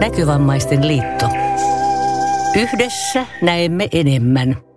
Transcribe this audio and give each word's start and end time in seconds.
Näkövammaisten 0.00 0.88
liitto. 0.88 1.26
Yhdessä 2.56 3.26
näemme 3.42 3.88
enemmän. 3.92 4.67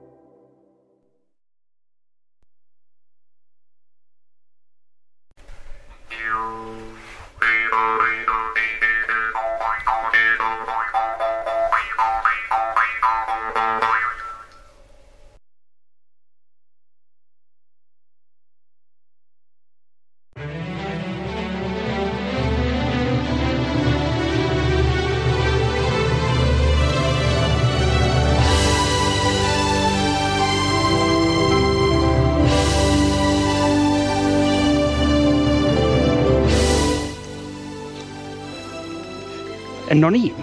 No 40.02 40.10
niin. 40.10 40.36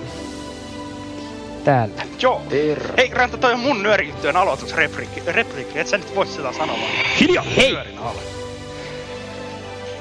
Täällä. 1.64 1.94
Joo. 2.20 2.42
Terve. 2.48 2.88
Hei 2.96 3.10
Ranta, 3.12 3.36
toi 3.36 3.52
on 3.52 3.60
mun 3.60 3.82
nyörityön 3.82 4.36
aloitusrepliikki. 4.36 5.22
Repliikki. 5.26 5.78
Et 5.78 5.86
sä 5.86 5.98
nyt 5.98 6.14
voi 6.14 6.26
sitä 6.26 6.52
sanoa. 6.52 6.76
Hiljaa! 7.20 7.44
Hei! 7.56 7.72
Nyörin 7.72 7.98
alle. 7.98 8.20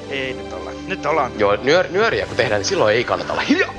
Ei 0.09 0.33
nyt 0.33 0.53
olla. 0.53 0.71
Nyt 0.87 1.05
ollaan. 1.05 1.31
Joo, 1.37 1.57
nyör, 1.63 1.87
nyöriä 1.91 2.25
kun 2.25 2.37
tehdään, 2.37 2.59
niin 2.59 2.65
silloin 2.67 2.95
ei 2.95 3.03
kannata 3.03 3.33
olla 3.33 3.41
hiljaa. 3.41 3.73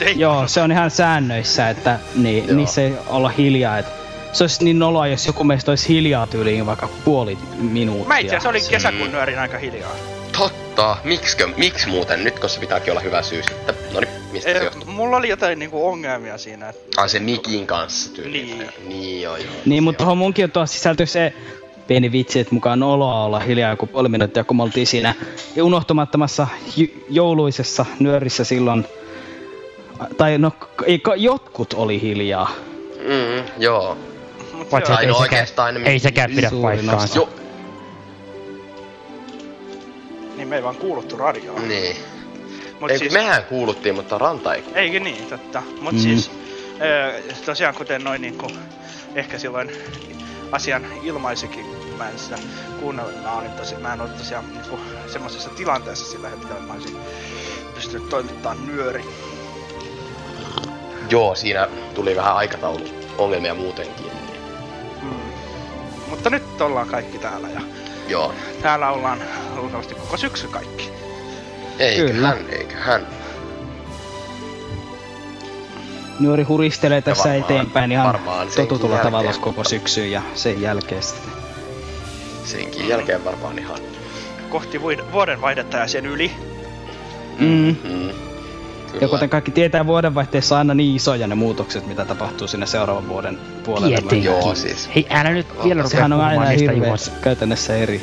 Ei. 0.00 0.18
Joo, 0.18 0.48
se 0.48 0.62
on 0.62 0.72
ihan 0.72 0.90
säännöissä, 0.90 1.68
että 1.70 1.98
niin, 2.14 2.46
Joo. 2.46 2.56
niissä 2.56 2.82
ei 2.82 2.92
olla 3.06 3.28
hiljaa. 3.28 3.78
Et 3.78 3.86
se 4.32 4.44
olisi 4.44 4.64
niin 4.64 4.78
noloa, 4.78 5.06
jos 5.06 5.26
joku 5.26 5.44
meistä 5.44 5.70
olisi 5.72 5.88
hiljaa 5.88 6.26
tyyliin 6.26 6.66
vaikka 6.66 6.88
puoli 7.04 7.38
minuuttia. 7.58 8.08
Mä 8.08 8.18
itse 8.18 8.28
asiassa 8.36 8.48
olin 8.48 8.62
Mm. 8.62 8.68
kesäkuun 8.70 9.12
nyörin 9.12 9.38
aika 9.38 9.58
hiljaa. 9.58 9.90
Totta. 10.38 10.96
Miksikö? 11.04 11.48
Miksi 11.56 11.88
muuten? 11.88 12.24
Nyt 12.24 12.38
kun 12.38 12.48
se 12.50 12.60
pitääkin 12.60 12.90
olla 12.92 13.00
hyvä 13.00 13.22
syy 13.22 13.42
sitten. 13.42 13.74
Noni, 13.92 14.06
mistä 14.32 14.50
se? 14.52 14.69
Mulla 15.00 15.16
oli 15.16 15.28
jotain 15.28 15.58
niinku 15.58 15.86
ongelmia 15.88 16.38
siinä. 16.38 16.68
että- 16.68 17.00
Ai 17.02 17.08
se 17.08 17.18
mikin 17.18 17.66
kanssa 17.66 18.12
tyyli. 18.14 18.30
Niin. 18.42 18.66
Niin 18.88 19.22
joo 19.22 19.36
joo. 19.36 19.46
Niin, 19.66 19.82
mutta 19.82 19.98
tuohon 19.98 20.18
munkin 20.18 20.44
on 20.44 20.50
tuossa 20.50 20.76
sisältyy 20.76 21.06
se 21.06 21.32
pieni 21.86 22.12
vitsi, 22.12 22.40
että 22.40 22.54
mukaan 22.54 22.82
oloa 22.82 23.24
olla 23.24 23.38
hiljaa 23.40 23.70
joku 23.70 23.86
puoli 23.86 24.08
minuuttia, 24.08 24.44
kun 24.44 24.56
me 24.56 24.62
oltiin 24.62 24.86
siinä 24.86 25.14
unohtumattomassa 25.62 26.46
j- 26.76 26.84
jouluisessa 27.10 27.86
nyörissä 28.00 28.44
silloin. 28.44 28.84
Tai 30.16 30.38
no, 30.38 30.52
ei, 30.86 31.00
jotkut 31.16 31.72
oli 31.74 32.00
hiljaa. 32.00 32.50
Mm, 32.98 33.44
joo. 33.58 33.96
Mut 34.52 34.70
Paitsi, 34.70 34.92
no 34.92 34.98
ei 34.98 35.04
sekään, 35.06 35.20
oikeastaan 35.22 35.86
ei 35.86 35.98
sekään 35.98 36.30
pidä 36.36 36.50
paikkaansa. 36.62 37.18
Joo. 37.18 37.28
niin 40.36 40.48
me 40.48 40.56
ei 40.56 40.62
vaan 40.62 40.76
kuuluttu 40.76 41.16
radioon. 41.16 41.68
Niin. 41.68 41.96
Mut 42.80 42.90
Ei, 42.90 42.98
siis, 42.98 43.12
mehän 43.12 43.44
kuuluttiin, 43.44 43.94
mutta 43.94 44.18
Ranta 44.18 44.54
ei. 44.54 44.64
Eikö 44.74 45.00
niin, 45.00 45.26
totta. 45.26 45.62
Mut 45.80 45.92
Mm. 45.92 45.98
siis, 45.98 46.30
öö, 46.80 47.22
tosiaan 47.46 47.74
kuten 47.74 48.04
noin 48.04 48.20
niinku, 48.22 48.46
ehkä 49.14 49.38
silloin 49.38 49.70
asian 50.52 50.86
ilmaisikin, 51.02 51.66
mä 51.98 52.08
en 52.10 52.18
sitä 52.18 52.38
kuunnellut, 52.80 53.22
mä, 53.22 53.32
olin 53.32 53.50
tosi, 53.52 53.74
mä 53.76 53.92
en 53.92 54.00
ollut 54.00 54.16
tosiaan 54.18 54.44
niinku 54.52 54.78
semmoisessa 55.06 55.50
tilanteessa 55.50 56.10
sillä 56.10 56.28
hetkellä, 56.28 56.54
että 56.54 56.66
mä 56.66 56.72
olisin 56.74 56.96
pystynyt 57.74 58.08
toimittamaan 58.08 58.66
nyöri. 58.66 59.04
Joo, 61.10 61.34
siinä 61.34 61.68
tuli 61.94 62.16
vähän 62.16 62.36
aikatauluongelmia 62.36 63.54
muutenkin. 63.54 64.06
Niin. 64.06 64.40
Mm. 65.02 65.08
Mutta 66.08 66.30
nyt 66.30 66.60
ollaan 66.60 66.88
kaikki 66.88 67.18
täällä 67.18 67.48
ja 67.48 67.60
Joo. 68.08 68.34
täällä 68.62 68.90
ollaan 68.90 69.22
luultavasti 69.56 69.94
koko 69.94 70.16
syksy 70.16 70.48
kaikki. 70.48 70.99
Eiköhän, 71.80 72.38
eiköhän. 72.52 73.06
Nyöri 76.20 76.42
huristelee 76.42 77.02
tässä 77.02 77.28
varmaan- 77.28 77.44
eteenpäin 77.44 77.92
ihan 77.92 78.18
totutulla 78.56 78.94
jälkeen, 78.94 79.12
tavalla 79.12 79.30
mutta- 79.30 79.44
koko 79.44 79.64
syksyn 79.64 80.10
ja 80.10 80.22
sen 80.34 80.60
jälkeen 80.62 81.02
sitten. 81.02 81.32
Senkin 82.44 82.88
jälkeen 82.88 83.24
varmaan 83.24 83.58
ihan. 83.58 83.78
Kohti 84.48 84.78
vuod- 84.78 85.12
vuoden 85.12 85.40
vaihdetta 85.40 85.76
ja 85.76 85.88
sen 85.88 86.06
yli. 86.06 86.32
Mm. 87.38 87.76
Mm. 87.84 88.10
Ja 88.92 88.98
Kyllä. 88.98 89.10
kuten 89.10 89.28
kaikki 89.30 89.50
tietää, 89.50 89.86
vuodenvaihteessa 89.86 90.58
aina 90.58 90.74
niin 90.74 90.96
isoja 90.96 91.26
ne 91.26 91.34
muutokset, 91.34 91.86
mitä 91.86 92.04
tapahtuu 92.04 92.48
sinne 92.48 92.66
seuraavan 92.66 93.08
vuoden 93.08 93.38
puolelle. 93.64 93.88
Tietenkin. 93.88 94.24
Joo, 94.24 94.54
siis. 94.54 94.90
Hei, 94.94 95.06
älä 95.10 95.30
nyt 95.30 95.46
vielä 95.64 95.82
rupea 95.82 95.90
Sehän 95.90 96.12
on 96.12 96.20
aina 96.20 96.46
hirveä 96.46 96.94
käytännössä 97.22 97.76
eri. 97.76 98.00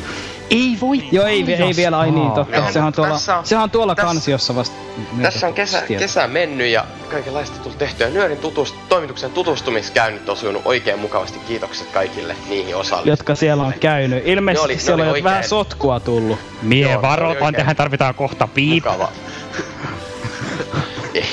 Ei 0.52 0.78
voi 0.82 1.04
Joo, 1.12 1.26
ei, 1.26 1.46
ei 1.54 1.74
vielä, 1.76 2.00
ai 2.00 2.12
niin, 2.12 2.32
totta. 2.32 2.56
Joo, 2.58 2.72
sehän 2.72 2.88
on 2.88 2.94
tuolla, 2.94 3.14
tässä 3.14 3.38
on- 3.38 3.46
sehän 3.46 3.64
on 3.64 3.70
tuolla 3.70 3.96
tässä- 3.96 4.08
kansiossa 4.08 4.56
vasta. 4.56 4.76
Tässä 5.22 5.48
on 5.48 5.54
kesä, 5.54 5.82
kesä 5.82 6.28
mennyt 6.28 6.68
ja 6.68 6.86
kaikenlaista 7.12 7.58
tullut 7.64 7.78
tehtyä. 7.78 8.10
Nyörin 8.10 8.38
tutust, 8.38 8.76
toimituksen 8.90 9.32
tutustumiskäynnit 9.32 10.30
on 10.30 10.38
sujunut 10.38 10.62
oikein 10.66 11.00
mukavasti. 11.00 11.40
Kiitokset 11.48 11.88
kaikille 11.92 12.36
niihin 12.50 12.76
osallistujille. 12.76 13.12
Jotka 13.12 13.36
siellä 13.36 13.64
on 13.64 13.74
käynyt. 13.80 14.28
Ilmeisesti 14.28 14.66
oli- 14.66 14.78
siellä 14.80 15.04
on 15.04 15.24
vähän 15.24 15.34
oikein- 15.38 15.50
sotkua 15.50 16.00
tullut. 16.00 16.40
Mie 16.62 17.02
varoitan, 17.02 17.54
tähän 17.54 17.76
tarvitaan 17.76 18.16
kohta 18.16 18.48
piip. 18.48 18.84
Mukava. 18.86 19.10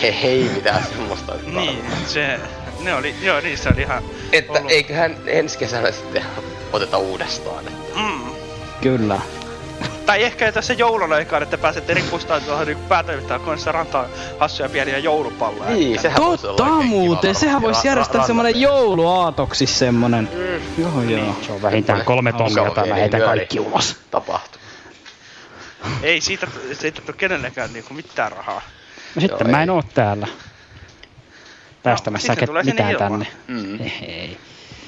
ei, 0.03 0.17
ei 0.23 0.51
mitään 0.55 0.85
semmoista. 0.85 1.33
Niin, 1.47 1.85
se, 2.07 2.41
ne 2.81 2.95
oli, 2.95 3.15
joo, 3.23 3.41
niissä 3.41 3.71
oli 3.75 3.83
ihan 3.83 4.03
Että 4.33 4.53
ollut- 4.53 4.71
eiköhän 4.71 5.17
ensi 5.27 5.59
kesänä 5.59 5.93
sitten 5.93 6.23
oteta 6.73 6.99
uudestaan. 6.99 7.69
Että. 7.69 7.99
Mm. 8.01 8.31
Kyllä. 8.81 9.21
Tai 10.07 10.23
ehkä 10.23 10.53
tässä 10.53 10.73
joulun 10.73 11.13
aikaan, 11.13 11.43
että 11.43 11.59
pääsette 11.59 11.95
ripustaa 11.95 12.41
tuohon 12.41 12.67
niin 12.67 12.79
päätoimittaa 12.79 13.39
kanssa 13.39 13.73
rantaan 13.73 14.07
hassuja 14.39 14.69
pieniä 14.69 14.99
joulupalloja. 14.99 15.71
Niin, 15.71 15.89
Että- 15.89 16.03
sehän 16.03 16.23
Totta 16.23 16.65
muuten, 16.65 17.35
sehän 17.35 17.63
voisi 17.63 17.89
järjestää 17.89 18.23
ra- 18.23 18.27
semmonen 18.27 18.61
jouluaatoksi 18.61 19.67
semmonen. 19.67 20.29
Mm. 20.35 20.83
Joo 20.83 21.03
joo. 21.03 21.37
Se 21.47 21.53
on 21.53 21.63
vähintään 21.63 22.05
kolme 22.05 22.33
tonnia, 22.33 22.65
mä 22.65 22.71
pieni 22.71 23.01
heitän 23.01 23.21
kaikki 23.23 23.61
ulos. 23.61 23.97
Tapahtuu. 24.11 24.61
Ei 26.03 26.21
siitä, 26.21 26.47
siitä 26.73 27.01
tule 27.01 27.17
kenellekään 27.17 27.73
niinku 27.73 27.95
mitään 27.95 28.33
rahaa. 28.33 28.63
No 29.15 29.21
sitten 29.21 29.39
Joo, 29.41 29.51
mä 29.51 29.59
ei. 29.59 29.63
en 29.63 29.71
oo 29.71 29.83
täällä 29.95 30.27
päästämässä 31.83 32.35
sitten 32.35 32.49
ket- 32.57 32.65
mitään 32.65 32.93
ilman. 32.93 33.11
tänne. 33.11 33.27
Mm. 33.49 33.81
Ei. 34.03 34.37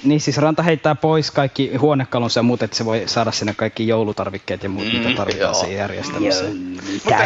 Niin 0.04 0.20
siis 0.20 0.38
Ranta 0.38 0.62
heittää 0.62 0.94
pois 0.94 1.30
kaikki 1.30 1.76
huonekalunsa 1.76 2.38
ja 2.38 2.42
muut, 2.42 2.62
että 2.62 2.76
se 2.76 2.84
voi 2.84 3.02
saada 3.06 3.32
sinne 3.32 3.54
kaikki 3.54 3.88
joulutarvikkeet 3.88 4.62
ja 4.62 4.68
muut, 4.68 4.86
Mm, 4.92 4.98
mitä 4.98 5.16
tarvitaan 5.16 5.42
joo. 5.52 5.54
siihen 5.54 5.76
järjestämiseen. 5.78 6.56
Mitä 6.56 7.16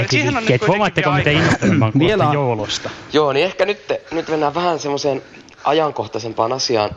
Huomaatteko, 0.66 1.10
miten 1.10 1.24
kuitenkin 1.24 1.42
innostunut 1.42 1.78
mä 1.78 1.84
oon 1.84 1.92
Vielä 1.98 2.08
Vielä... 2.08 2.28
on- 2.28 2.34
joulusta? 2.34 2.90
Joo, 3.12 3.32
niin 3.32 3.46
ehkä 3.46 3.66
nyt, 3.66 3.78
nyt 4.12 4.28
mennään 4.28 4.54
vähän 4.54 4.78
semmoiseen 4.78 5.22
ajankohtaisempaan 5.64 6.52
asiaan. 6.52 6.90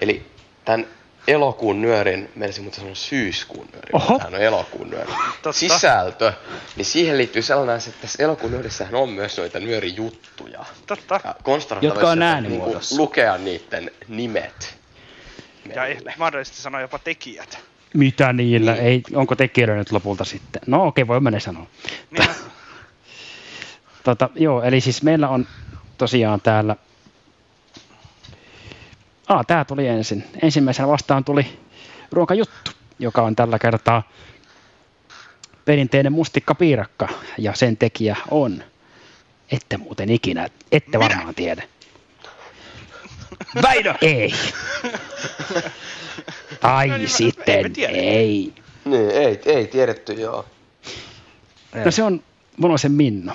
Eli 0.00 0.26
tämän 0.64 0.86
elokuun 1.28 1.82
nyörin, 1.82 2.30
menisin 2.34 2.64
mutta 2.64 2.80
sanoa 2.80 2.94
syyskuun 2.94 3.68
nyörin. 3.72 3.96
Oho. 3.96 4.18
Tämä 4.18 4.36
on 4.36 4.42
elokuun 4.42 4.90
nyörin. 4.90 5.14
Totta. 5.42 5.52
Sisältö, 5.52 6.32
niin 6.76 6.84
siihen 6.84 7.18
liittyy 7.18 7.42
sellainen, 7.42 7.76
asia, 7.76 7.90
että 7.90 8.02
tässä 8.02 8.22
elokuun 8.22 8.52
nyörissähän 8.52 8.94
on 8.94 9.08
myös 9.08 9.38
noita 9.38 9.60
nyörijuttuja. 9.60 10.64
Totta. 10.86 11.20
Ja 11.24 11.34
Jotka 11.82 12.10
on 12.10 12.18
sieltä 12.18 12.30
äänimuodossa. 12.30 12.94
niinku 12.94 13.02
lukea 13.02 13.38
niiden 13.38 13.90
nimet. 14.08 14.78
Ja 15.68 15.74
meille. 15.74 15.88
ehkä 15.90 16.12
mahdollisesti 16.18 16.62
sanoa 16.62 16.80
jopa 16.80 16.98
tekijät. 16.98 17.58
Mitä 17.94 18.32
niillä? 18.32 18.72
Niin. 18.72 18.84
Ei, 18.84 19.02
onko 19.14 19.36
tekijöillä 19.36 19.74
nyt 19.76 19.92
lopulta 19.92 20.24
sitten? 20.24 20.62
No 20.66 20.86
okei, 20.86 21.02
okay, 21.02 21.08
voimme 21.08 21.30
ne 21.30 21.40
sanoa. 21.40 21.66
Niin, 22.10 22.28
Tota, 24.08 24.30
joo, 24.34 24.62
eli 24.62 24.80
siis 24.80 25.02
meillä 25.02 25.28
on 25.28 25.46
tosiaan 25.98 26.40
täällä... 26.40 26.76
Ah, 29.28 29.46
tää 29.46 29.64
tuli 29.64 29.86
ensin. 29.86 30.24
Ensimmäisenä 30.42 30.88
vastaan 30.88 31.24
tuli 31.24 31.58
ruokajuttu, 32.12 32.70
joka 32.98 33.22
on 33.22 33.36
tällä 33.36 33.58
kertaa 33.58 34.02
perinteinen 35.64 36.12
mustikkapiirakka, 36.12 37.08
ja 37.38 37.54
sen 37.54 37.76
tekijä 37.76 38.16
on, 38.30 38.64
ette 39.52 39.76
muuten 39.76 40.10
ikinä, 40.10 40.48
ette 40.72 40.98
Minä. 40.98 41.08
varmaan 41.08 41.34
tiedä. 41.34 41.62
Väinö! 43.62 43.94
Ei. 44.02 44.32
tai 46.60 46.88
No 46.88 46.96
niin, 46.96 47.08
sitten 47.08 47.72
ei 47.78 47.84
ei. 47.84 48.52
Niin, 48.84 49.10
ei, 49.10 49.40
ei 49.44 49.66
tiedetty, 49.66 50.12
joo. 50.12 50.44
No 51.84 51.90
se 51.90 52.02
on 52.02 52.22
Monosen 52.56 52.92
Minno. 52.92 53.32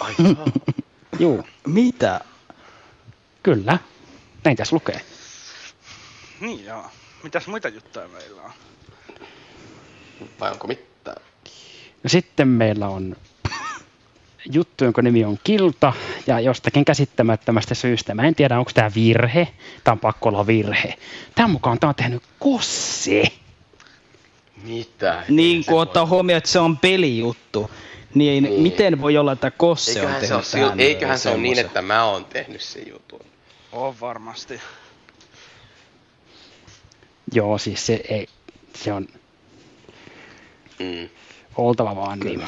Ai. 0.00 0.14
Juu, 1.18 1.46
Mitä? 1.66 2.20
Kyllä. 3.42 3.78
Näin 4.44 4.56
tässä 4.56 4.76
lukee. 4.76 5.00
niin 6.40 6.64
joo. 6.64 6.86
Mitäs 7.22 7.46
muita 7.46 7.68
juttuja 7.68 8.08
meillä 8.08 8.42
on? 8.42 8.50
Vai 10.40 10.50
onko 10.50 10.66
mitään? 10.66 11.22
No 12.02 12.08
sitten 12.08 12.48
meillä 12.48 12.88
on 12.88 13.16
juttu, 14.52 14.84
jonka 14.84 15.02
nimi 15.02 15.24
on 15.24 15.38
Kilta, 15.44 15.92
ja 16.26 16.40
jostakin 16.40 16.84
käsittämättömästä 16.84 17.74
syystä, 17.74 18.14
mä 18.14 18.22
en 18.26 18.34
tiedä 18.34 18.58
onko 18.58 18.70
tämä 18.74 18.90
virhe, 18.94 19.48
tämä 19.84 19.92
on 19.92 19.98
pakko 19.98 20.28
olla 20.28 20.46
virhe. 20.46 20.94
Tämän 21.34 21.50
mukaan 21.50 21.78
tämä 21.80 21.88
on 21.88 21.94
tehnyt 21.94 22.22
Kosse. 22.38 23.22
Mitä? 24.62 25.24
Niin 25.28 25.64
kun 25.64 25.80
ottaa 25.80 26.06
huomioon, 26.06 26.38
että 26.38 26.50
se 26.50 26.58
on 26.58 26.76
pelijuttu, 26.78 27.70
niin, 28.14 28.44
Niin. 28.44 28.62
miten 28.62 29.00
voi 29.00 29.16
olla, 29.18 29.32
että 29.32 29.50
Kosse 29.50 30.02
on 30.06 30.12
Eiköhän 30.14 30.26
se, 30.26 30.34
ole, 30.34 30.42
tehnyt 30.42 30.46
sil- 30.52 30.66
tähän 30.68 30.80
eiköhän 30.80 31.18
se 31.18 31.28
ole 31.28 31.38
niin, 31.38 31.58
että 31.58 31.82
mä 31.82 32.04
oon 32.04 32.24
tehnyt 32.24 32.60
sen 32.60 32.88
jutun. 32.88 33.20
On 33.72 34.00
varmasti. 34.00 34.60
Joo, 37.32 37.58
siis 37.58 37.86
se, 37.86 38.00
ei, 38.08 38.28
se 38.74 38.92
on 38.92 39.08
Mm. 40.78 41.08
oltava 41.56 41.96
vaan 41.96 42.18
niin. 42.20 42.42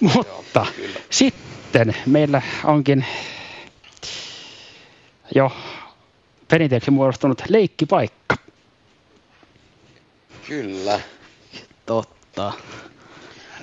Mutta 0.00 0.60
Joo, 0.60 0.66
kyllä. 0.76 1.00
sitten 1.10 1.96
meillä 2.06 2.42
onkin 2.64 3.06
jo 5.34 5.52
perinteeksi 6.48 6.90
muodostunut 6.90 7.42
leikkipaikka. 7.48 8.36
Kyllä. 10.46 11.00
Totta. 11.86 12.52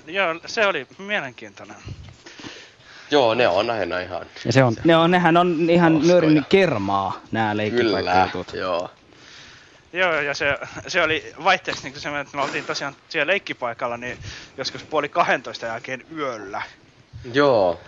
Joo, 0.08 0.40
se 0.46 0.68
oli 0.68 0.88
mielenkiintoinen. 0.98 1.76
Joo, 3.14 3.34
ne 3.34 3.48
on 3.48 3.70
aina 3.70 4.00
ihan... 4.00 4.26
Ja 4.46 4.54
se 4.54 4.64
on, 4.64 4.76
Ne 4.84 4.96
on, 4.98 5.12
nehän 5.12 5.38
on 5.38 5.70
ihan 5.70 5.94
Hauskoja. 5.94 6.14
nörin 6.16 6.46
kermaa, 6.50 7.22
nämä 7.32 7.46
Kyllä, 7.52 7.58
leikkipaikkajutut. 7.58 8.54
joo. 8.54 8.90
Joo, 9.94 10.14
ja 10.22 10.34
se, 10.34 10.58
se 10.88 11.02
oli 11.04 11.34
vaihteeksi 11.44 11.84
niin 11.84 12.00
semmoinen, 12.00 12.26
että 12.26 12.38
me 12.38 12.44
oltiin 12.44 12.66
tosiaan 12.66 12.96
siellä 13.10 13.32
leikkipaikalla 13.32 13.98
niin 13.98 14.18
joskus 14.58 14.84
puoli 14.84 15.10
12 15.10 15.66
jälkeen 15.66 16.06
yöllä. 16.18 16.62
Joo. 17.34 17.80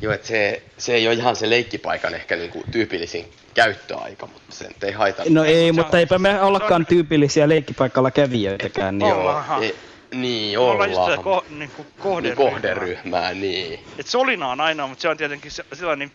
Joo, 0.00 0.12
että 0.12 0.26
se, 0.26 0.62
se 0.78 0.94
ei 0.94 1.06
ole 1.08 1.14
ihan 1.14 1.36
se 1.36 1.50
leikkipaikan 1.50 2.14
ehkä 2.14 2.36
niinku 2.36 2.64
tyypillisin 2.72 3.32
käyttöaika, 3.54 4.26
mutta 4.26 4.54
se 4.54 4.68
nyt 4.68 4.84
ei 4.84 4.92
haitannut. 4.92 5.32
No 5.34 5.44
ei, 5.44 5.66
Se 5.66 5.72
mutta 5.72 5.98
eipä 5.98 6.18
me 6.18 6.42
ollakaan 6.42 6.86
tyypillisiä 6.86 7.48
leikkipaikalla 7.48 8.10
kävijöitäkään. 8.10 8.98
Niin 8.98 9.14
Ollaanhan. 9.14 9.62
ei, 9.62 9.74
niin 10.14 10.58
Me 10.58 10.64
ollaan 10.64 10.90
just 10.90 10.98
ollaan. 10.98 11.12
sitä 11.12 11.24
ko, 11.24 11.44
niin 11.50 11.70
kuin 11.76 11.86
niin 11.86 12.02
kohderyhmää. 12.02 12.50
kohderyhmää, 12.52 13.34
niin. 13.34 13.80
Et 13.98 14.06
Solina 14.06 14.48
on 14.48 14.60
ainoa, 14.60 14.86
mutta 14.86 15.02
se 15.02 15.08
on 15.08 15.16
tietenkin 15.16 15.50
se- 15.50 15.64
sillä 15.72 15.96
niin 15.96 16.12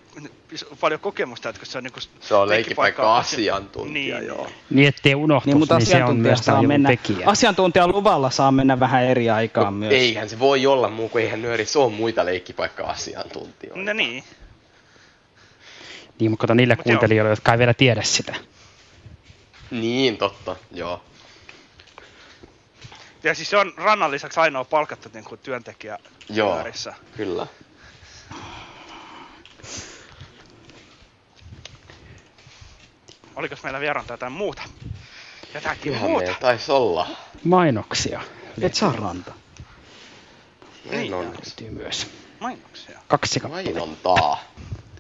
paljon 0.80 1.00
kokemusta, 1.00 1.50
että 1.50 1.60
kun 1.60 1.66
se 1.68 1.78
on 1.78 1.84
niinku 1.84 2.00
Se 2.20 2.36
on 2.36 2.50
leikkipaikka-asiantuntija, 2.50 4.18
niin, 4.20 4.28
joo. 4.28 4.48
niin 4.70 4.88
ettei 4.88 5.16
unohtuisi, 5.16 5.50
Niin, 5.56 5.60
mutta 5.60 5.78
niin, 5.78 5.86
se 5.86 5.92
on 5.96 6.02
asiantuntija 6.02 6.30
myös 6.32 6.46
saa 6.46 6.64
mennä, 6.64 6.90
tekijä. 6.90 7.28
asiantuntijan 7.30 7.92
luvalla 7.92 8.30
saa 8.30 8.52
mennä 8.52 8.80
vähän 8.80 9.04
eri 9.04 9.30
aikaan 9.30 9.74
myös. 9.74 9.94
Eihän 9.94 10.30
se 10.30 10.40
voi 10.40 10.66
olla 10.66 10.90
muu 10.90 11.10
kuin 11.10 11.24
eihän 11.24 11.42
nyörissä 11.42 11.80
ole 11.80 11.92
muita 11.92 12.26
leikkipaikka-asiantuntijoita. 12.26 13.82
No 13.84 13.94
niin. 13.94 14.24
Niin, 16.20 16.32
mutta 16.32 16.42
kato 16.42 16.54
niille 16.54 16.76
Mut 16.76 16.86
joo. 16.86 16.92
kuuntelijoille, 16.94 17.30
jotka 17.30 17.52
ei 17.52 17.60
vielä 17.60 17.74
tiedä 17.74 18.02
sitä. 18.02 18.36
Niin, 19.72 20.18
totta, 20.18 20.56
joo. 20.72 21.02
Ja 23.24 23.36
siis 23.36 23.50
se 23.50 23.58
on 23.58 23.74
rannan 23.78 24.12
lisäksi 24.12 24.40
ainoa 24.40 24.64
palkattu 24.64 25.10
niin 25.14 25.24
kuin 25.26 25.40
työntekijä 25.40 25.98
Joo, 26.30 26.56
Nyörissä. 26.56 26.94
kyllä. 27.18 27.48
Olikos 33.36 33.64
meillä 33.64 33.80
vierantaa 33.80 34.14
jotain 34.14 34.32
muuta? 34.32 34.62
Jotakin 35.54 35.82
Kyllähän 35.82 36.10
muuta. 36.10 36.24
meillä 36.26 36.40
taisi 36.40 36.72
olla. 36.72 37.08
Mainoksia 37.44 38.22
Et 38.62 38.74
saa 38.76 38.92
ranta. 38.92 39.32
Niin. 40.92 41.12
Mainontaa. 41.12 41.42
löytyy 41.46 41.70
myös. 41.70 42.08
Mainoksia. 42.40 43.00
Kaksi 43.08 43.40
kappaletta. 43.40 43.72
Mainontaa. 43.72 44.44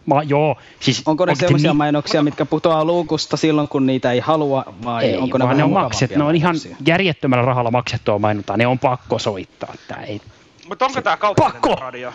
Ma, 0.09 0.23
joo, 0.23 0.57
siis 0.79 1.01
Onko 1.05 1.25
ne 1.25 1.35
sellaisia 1.35 1.69
niin- 1.71 1.77
mainoksia, 1.77 2.23
mitkä 2.23 2.45
putoaa 2.45 2.85
luukusta 2.85 3.37
silloin, 3.37 3.67
kun 3.67 3.85
niitä 3.85 4.11
ei 4.11 4.19
halua, 4.19 4.63
vai 4.83 5.05
Ei, 5.05 5.17
onko 5.17 5.37
ne 5.37 5.45
vaan 5.45 5.57
ne 5.57 5.63
on 5.63 5.71
makset, 5.71 6.15
ne 6.15 6.23
on 6.23 6.35
ihan 6.35 6.55
järjettömällä 6.85 7.45
rahalla 7.45 7.71
maksettua 7.71 8.19
mainontaa, 8.19 8.57
ne 8.57 8.67
on 8.67 8.79
pakko 8.79 9.19
soittaa. 9.19 9.73
Tää 9.87 10.03
ei, 10.03 10.21
Mutta 10.69 10.85
onko 10.85 11.01
tää 11.01 11.17
kaupallinen 11.17 11.61
Pakko! 11.61 11.75
radio? 11.81 12.13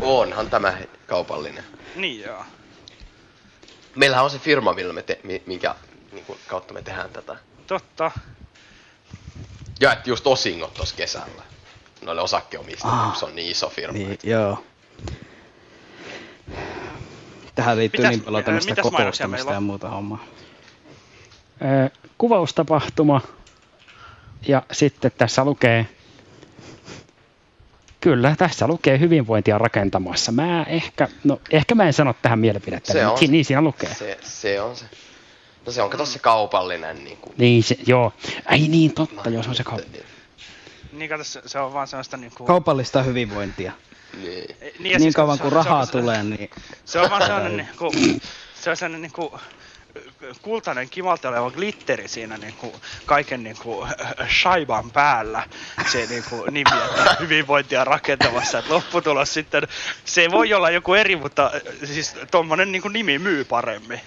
Onhan 0.00 0.50
tämä 0.50 0.74
kaupallinen. 1.06 1.64
Niin 1.96 2.20
joo. 2.20 2.44
Meillähän 3.94 4.24
on 4.24 4.30
se 4.30 4.38
firma, 4.38 4.72
millä 4.72 4.92
me 4.92 5.02
te, 5.02 5.20
mi- 5.24 5.42
minkä 5.46 5.74
niin 6.12 6.24
kuin, 6.24 6.38
kautta 6.46 6.74
me 6.74 6.82
tehdään 6.82 7.10
tätä. 7.10 7.36
Totta. 7.66 8.10
Ja 9.80 9.92
että 9.92 10.10
just 10.10 10.26
osingot 10.26 10.74
tuossa 10.74 10.96
kesällä. 10.96 11.42
Noille 12.04 12.22
osakkeomistajille, 12.22 13.00
Ah. 13.00 13.06
kun 13.10 13.16
se 13.16 13.24
on 13.24 13.34
niin 13.36 13.50
iso 13.50 13.68
firma. 13.68 13.98
Niin, 13.98 14.18
joo. 14.22 14.64
Tähän 17.54 17.76
liittyy 17.78 18.04
Mitäs- 18.04 18.10
niin 18.10 18.22
paljon 18.22 18.44
tämmöistä 18.44 18.74
kokoustamista 18.82 19.52
ja 19.52 19.60
muuta 19.60 19.88
hommaa. 19.90 20.24
Kuvaustapahtuma 22.18 23.20
ja 24.48 24.62
sitten 24.72 25.12
tässä 25.18 25.44
lukee, 25.44 25.86
kyllä 28.00 28.34
tässä 28.38 28.66
lukee 28.66 28.98
hyvinvointia 28.98 29.58
rakentamassa. 29.58 30.32
Mä 30.32 30.62
ehkä, 30.62 31.08
no 31.24 31.40
ehkä 31.50 31.74
mä 31.74 31.84
en 31.86 31.92
sano 31.92 32.14
tähän 32.22 32.38
mielipidettä, 32.38 32.92
Se 32.92 32.98
niin, 32.98 33.08
on 33.08 33.18
niin 33.28 33.44
siinä 33.44 33.62
lukee. 33.62 33.94
Se, 33.94 34.18
se 34.22 34.60
on 34.60 34.76
se. 34.76 34.84
No 35.66 35.72
se 35.72 35.82
on 35.82 35.90
kato 35.90 36.06
se 36.06 36.18
kaupallinen 36.18 37.04
niin 37.04 37.16
kuin, 37.16 37.34
Niin 37.38 37.62
se, 37.62 37.76
joo. 37.86 38.12
Ai 38.44 38.58
niin, 38.68 38.94
totta, 38.94 39.30
joo, 39.30 39.42
se 39.42 39.48
on 39.48 39.54
se 39.54 39.62
kaup- 39.62 40.02
Niin 40.92 41.10
kato, 41.10 41.24
se, 41.24 41.42
se 41.46 41.58
on 41.58 41.72
vaan 41.72 41.86
sellaista 41.88 42.16
niinku... 42.16 42.44
Kaupallista 42.44 43.02
hyvinvointia. 43.02 43.72
Niin. 44.12 44.56
Ja 44.60 44.70
Niin 44.78 45.00
siis 45.00 45.14
kauan 45.14 45.38
kuin 45.38 45.52
rahaa 45.52 45.86
se, 45.86 45.92
tulee, 45.92 46.22
niin 46.22 46.50
Se 46.84 47.00
on 47.00 47.10
vaan 47.10 47.22
sellainen 47.22 47.56
niinku... 47.56 47.92
Se 48.62 48.70
on 48.70 48.76
sellainen 48.76 49.02
niinku 49.02 49.38
kultainen 50.42 50.90
kimalteleva 50.90 51.50
glitteri 51.50 52.08
siinä 52.08 52.36
niinku 52.36 52.80
kaiken 53.06 53.42
niinku 53.42 53.88
shaiban 54.40 54.90
päällä 54.90 55.42
se 55.92 56.06
niinku 56.06 56.44
nimi, 56.50 56.70
että 56.84 57.16
hyvinvointia 57.20 57.84
rakentamassa. 57.84 58.58
Et 58.58 58.68
lopputulos 58.68 59.34
sitten, 59.34 59.68
se 60.04 60.30
voi 60.30 60.54
olla 60.54 60.70
joku 60.70 60.94
eri, 60.94 61.16
mutta 61.16 61.50
äh, 61.54 61.60
siis 61.84 62.14
tommonen 62.30 62.72
niinku 62.72 62.88
nimi 62.88 63.18
myy 63.18 63.44
paremmin. 63.44 64.00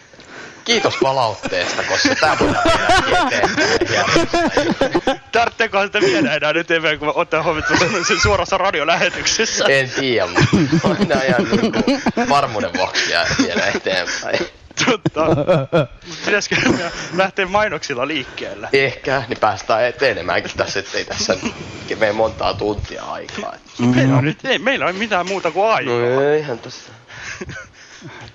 Kiitos 0.66 0.98
palautteesta, 1.04 1.84
koska 1.84 2.16
tää 2.16 2.38
voidaan 2.40 2.64
viedä 3.06 3.26
eteenpäin 3.26 3.94
järjestäjille. 3.94 5.22
Tarvitseeko 5.32 5.84
sitä 5.84 6.02
viedä 6.02 6.34
enää 6.34 6.54
nyt 6.54 6.72
eteenpäin, 6.72 7.00
kun 7.00 7.12
ottaa 7.16 7.44
huomioon, 7.44 7.74
että 7.74 7.88
se 7.90 7.98
on 7.98 8.06
sen 8.06 8.20
suorassa 8.22 8.58
radiolähetyksessä? 8.58 9.66
En 9.68 9.90
tiedä, 9.90 10.28
mutta 10.28 10.48
voidaan 10.84 11.26
ihan 11.26 11.44
niin 11.44 11.72
kuin 11.72 12.30
varmuuden 12.30 12.74
vuoksi 12.78 13.12
viedä 13.44 13.66
eteenpäin. 13.76 14.40
Totta. 14.86 15.26
Pitäisikö 16.26 16.56
lähteä 17.14 17.46
mainoksilla 17.46 18.08
liikkeelle? 18.08 18.70
Ehkä, 18.74 19.24
niin 19.28 19.40
päästään 19.40 19.86
etenemäänkin 19.86 20.52
tässä, 20.58 20.80
ettei 20.80 21.06
tässä 21.06 21.38
mene 22.00 22.12
montaa 22.12 22.54
tuntia 22.54 23.04
aikaa. 23.04 23.54
Meillä 23.96 24.18
on 24.18 24.26
nyt, 24.26 24.46
ei, 24.46 24.60
meillä 24.60 24.86
ei 24.86 24.92
ole 24.92 25.00
mitään 25.00 25.28
muuta 25.28 25.52
kuin 25.52 25.68
aikaa. 25.72 25.94
No 25.94 26.22
eihän 26.22 26.60
tässä. 26.60 26.92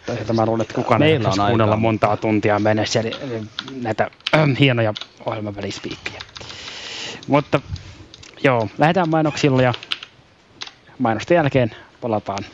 Toisaalta 0.07 0.33
mä 0.33 0.47
luulen, 0.47 0.63
että 0.63 0.75
kukaan 0.75 1.03
ei 1.03 1.13
Meillä 1.13 1.29
on 1.29 1.49
kuunnella 1.49 1.77
montaa 1.77 2.17
tuntia 2.17 2.59
mennessä 2.59 3.01
eli, 3.01 3.13
eli 3.21 3.43
näitä 3.83 4.11
äh, 4.35 4.59
hienoja 4.59 4.95
ohjelmavälispiikkejä. 5.27 6.19
Mutta 7.27 7.61
joo, 8.45 8.69
lähdetään 8.79 9.09
mainoksilla 9.09 9.63
ja 9.63 9.75
mainosten 10.99 11.35
jälkeen 11.35 11.71
palataan 12.01 12.45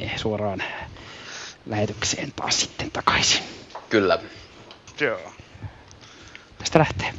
eh, 0.00 0.12
suoraan 0.16 0.62
lähetykseen 1.66 2.32
taas 2.36 2.60
sitten 2.60 2.90
takaisin. 2.90 3.42
Kyllä. 3.90 4.18
Joo. 5.00 5.32
Tästä 6.58 6.78
lähtee. 6.78 7.14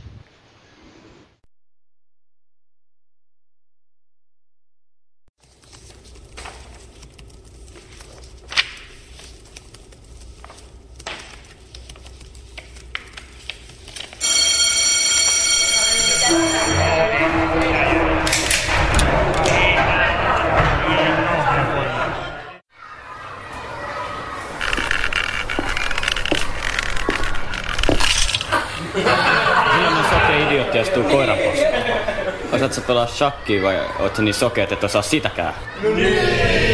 Osaatko 32.63 32.87
pelaa 32.87 33.07
shakkia 33.07 33.61
vai 33.61 33.79
oot 33.99 34.15
sä 34.15 34.21
niin 34.21 34.33
sokea, 34.33 34.63
että 34.63 34.75
et 34.75 34.83
osaa 34.83 35.01
sitäkään? 35.01 35.53
näytän 35.83 36.72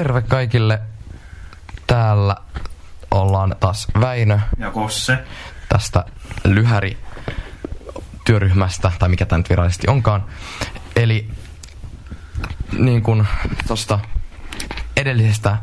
Terve 0.00 0.22
kaikille. 0.22 0.80
Täällä 1.86 2.36
ollaan 3.10 3.56
taas 3.60 3.86
Väinö 4.00 4.38
Ja 4.58 4.70
Kosse. 4.70 5.18
tästä 5.68 6.04
lyhäri 6.44 6.98
työryhmästä, 8.24 8.92
tai 8.98 9.08
mikä 9.08 9.26
tämä 9.26 9.38
nyt 9.38 9.50
virallisesti 9.50 9.88
onkaan. 9.88 10.24
Eli 10.96 11.30
niin 12.78 13.02
kuin 13.02 13.26
tuosta 13.66 13.98
edellisestä 14.96 15.58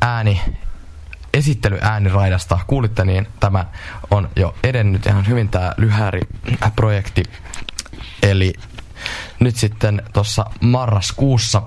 ääni, 0.00 0.40
esittelyääniraidasta 1.34 2.58
kuulitte, 2.66 3.04
niin 3.04 3.28
tämä 3.40 3.64
on 4.10 4.30
jo 4.36 4.54
edennyt 4.64 5.06
ihan 5.06 5.26
hyvin 5.26 5.48
tämä 5.48 5.72
lyhäri-projekti. 5.76 7.22
Eli 8.22 8.52
nyt 9.40 9.56
sitten 9.56 10.02
tuossa 10.12 10.44
marraskuussa 10.60 11.62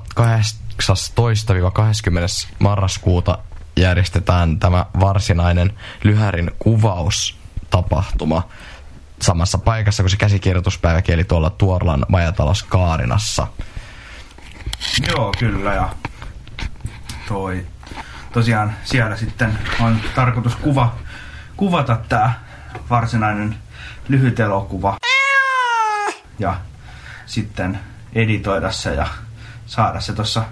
18-20. 0.80 2.48
marraskuuta 2.60 3.38
järjestetään 3.76 4.60
tämä 4.60 4.86
varsinainen 5.00 5.74
lyhärin 6.04 6.52
kuvaustapahtuma 6.60 8.48
samassa 9.22 9.58
paikassa 9.58 10.04
kuin 10.04 10.12
se 10.12 10.18
käsikirjoituspäiväkin, 10.18 11.14
eli 11.14 11.24
tuolla 11.24 11.50
Tuorlan 11.50 12.06
majatalos 12.10 12.64
Kaarinassa. 12.64 13.48
Joo, 15.08 15.32
kyllä 15.40 15.74
ja 15.74 15.90
toi 17.28 17.66
tosiaan 18.34 18.76
siellä 18.84 19.18
sitten 19.18 19.60
on 19.80 20.00
tarkoitus 20.16 20.56
kuva, 20.56 20.96
kuvata 21.58 22.00
tää 22.10 22.44
varsinainen 22.90 23.58
lyhyt 24.08 24.40
elokuva 24.40 24.98
ja 26.40 26.56
sitten 27.26 27.80
editoida 28.14 28.72
se 28.72 28.94
ja 28.94 29.08
saada 29.66 30.00
se 30.00 30.14
tuossa 30.14 30.44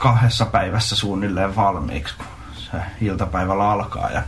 kahdessa 0.00 0.46
päivässä 0.46 0.96
suunnilleen 0.96 1.56
valmiiksi, 1.56 2.14
kun 2.16 2.26
se 2.54 2.78
iltapäivällä 3.00 3.70
alkaa. 3.70 4.10
Ja 4.10 4.22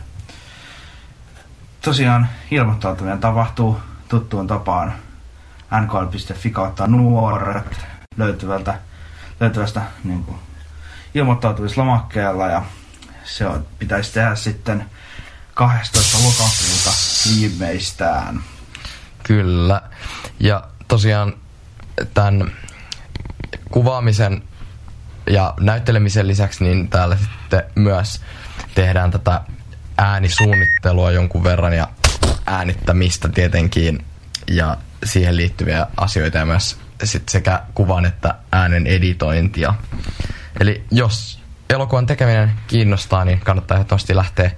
tosiaan 1.81 2.29
ilmoittautuminen 2.51 3.19
tapahtuu 3.19 3.79
tuttuun 4.09 4.47
tapaan 4.47 4.93
nkl.fi 5.81 6.49
kautta 6.49 6.87
nuoret 6.87 7.85
löytyvältä, 8.17 8.79
löytyvästä 9.39 9.81
niin 10.03 10.23
kuin, 10.23 10.37
ilmoittautumislomakkeella 11.15 12.47
ja 12.47 12.61
se 13.23 13.47
on, 13.47 13.67
pitäisi 13.79 14.13
tehdä 14.13 14.35
sitten 14.35 14.85
12. 15.53 16.17
lokakuuta 16.17 16.91
viimeistään. 17.29 18.41
Kyllä. 19.23 19.81
Ja 20.39 20.67
tosiaan 20.87 21.33
tämän 22.13 22.51
kuvaamisen 23.71 24.43
ja 25.29 25.53
näyttelemisen 25.59 26.27
lisäksi 26.27 26.63
niin 26.63 26.87
täällä 26.89 27.17
sitten 27.17 27.63
myös 27.75 28.21
tehdään 28.75 29.11
tätä 29.11 29.41
äänisuunnittelua 29.97 31.11
jonkun 31.11 31.43
verran 31.43 31.73
ja 31.73 31.87
äänittämistä 32.45 33.29
tietenkin 33.29 34.05
ja 34.47 34.77
siihen 35.03 35.37
liittyviä 35.37 35.87
asioita 35.97 36.37
ja 36.37 36.45
myös 36.45 36.77
sit 37.03 37.29
sekä 37.29 37.61
kuvan 37.73 38.05
että 38.05 38.35
äänen 38.51 38.87
editointia. 38.87 39.73
Eli 40.59 40.83
jos 40.91 41.39
elokuvan 41.69 42.05
tekeminen 42.05 42.51
kiinnostaa, 42.67 43.25
niin 43.25 43.39
kannattaa 43.39 43.77
ehdottomasti 43.77 44.15
lähteä 44.15 44.51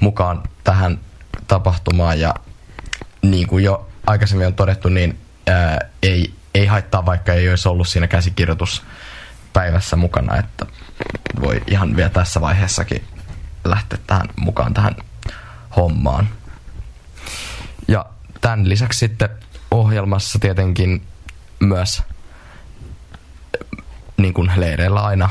mukaan 0.00 0.42
tähän 0.64 0.98
tapahtumaan 1.48 2.20
ja 2.20 2.34
niin 3.22 3.46
kuin 3.46 3.64
jo 3.64 3.88
aikaisemmin 4.06 4.46
on 4.46 4.54
todettu, 4.54 4.88
niin 4.88 5.18
ää, 5.46 5.78
ei, 6.02 6.34
ei 6.54 6.66
haittaa, 6.66 7.06
vaikka 7.06 7.32
ei 7.32 7.48
olisi 7.48 7.68
ollut 7.68 7.88
siinä 7.88 8.06
käsikirjoituspäivässä 9.52 9.96
mukana, 9.96 10.36
että 10.36 10.66
voi 11.40 11.62
ihan 11.66 11.96
vielä 11.96 12.10
tässä 12.10 12.40
vaiheessakin 12.40 13.04
lähteä 13.64 13.98
tähän 14.06 14.28
mukaan 14.36 14.74
tähän 14.74 14.96
hommaan. 15.76 16.28
Ja 17.88 18.06
tämän 18.40 18.68
lisäksi 18.68 18.98
sitten 18.98 19.28
ohjelmassa 19.70 20.38
tietenkin 20.38 21.06
myös 21.60 22.02
niin 24.16 24.34
kuin 24.34 24.52
leireillä 24.56 25.02
aina, 25.04 25.30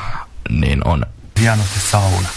niin 0.50 0.88
on 0.88 1.06
Hienosti 1.40 1.80
sauna. 1.80 2.28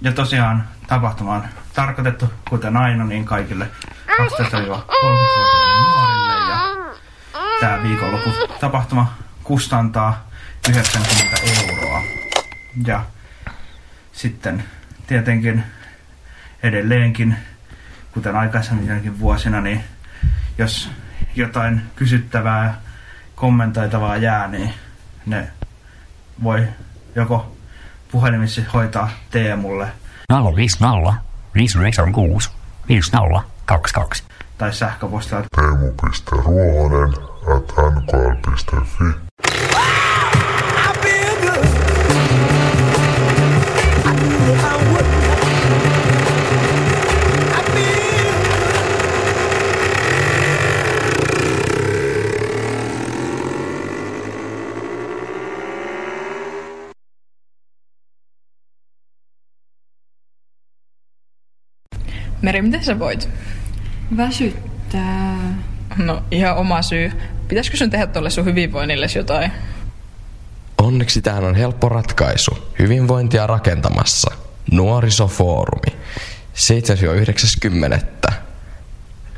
Ja 0.00 0.12
tosiaan 0.12 0.68
tapahtuma 0.86 1.34
on 1.34 1.44
tarkoitettu, 1.74 2.32
kuten 2.50 2.76
aina, 2.76 3.04
niin 3.04 3.24
kaikille 3.24 3.70
12-30-vuotiaille 4.08 5.80
nuorille. 5.80 6.50
Ja 6.50 6.60
tämä 7.60 7.82
viikonloppu 7.82 8.30
tapahtuma 8.60 9.12
kustantaa 9.44 10.28
90 10.68 11.36
euroa. 11.46 12.02
Ja 12.86 13.04
sitten 14.12 14.64
tietenkin 15.06 15.64
edelleenkin, 16.62 17.36
kuten 18.12 18.36
aikaisemminkin 18.36 19.20
vuosina, 19.20 19.60
niin 19.60 19.84
jos 20.58 20.90
jotain 21.36 21.82
kysyttävää 21.96 22.64
ja 22.64 22.74
kommentoitavaa 23.34 24.16
jää, 24.16 24.48
niin 24.48 24.74
ne 25.26 25.48
voi 26.42 26.68
joko 27.14 27.56
puhelimitse 28.12 28.64
hoitaa 28.74 29.10
Teemulle 29.30 29.88
050 30.56 31.14
596 31.54 32.50
50 32.88 33.42
22. 33.64 34.24
tai 34.58 34.72
sähköpostilla 34.74 35.44
teemu.ruohonen 35.56 37.12
at 37.56 37.72
nkl.fi. 37.94 39.29
Meri, 62.42 62.62
miten 62.62 62.84
sä 62.84 62.98
voit? 62.98 63.28
Väsyttää. 64.16 65.36
No, 65.96 66.22
ihan 66.30 66.56
oma 66.56 66.82
syy. 66.82 67.12
Pitäisikö 67.48 67.76
sun 67.76 67.90
tehdä 67.90 68.06
tuolle 68.06 68.30
sun 68.30 68.44
hyvinvoinnille 68.44 69.06
jotain? 69.14 69.52
Onneksi 70.78 71.22
tähän 71.22 71.44
on 71.44 71.54
helppo 71.54 71.88
ratkaisu. 71.88 72.58
Hyvinvointia 72.78 73.46
rakentamassa. 73.46 74.30
Nuorisofoorumi. 74.72 75.96
7-90. 78.28 78.32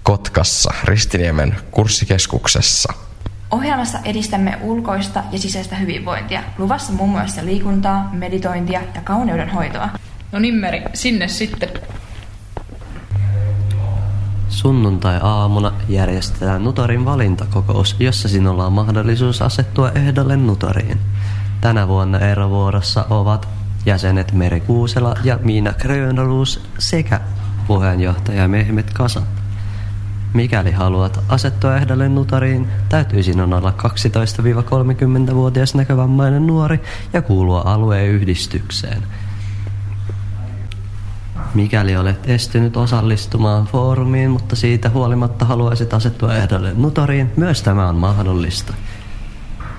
Kotkassa, 0.02 0.74
Ristiniemen 0.84 1.56
kurssikeskuksessa. 1.70 2.92
Ohjelmassa 3.50 3.98
edistämme 4.04 4.58
ulkoista 4.60 5.22
ja 5.32 5.38
sisäistä 5.38 5.76
hyvinvointia. 5.76 6.42
Luvassa 6.58 6.92
muun 6.92 7.10
muassa 7.10 7.44
liikuntaa, 7.44 8.10
meditointia 8.12 8.80
ja 8.94 9.00
kauneudenhoitoa. 9.00 9.88
No 10.32 10.38
niin, 10.38 10.54
Meri, 10.54 10.82
sinne 10.94 11.28
sitten. 11.28 11.68
Sunnuntai-aamuna 14.52 15.72
järjestetään 15.88 16.64
Nutorin 16.64 17.04
valintakokous, 17.04 17.96
jossa 17.98 18.28
sinulla 18.28 18.66
on 18.66 18.72
mahdollisuus 18.72 19.42
asettua 19.42 19.90
ehdolle 19.90 20.36
Nutoriin. 20.36 20.98
Tänä 21.60 21.88
vuonna 21.88 22.18
erovuorossa 22.18 23.06
ovat 23.10 23.48
jäsenet 23.86 24.32
Meri 24.32 24.60
Kuusela 24.60 25.14
ja 25.24 25.38
Miina 25.42 25.72
Grönroos 25.72 26.60
sekä 26.78 27.20
puheenjohtaja 27.66 28.48
Mehmet 28.48 28.92
Kasa. 28.92 29.22
Mikäli 30.34 30.72
haluat 30.72 31.20
asettua 31.28 31.76
ehdolle 31.76 32.08
Nutariin, 32.08 32.68
täytyy 32.88 33.22
sinun 33.22 33.52
olla 33.52 33.74
12-30-vuotias 35.30 35.74
näkövammainen 35.74 36.46
nuori 36.46 36.80
ja 37.12 37.22
kuulua 37.22 37.62
alueen 37.64 38.08
yhdistykseen. 38.08 39.02
Mikäli 41.54 41.96
olet 41.96 42.30
estynyt 42.30 42.76
osallistumaan 42.76 43.66
foorumiin, 43.66 44.30
mutta 44.30 44.56
siitä 44.56 44.90
huolimatta 44.90 45.44
haluaisit 45.44 45.94
asettua 45.94 46.34
ehdolle 46.34 46.72
Nutoriin, 46.76 47.32
myös 47.36 47.62
tämä 47.62 47.88
on 47.88 47.96
mahdollista. 47.96 48.74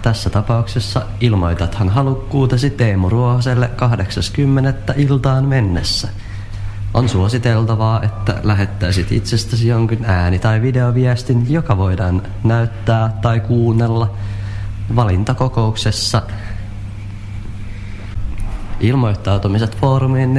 Tässä 0.01 0.29
tapauksessa 0.29 1.01
ilmoitathan 1.21 1.89
halukkuutesi 1.89 2.69
Teemu 2.69 3.09
Ruohoselle 3.09 3.67
80. 3.67 4.93
iltaan 4.97 5.45
mennessä. 5.45 6.07
On 6.93 7.09
suositeltavaa, 7.09 8.03
että 8.03 8.39
lähettäisit 8.43 9.11
itsestäsi 9.11 9.67
jonkin 9.67 10.05
ääni- 10.05 10.39
tai 10.39 10.61
videoviestin, 10.61 11.51
joka 11.51 11.77
voidaan 11.77 12.21
näyttää 12.43 13.13
tai 13.21 13.39
kuunnella 13.39 14.13
valintakokouksessa 14.95 16.21
Ilmoittautumiset 18.83 19.77
foorumiin 19.77 20.33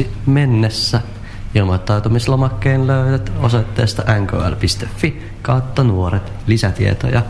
4.9.2022 0.00 0.06
mennessä. 0.26 1.00
Ilmoittautumislomakkeen 1.54 2.86
löydät 2.86 3.32
osoitteesta 3.40 4.02
nkl.fi 4.20 5.22
kautta 5.42 5.84
nuoret 5.84 6.32
lisätietoja. 6.46 7.22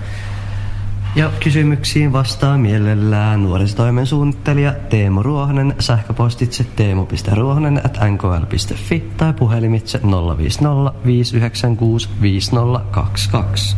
Ja 1.17 1.31
kysymyksiin 1.45 2.13
vastaa 2.13 2.59
mielellään 2.59 3.43
nuorisotoimen 3.43 4.07
suunnittelija 4.07 4.73
Teemu 4.73 5.23
Ruohonen 5.23 5.75
sähköpostitse 5.79 6.65
teemu.ruohonen 6.77 7.81
at 7.85 7.99
nkl.fi 8.11 9.11
tai 9.17 9.33
puhelimitse 9.33 10.01
050 10.39 10.99
596 11.07 12.09
5022. 12.23 13.77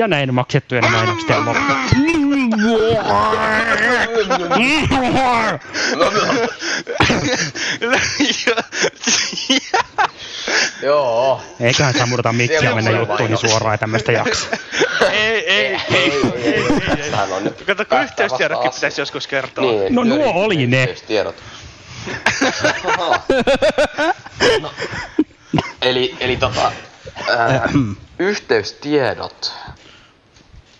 Ja 0.00 0.08
näin 0.08 0.34
maksettujen 0.34 0.90
mainosten 0.90 1.46
loppu. 1.46 1.72
Joo. 10.82 11.40
Eiköhän 11.60 11.94
sammuteta 11.94 12.32
mikkiä 12.32 12.60
ja 12.60 12.74
mennä 12.74 12.90
juttuihin 12.90 13.36
suoraan 13.36 13.74
ja 13.74 13.78
tämmöistä 13.78 14.12
jaksoa. 14.12 14.50
ei, 15.12 15.50
ei, 15.50 15.76
ei, 15.94 16.12
Kato, 17.66 17.84
kun 17.84 18.02
yhteystiedotkin 18.02 18.70
pitäisi 18.74 19.00
joskus 19.00 19.26
kertoa. 19.26 19.64
Niin, 19.64 19.94
No 19.94 20.04
nuo 20.04 20.32
oli 20.34 20.66
ne. 20.66 20.80
Yhteystiedot. 20.82 21.36
no, 24.62 24.72
eli, 25.82 26.16
eli 26.20 26.36
tota, 26.36 26.72
ää, 27.38 27.68
yhteystiedot 28.18 29.54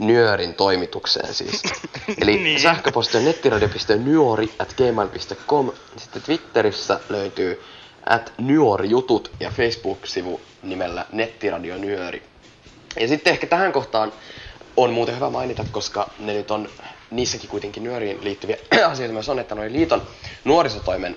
Nyörin 0.00 0.54
toimitukseen 0.54 1.34
siis. 1.34 1.62
Eli 2.22 2.36
niin. 2.36 2.60
sähköposti 2.60 3.16
on 3.16 3.24
nettiradio.nyori 3.24 4.54
at 4.58 4.74
gmail.com. 4.76 5.72
Sitten 5.96 6.22
Twitterissä 6.22 7.00
löytyy 7.08 7.62
at 8.06 8.32
nyörijutut 8.38 9.30
ja 9.40 9.50
Facebook-sivu 9.50 10.40
nimellä 10.62 11.06
Nettiradio 11.12 11.76
Nyöri. 11.76 12.22
Ja 13.00 13.08
sitten 13.08 13.32
ehkä 13.32 13.46
tähän 13.46 13.72
kohtaan 13.72 14.12
on 14.76 14.90
muuten 14.90 15.14
hyvä 15.14 15.30
mainita, 15.30 15.64
koska 15.72 16.10
ne 16.18 16.32
nyt 16.32 16.50
on 16.50 16.68
niissäkin 17.10 17.50
kuitenkin 17.50 17.84
nyöriin 17.84 18.24
liittyviä 18.24 18.56
asioita 18.90 19.12
myös 19.12 19.28
on, 19.28 19.38
että 19.38 19.54
noin 19.54 19.72
liiton 19.72 20.02
nuorisotoimen 20.44 21.16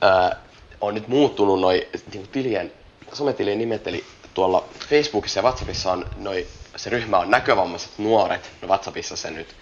ää, 0.00 0.36
on 0.80 0.94
nyt 0.94 1.08
muuttunut 1.08 1.60
noin 1.60 1.82
niin 2.12 2.28
tilien, 2.28 2.72
sometilien 3.12 3.58
nimet, 3.58 3.86
eli 3.86 4.04
tuolla 4.34 4.64
Facebookissa 4.88 5.38
ja 5.38 5.42
WhatsAppissa 5.42 5.92
on 5.92 6.06
noi, 6.16 6.46
se 6.76 6.90
ryhmä 6.90 7.18
on 7.18 7.30
näkövammaiset 7.30 7.90
nuoret, 7.98 8.50
no 8.62 8.68
WhatsAppissa 8.68 9.16
se 9.16 9.30
nyt 9.30 9.54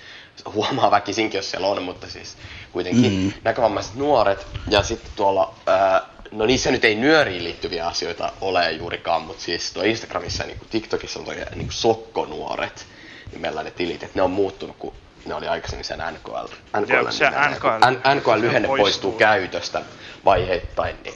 huomaa 0.53 0.91
väkisinkin, 0.91 1.39
jos 1.39 1.51
siellä 1.51 1.67
on, 1.67 1.83
mutta 1.83 2.07
siis 2.07 2.37
kuitenkin 2.73 3.13
mm. 3.13 3.33
näkövammaiset 3.45 3.95
nuoret, 3.95 4.47
ja 4.71 4.83
sitten 4.83 5.11
tuolla, 5.17 5.55
ää, 5.67 6.03
no 6.31 6.47
niissä 6.47 6.71
nyt 6.71 6.85
ei 6.85 6.95
nyöriin 6.95 7.45
liittyviä 7.45 7.87
asioita 7.87 8.33
ole 8.41 8.73
juurikaan, 8.73 9.23
mutta 9.23 9.43
siis 9.43 9.73
tuo 9.73 9.83
Instagramissa 9.83 10.43
ja 10.43 10.47
niin 10.47 10.59
kuin 10.59 10.69
TikTokissa 10.69 11.19
on 11.19 11.25
toi 11.25 11.35
niin 11.35 11.49
kuin 11.51 11.73
sokkonuoret, 11.73 12.87
nimellä 13.33 13.63
ne 13.63 13.71
tilit, 13.71 14.03
että 14.03 14.19
ne 14.19 14.23
on 14.23 14.31
muuttunut, 14.31 14.77
kun 14.77 14.95
ne 15.27 15.35
oli 15.35 15.49
aikaisemmin 15.49 15.85
sen 15.85 15.99
NKL. 15.99 16.81
NKL, 16.81 16.93
Joo, 16.93 17.11
se 17.11 17.31
NKL. 17.31 17.69
NKL-lyhenne 18.15 18.69
poistuu. 18.69 18.85
poistuu 18.85 19.13
käytöstä 19.13 19.83
vaiheittain, 20.25 20.97
niin, 21.05 21.15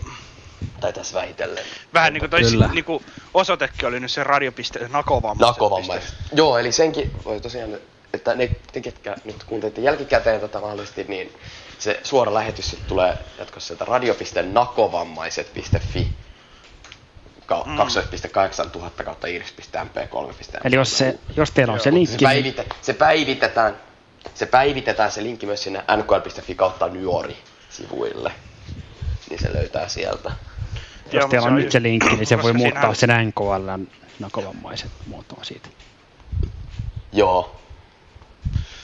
tai 0.81 0.93
tässä 0.93 1.15
vähitellen. 1.15 1.65
Vähän 1.95 2.13
niinku 2.13 2.29
toi 2.29 2.41
Kyllä. 2.41 2.69
niinku 2.69 3.03
osoitekin 3.35 3.89
oli 3.89 4.01
nyt 4.01 4.11
se 4.11 4.25
radio.nakovammaiset. 4.25 5.55
Nakovammaiset. 5.57 6.15
Joo, 6.33 6.59
eli 6.59 6.73
senkin 6.73 7.13
voi 7.25 7.41
tosiaan, 7.41 7.79
että 8.15 8.35
ne, 8.35 8.51
te 8.73 8.81
ketkä 8.81 9.17
nyt 9.25 9.45
kuuntelette 9.45 9.81
jälkikäteen 9.81 10.41
tätä 10.41 10.61
mahdollisesti, 10.61 11.05
niin 11.09 11.33
se 11.79 12.01
suora 12.03 12.35
lähetys 12.35 12.71
sit 12.71 12.87
tulee 12.87 13.19
jatkossa 13.39 13.67
sieltä 13.67 13.85
radio.nakovammaiset.fi 13.85 16.09
ka- 17.47 17.63
Mm. 17.67 17.77
2.8000 17.79 19.05
kautta 19.05 19.27
iris.mp3. 19.27 20.35
Eli 20.65 20.77
jos, 20.77 20.99
se, 20.99 21.19
jos 21.37 21.51
teillä 21.51 21.73
on 21.73 21.81
se 21.81 21.93
linkki, 21.93 22.13
se, 22.13 22.17
niin 22.17 22.27
päivitä, 22.55 22.65
se 22.83 22.93
päivitetään, 22.93 23.77
se 24.35 24.47
päivitetään 24.47 25.13
se 25.13 25.23
linkki 25.23 25.47
myös 25.47 25.63
sinne 25.63 25.85
nkl.fi 25.97 26.55
kautta 26.55 26.89
nyori 26.89 27.37
sivuille. 27.71 28.33
Niin 29.31 29.41
se 29.41 29.53
löytää 29.53 29.89
sieltä. 29.89 30.33
Jos 31.13 31.31
teillä 31.31 31.49
on 31.49 31.55
nyt 31.55 31.73
se 31.73 31.83
linkki, 31.83 32.17
niin 32.17 32.27
se 32.27 32.43
voi 32.43 32.53
muuttaa 32.53 32.95
siinä- 32.95 33.17
sen 33.17 33.27
NKL 33.29 33.85
nakovammaiset 34.19 34.91
muotoon 35.07 35.45
siitä. 35.45 35.69
Joo. 37.13 37.57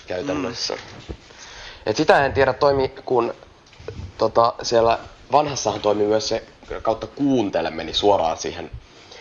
Käytännössä. 0.07 0.75
Mm. 0.75 1.15
Et 1.87 1.97
sitä 1.97 2.27
en 2.27 2.33
tiedä 2.33 2.53
toimi, 2.53 2.89
kun 2.89 3.35
tota, 4.19 4.55
siellä 4.63 4.99
vanhassahan 5.33 5.81
toimii 5.81 6.07
myös 6.07 6.29
se 6.29 6.45
kautta 6.83 7.07
kuuntele 7.07 7.71
meni 7.71 7.93
suoraan 7.95 8.37
siihen 8.37 8.71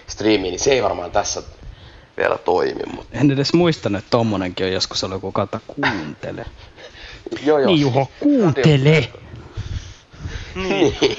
striimiin, 0.08 0.52
niin 0.52 0.60
se 0.60 0.72
ei 0.72 0.84
varmaan 0.84 1.12
tässä 1.12 1.44
vielä 2.18 2.38
toimi. 2.38 2.84
Mutta... 2.96 3.18
En 3.18 3.32
edes 3.32 3.54
muistanut, 3.54 4.00
että 4.00 4.10
tommonenkin 4.10 4.66
on 4.66 4.72
joskus 4.72 5.04
ollut 5.04 5.16
joku 5.16 5.32
kautta 5.32 5.60
kuuntele. 5.68 6.46
Joo, 7.44 7.60
joo. 7.60 7.68
Niin 7.68 7.82
Juho, 7.82 8.12
kuuntele! 8.20 9.10
Niin. 10.56 11.18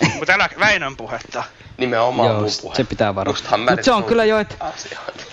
Mutta 0.18 0.32
älä 0.32 0.48
Väinön 0.58 0.96
puhetta. 0.96 1.44
Nimenomaan 1.76 2.28
Joo, 2.28 2.40
mun 2.40 2.50
se 2.50 2.62
puhe. 2.62 2.84
pitää 2.88 3.14
varustaa. 3.14 3.42
Justhan 3.44 3.60
mä 3.60 3.70
Mutta 3.70 3.84
se 3.84 3.92
on 3.92 4.04
kyllä 4.04 4.24
jo, 4.24 4.38
että 4.38 4.72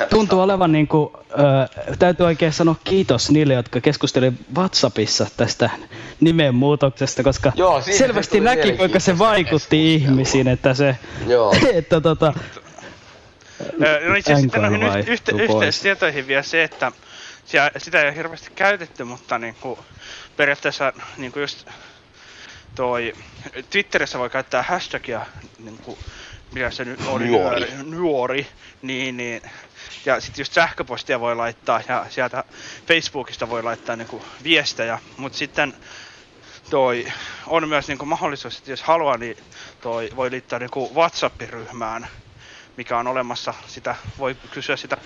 tuntuu 0.10 0.40
olevan 0.42 0.72
niin 0.72 0.88
kuin, 0.88 1.10
ö, 1.16 1.96
täytyy 2.00 2.26
oikein 2.26 2.54
sanoa 2.54 2.76
kiitos 2.84 3.32
niille, 3.32 3.54
jotka 3.54 3.82
keskustelivat 3.82 4.34
WhatsAppissa 4.56 5.28
tästä 5.38 5.70
nimenmuutoksesta, 6.20 7.24
koska 7.24 7.52
Joo, 7.56 7.82
selvästi 7.82 8.38
tuli 8.38 8.44
näki, 8.56 8.72
kuinka 8.78 9.00
se 9.00 9.18
vaikutti 9.18 9.96
ihmisiin, 9.96 10.48
että 10.48 10.74
se, 10.74 10.96
Joo. 11.28 11.56
että 11.74 12.02
tota, 12.02 12.34
Ö, 13.84 14.10
No 14.10 14.16
itse 14.16 14.34
asiassa 14.34 14.42
sitten 14.42 14.62
noihin 14.62 15.08
yhte, 15.10 15.32
pois. 15.32 15.42
yhteystietoihin 15.52 16.28
vielä 16.28 16.44
se, 16.44 16.64
että 16.64 16.92
sitä 17.78 18.02
ei 18.02 18.08
ole 18.08 18.16
hirveästi 18.16 18.52
käytetty, 18.56 19.04
mutta 19.04 19.38
niinku, 19.38 19.80
periaatteessa 20.38 20.94
niinku 21.18 21.40
just 21.40 21.68
toi 22.76 23.14
Twitterissä 23.70 24.20
voi 24.20 24.30
käyttää 24.30 24.64
hashtagia 24.64 25.26
niinku, 25.58 25.98
mikä 26.54 26.72
se 26.72 26.86
nyt 26.86 27.00
oli, 27.08 27.28
Nuori. 27.28 27.74
nuori. 27.84 28.48
Niin, 28.82 29.18
niin, 29.18 29.42
ja 30.06 30.22
sitten 30.22 30.42
just 30.42 30.54
sähköpostia 30.54 31.20
voi 31.20 31.36
laittaa 31.36 31.82
ja 31.88 32.06
sieltä 32.10 32.44
Facebookista 32.88 33.50
voi 33.50 33.64
laittaa 33.64 33.96
niinku 33.96 34.22
viestejä, 34.44 35.00
mutta 35.18 35.38
sitten 35.38 35.74
toi 36.70 37.06
on 37.48 37.70
myös 37.70 37.88
niinku 37.88 38.06
mahdollisuus, 38.06 38.58
että 38.58 38.72
jos 38.72 38.84
haluaa, 38.84 39.18
niin 39.18 39.38
toi 39.82 40.10
voi 40.16 40.32
liittää 40.32 40.60
niinku 40.60 40.92
WhatsApp-ryhmään, 40.96 42.08
mikä 42.78 42.98
on 42.98 43.08
olemassa. 43.08 43.54
Sitä 43.68 43.96
voi 44.20 44.36
kysyä 44.52 44.76
sitä 44.76 44.98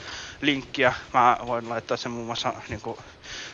linkkiä. 0.41 0.93
Mä 1.13 1.37
voin 1.45 1.69
laittaa 1.69 1.97
sen 1.97 2.11
muun 2.11 2.25
muassa 2.25 2.53
niinku 2.69 2.99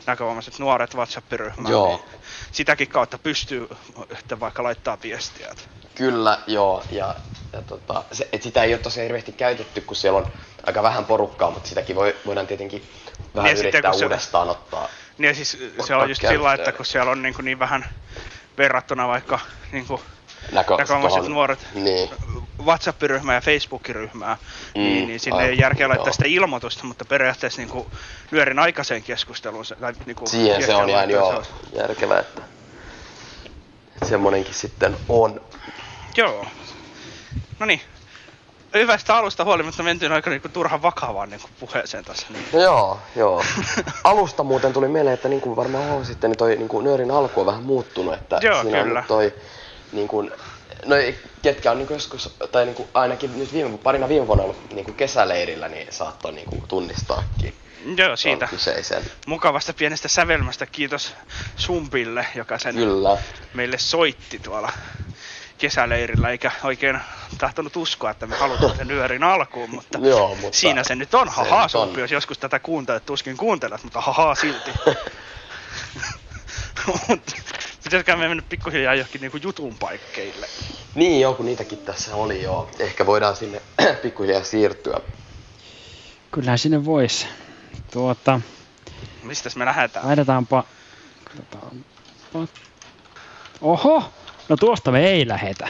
näkövammaiset 0.05 0.59
nuoret 0.59 0.95
WhatsApp-ryhmään. 0.95 1.71
Joo. 1.71 1.87
Niin 1.87 2.21
sitäkin 2.51 2.87
kautta 2.87 3.17
pystyy 3.17 3.67
että 4.11 4.39
vaikka 4.39 4.63
laittaa 4.63 4.97
viestiä. 5.03 5.55
Kyllä, 5.95 6.39
joo. 6.47 6.83
Ja, 6.91 7.15
ja 7.53 7.61
tota, 7.61 8.03
se, 8.11 8.29
et 8.31 8.43
sitä 8.43 8.63
ei 8.63 8.73
ole 8.73 8.81
tosiaan 8.81 9.03
hirveästi 9.03 9.31
käytetty, 9.31 9.81
kun 9.81 9.95
siellä 9.95 10.17
on 10.19 10.27
aika 10.65 10.83
vähän 10.83 11.05
porukkaa, 11.05 11.51
mutta 11.51 11.69
sitäkin 11.69 11.95
voi, 11.95 12.15
voidaan 12.25 12.47
tietenkin 12.47 12.89
vähän 13.35 13.45
Niin 13.45 13.51
ja 13.51 13.55
sitten 13.55 13.69
yrittää 13.69 13.91
kun 13.91 13.99
se- 13.99 14.05
uudestaan 14.05 14.49
ottaa. 14.49 14.87
Niin 15.17 15.35
siis 15.35 15.51
se 15.51 15.71
Ottaa 15.79 15.97
on 15.97 16.09
just 16.09 16.21
sillä, 16.27 16.53
että 16.53 16.71
kun 16.71 16.85
siellä 16.85 17.11
on 17.11 17.21
niin, 17.21 17.35
niin 17.41 17.59
vähän 17.59 17.85
verrattuna 18.57 19.07
vaikka 19.07 19.39
niin 19.71 19.85
Näkö, 19.87 20.03
näkövammaiset 20.51 21.27
nuoret 21.27 21.67
Niin. 21.73 22.09
WhatsApp-ryhmää 22.65 23.35
ja 23.35 23.41
Facebook-ryhmää, 23.41 24.37
Mm, 24.75 24.81
niin, 24.81 25.07
niin 25.07 25.19
sinne 25.19 25.45
ei 25.45 25.57
järkeä 25.59 25.87
laittaa 25.89 26.07
joo. 26.07 26.13
sitä 26.13 26.25
ilmoitusta, 26.27 26.83
mutta 26.83 27.05
periaatteessa 27.05 27.61
niin 27.61 27.69
kuin 27.69 27.85
nyörin 28.31 28.59
aikaiseen 28.59 29.03
keskusteluun. 29.03 29.65
se- 29.65 29.75
Tai, 29.75 29.93
niin 30.05 30.15
kuin 30.15 30.27
Siihen 30.29 30.63
se 30.65 30.75
on 30.75 30.89
ihan 30.89 31.09
joo 31.09 31.43
järkevää, 31.75 32.19
että 32.19 32.41
semmonenkin 34.05 34.53
sitten 34.53 34.97
on. 35.09 35.41
Joo. 36.17 36.45
No 37.59 37.65
niin. 37.65 37.81
Hyvästä 38.73 39.15
alusta 39.15 39.43
huolimatta 39.43 39.83
mentiin 39.83 40.11
aika 40.11 40.29
niinku 40.29 40.49
turhan 40.49 40.81
vakavaan 40.81 41.29
niinku 41.29 41.49
puheeseen 41.59 42.05
tässä. 42.05 42.27
Niin. 42.29 42.45
No 42.53 42.59
joo, 42.61 42.99
joo. 43.15 43.43
Alusta 44.03 44.43
muuten 44.43 44.73
tuli 44.73 44.87
mieleen, 44.87 45.13
että 45.13 45.29
niin 45.29 45.41
kuin 45.41 45.55
varmaan 45.55 45.89
on 45.89 46.05
sitten, 46.05 46.29
niin 46.29 46.37
toi 46.37 46.55
niin 46.55 46.67
kuin 46.67 46.83
nöörin 46.83 47.11
alku 47.11 47.39
on 47.39 47.45
vähän 47.45 47.63
muuttunut, 47.63 48.13
että 48.13 48.39
Joo, 48.41 48.61
siinä 48.63 48.77
on 48.77 48.83
kyllä. 48.87 48.99
nyt 48.99 49.07
toi 49.07 49.33
niin 49.93 50.07
kuin, 50.07 50.31
no 50.85 50.95
ketkä 51.41 51.71
on 51.71 51.77
niin 51.77 51.87
kuin 51.87 51.95
joskus, 51.95 52.35
tai 52.51 52.65
niin 52.65 52.75
kuin 52.75 52.89
ainakin 52.93 53.39
nyt 53.39 53.53
viime, 53.53 53.77
parina 53.77 54.09
viime 54.09 54.27
vuonna 54.27 54.43
ollut 54.43 54.73
niin 54.73 54.85
kuin 54.85 54.95
kesäleirillä, 54.95 55.67
niin 55.67 55.87
saattoi 55.91 56.31
niin 56.31 56.49
kuin 56.49 56.63
tunnistaakin 56.67 57.53
Joo, 57.97 58.15
siitä 58.15 58.47
kyseisen. 58.47 59.03
mukavasta 59.27 59.73
pienestä 59.73 60.07
sävelmästä 60.07 60.65
kiitos 60.65 61.13
Sumpille, 61.55 62.27
joka 62.35 62.59
sen 62.59 62.75
Kyllä. 62.75 63.17
meille 63.53 63.77
soitti 63.77 64.39
tuolla 64.39 64.71
kesäleirillä, 65.57 66.29
eikä 66.29 66.51
oikein 66.63 66.99
tahtonut 67.37 67.75
uskoa, 67.75 68.11
että 68.11 68.27
me 68.27 68.35
halutaan 68.35 68.77
sen 68.77 68.87
nyörin 68.87 69.23
alkuun, 69.23 69.69
mutta, 69.69 69.99
Joo, 70.09 70.35
mutta 70.35 70.57
siinä 70.57 70.83
se 70.83 70.95
nyt 70.95 71.13
on. 71.13 71.29
Haha, 71.29 71.63
nyt 71.63 71.63
on. 71.63 71.69
Sumpi, 71.69 72.01
jos 72.01 72.11
joskus 72.11 72.37
tätä 72.37 72.59
kuuntelet, 72.59 73.05
tuskin 73.05 73.37
kuuntelet, 73.37 73.83
mutta 73.83 74.01
haha 74.01 74.35
silti. 74.35 74.71
Pitäisikö 77.83 78.15
me 78.15 78.27
mennä 78.27 78.43
pikkuhiljaa 78.49 78.95
johonkin 78.95 79.21
niinku 79.21 79.37
jutun 79.37 79.75
paikkeille? 79.79 80.47
Niin 80.95 81.21
joo, 81.21 81.33
kun 81.33 81.45
niitäkin 81.45 81.77
tässä 81.77 82.15
oli 82.15 82.43
jo. 82.43 82.69
Ehkä 82.79 83.05
voidaan 83.05 83.35
sinne 83.35 83.61
pikkuhiljaa 84.01 84.43
siirtyä. 84.43 84.99
Kyllähän 86.31 86.59
sinne 86.59 86.85
vois. 86.85 87.27
Tuota, 87.91 88.41
Mistäs 89.23 89.55
me 89.55 89.65
lähdetään? 89.65 90.07
laitetaanpa... 90.07 90.63
katsotaanpa. 91.23 91.83
Oho! 93.61 94.11
No 94.49 94.57
tuosta 94.57 94.91
me 94.91 95.07
ei 95.07 95.27
lähetä. 95.27 95.67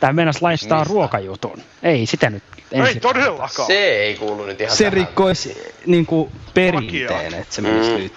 Tää 0.00 0.12
meinas 0.12 0.42
laittaa 0.42 0.78
Mistä? 0.78 0.92
ruokajutun. 0.94 1.62
Ei 1.82 2.06
sitä 2.06 2.30
nyt 2.30 2.42
Ei 2.72 3.00
todellakaan. 3.00 3.66
Se 3.66 3.74
ei 3.78 4.14
kuulu 4.16 4.44
nyt 4.46 4.60
ihan 4.60 4.76
Se 4.76 4.84
tähän. 4.84 4.92
rikkoisi 4.92 5.72
niinku 5.86 6.32
perinteen, 6.54 7.34
että 7.34 7.54
se 7.54 7.62
menisi 7.62 7.90
Mm. 7.90 7.96
nyt. 7.96 8.12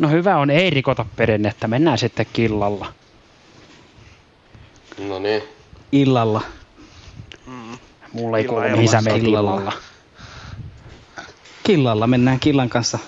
No 0.00 0.08
hyvä 0.08 0.36
on, 0.36 0.50
ei 0.50 0.70
rikota 0.70 1.06
perinnettä. 1.16 1.68
Mennään 1.68 1.98
sitten 1.98 2.26
killalla. 2.32 2.92
No 5.08 5.18
niin. 5.18 5.42
Illalla. 5.92 6.42
Mm. 7.46 7.78
Mulla 8.12 8.38
ei 8.38 8.44
kuulu 8.44 8.62
mihin 8.70 8.88
sä 8.88 8.98
Illalla. 8.98 9.16
illalla. 9.50 9.72
Killalla 11.62 12.06
mennään 12.06 12.40
killan 12.40 12.68
kanssa 12.68 12.98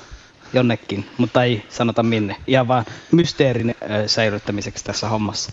jonnekin, 0.53 1.11
mutta 1.19 1.45
ei 1.45 1.63
sanota 1.69 2.03
minne. 2.03 2.37
Ihan 2.47 2.69
vaan 2.69 2.85
mysteerin 3.13 3.75
ö, 3.83 4.09
säilyttämiseksi 4.09 4.85
tässä 4.85 5.09
hommassa. 5.09 5.53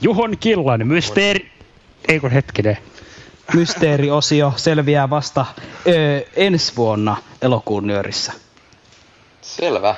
Juhon 0.00 0.38
killan 0.38 0.86
mysteeri... 0.86 1.50
Ei 2.08 2.20
kun 2.20 2.30
hetkinen. 2.30 2.78
Mysteeriosio 3.54 4.52
selviää 4.56 5.10
vasta 5.10 5.46
ö, 5.86 6.24
ensi 6.36 6.72
vuonna 6.76 7.16
elokuun 7.42 7.86
nyörissä. 7.86 8.32
Selvä. 9.42 9.96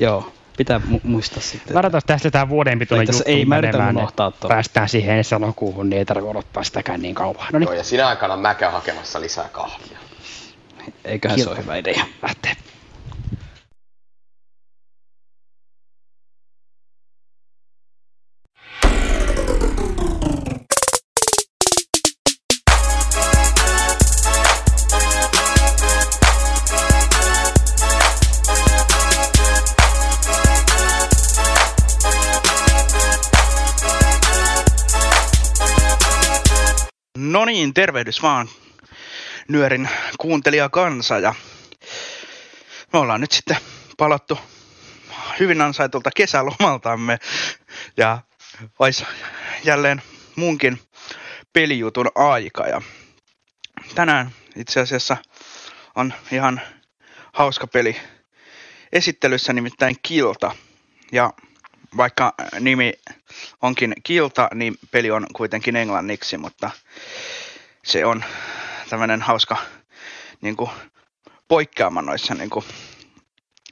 Joo, 0.00 0.32
pitää 0.56 0.80
mu- 0.90 1.00
muistaa 1.02 1.40
sitten. 1.40 1.74
Varataan 1.74 2.02
tästä 2.06 2.30
tää 2.30 2.48
vuoden 2.48 2.78
pituinen 2.78 3.06
juttu 3.12 3.22
ei 3.26 3.44
menemään, 3.44 3.96
unohtaa 3.96 4.28
että 4.28 4.40
tuon. 4.40 4.48
Päästään 4.48 4.88
siihen 4.88 5.16
ensi 5.16 5.34
elokuuhun, 5.34 5.90
niin 5.90 5.98
ei 5.98 6.04
tarvitse 6.04 6.30
odottaa 6.30 6.64
sitäkään 6.64 7.02
niin 7.02 7.14
kauan. 7.14 7.46
No 7.52 7.58
Joo, 7.58 7.70
niin, 7.70 7.78
ja 7.78 7.84
sinä 7.84 8.08
aikana 8.08 8.36
mä 8.36 8.54
käyn 8.54 8.72
hakemassa 8.72 9.20
lisää 9.20 9.48
kahvia. 9.52 9.98
Eiköhän 11.04 11.40
se 11.40 11.48
ole 11.48 11.58
hyvä 11.58 11.76
idea. 11.76 12.04
lähtee. 12.22 12.52
Niin, 37.60 37.74
tervehdys 37.74 38.22
vaan 38.22 38.48
nyörin 39.48 39.88
kuuntelija 40.18 40.68
kansa. 40.68 41.18
Ja 41.18 41.34
me 42.92 42.98
ollaan 42.98 43.20
nyt 43.20 43.32
sitten 43.32 43.56
palattu 43.96 44.38
hyvin 45.40 45.60
ansaitulta 45.60 46.10
kesälomaltamme. 46.16 47.18
Ja 47.96 48.18
olisi 48.78 49.06
jälleen 49.64 50.02
munkin 50.36 50.80
pelijutun 51.52 52.10
aika. 52.14 52.66
Ja 52.66 52.82
tänään 53.94 54.30
itse 54.56 54.80
asiassa 54.80 55.16
on 55.94 56.14
ihan 56.32 56.60
hauska 57.32 57.66
peli 57.66 57.96
esittelyssä 58.92 59.52
nimittäin 59.52 59.96
Kilta. 60.02 60.54
Ja 61.12 61.32
vaikka 61.96 62.34
nimi 62.60 62.92
onkin 63.62 63.94
Kilta, 64.02 64.48
niin 64.54 64.78
peli 64.90 65.10
on 65.10 65.26
kuitenkin 65.32 65.76
englanniksi, 65.76 66.38
mutta 66.38 66.70
se 67.84 68.06
on 68.06 68.24
tämmöinen 68.90 69.22
hauska 69.22 69.56
niin 70.40 70.56
kuin, 70.56 70.70
poikkeama 71.48 72.02
noissa 72.02 72.34
niin 72.34 72.50
kuin, 72.50 72.64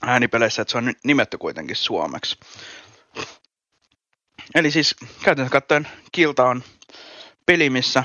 äänipeleissä, 0.02 0.62
että 0.62 0.72
se 0.72 0.78
on 0.78 0.94
nimetty 1.04 1.38
kuitenkin 1.38 1.76
suomeksi. 1.76 2.38
Eli 4.54 4.70
siis 4.70 4.96
käytännössä 5.24 5.52
katsoen 5.52 5.88
Kilta 6.12 6.44
on 6.44 6.64
peli, 7.46 7.70
missä 7.70 8.04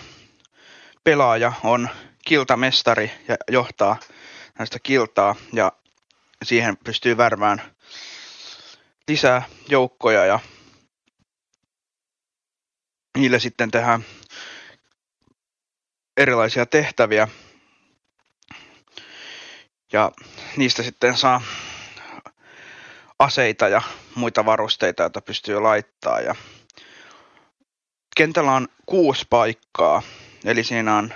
pelaaja 1.04 1.54
on 1.64 1.90
kiltamestari 2.26 3.12
ja 3.28 3.36
johtaa 3.52 4.00
näistä 4.60 4.80
kiltaa 4.80 5.36
ja 5.54 5.72
siihen 6.44 6.78
pystyy 6.78 7.18
värvään 7.18 7.62
lisää 9.08 9.42
joukkoja 9.70 10.26
ja 10.26 10.40
niille 13.18 13.40
sitten 13.40 13.72
tehdään 13.72 14.06
erilaisia 16.24 16.66
tehtäviä. 16.66 17.28
Ja 19.94 20.12
niistä 20.58 20.84
sitten 20.84 21.18
saa 21.18 21.42
aseita 23.20 23.68
ja 23.68 23.82
muita 24.16 24.46
varusteita, 24.46 25.04
joita 25.04 25.22
pystyy 25.22 25.60
laittaa. 25.60 26.22
Ja 26.22 26.36
kentällä 28.16 28.52
on 28.52 28.68
kuusi 28.86 29.26
paikkaa, 29.30 30.02
eli 30.46 30.64
siinä 30.64 30.98
on 30.98 31.14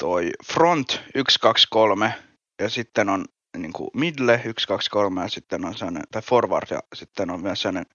toi 0.00 0.30
front 0.52 1.00
1, 1.14 1.40
2, 1.40 1.66
3 1.70 2.14
ja 2.58 2.68
sitten 2.68 3.08
on 3.08 3.24
niin 3.56 3.72
kuin 3.72 3.90
midle 3.94 4.40
1, 4.44 4.68
2, 4.68 4.90
3 4.90 5.22
ja 5.22 5.28
sitten 5.28 5.64
on 5.64 5.74
sellainen, 5.74 6.02
tai 6.10 6.22
forward 6.22 6.66
ja 6.70 6.80
sitten 6.94 7.30
on 7.30 7.40
myös 7.40 7.62
sellainen 7.62 7.92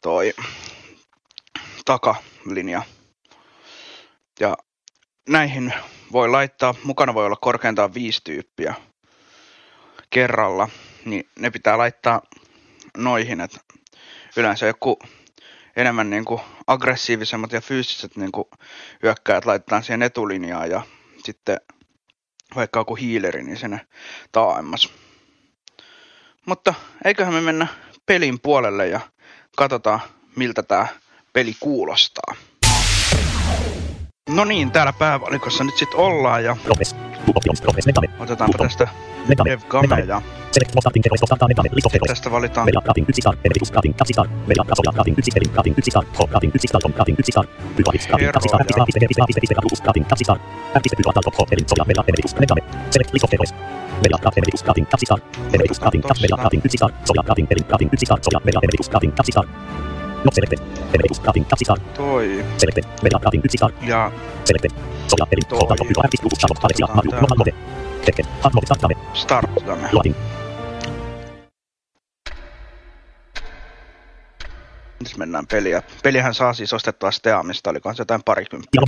toi 0.00 0.34
takalinja. 1.84 2.82
Ja 4.40 4.56
näihin 5.28 5.74
voi 6.12 6.28
laittaa, 6.28 6.74
mukana 6.84 7.14
voi 7.14 7.26
olla 7.26 7.36
korkeintaan 7.36 7.94
viisi 7.94 8.20
tyyppiä 8.24 8.74
kerralla, 10.10 10.68
niin 11.04 11.28
ne 11.38 11.50
pitää 11.50 11.78
laittaa 11.78 12.22
noihin, 12.96 13.40
että 13.40 13.60
yleensä 14.36 14.66
joku 14.66 14.98
enemmän 15.76 16.10
niin 16.10 16.24
kuin 16.24 16.40
aggressiivisemmat 16.66 17.52
ja 17.52 17.60
fyysiset 17.60 18.16
niin 18.16 18.32
kuin 18.32 18.48
hyökkäjät 19.02 19.46
laitetaan 19.46 19.82
siihen 19.82 20.02
etulinjaan 20.02 20.70
ja 20.70 20.82
sitten 21.24 21.60
vaikka 22.56 22.80
joku 22.80 22.94
hiileri, 22.94 23.42
niin 23.42 23.56
sinne 23.56 23.86
taaemmas. 24.32 24.92
Mutta 26.46 26.74
eiköhän 27.04 27.34
me 27.34 27.40
mennä 27.40 27.66
pelin 28.06 28.40
puolelle 28.40 28.88
ja 28.88 29.00
katsotaan, 29.56 30.00
miltä 30.36 30.62
tämä 30.62 30.86
peli 31.32 31.54
kuulostaa. 31.60 32.34
No 34.34 34.44
niin, 34.44 34.70
täällä 34.70 34.92
päävalikossa 34.92 35.64
nyt 35.64 35.76
sitten 35.76 36.00
ollaan 36.00 36.44
ja 36.44 36.56
otetaanpa 38.18 38.58
tästä 38.58 38.88
Dev 39.44 39.60
tästä 42.06 42.30
valitaan 42.30 42.68
No 60.24 60.30
selected. 60.32 60.58
Emeritus 60.94 61.22
Ratin 61.24 61.44
kaksi 61.44 61.64
star. 61.64 61.78
Toi. 61.96 62.44
Selected. 62.58 62.84
Media 63.02 63.18
Ratin 63.22 63.40
yksi 63.44 63.58
star. 63.58 63.72
Ja. 63.82 64.12
Selected. 64.44 64.70
Soja 65.08 65.26
peli. 65.26 65.42
Solta 65.48 65.74
jo 65.78 65.84
hyvä. 65.84 66.08
Istus 66.14 66.38
Charlotte 66.38 66.66
Alexia. 66.66 66.86
Marju. 66.94 67.10
Nolan 67.10 67.38
Lode. 67.38 67.52
Hetken. 68.06 68.26
Arnold 68.44 68.64
Startame. 68.66 68.94
Startame. 69.14 69.88
Loading. 69.92 70.14
Nyt 75.00 75.16
mennään 75.16 75.46
peliä. 75.46 75.82
Pelihän 76.02 76.34
saa 76.34 76.52
siis 76.52 76.72
ostettua 76.72 77.10
Steamista, 77.10 77.70
olikohan 77.70 77.96
se 77.96 78.00
jotain 78.00 78.22
parikymppiä. 78.24 78.80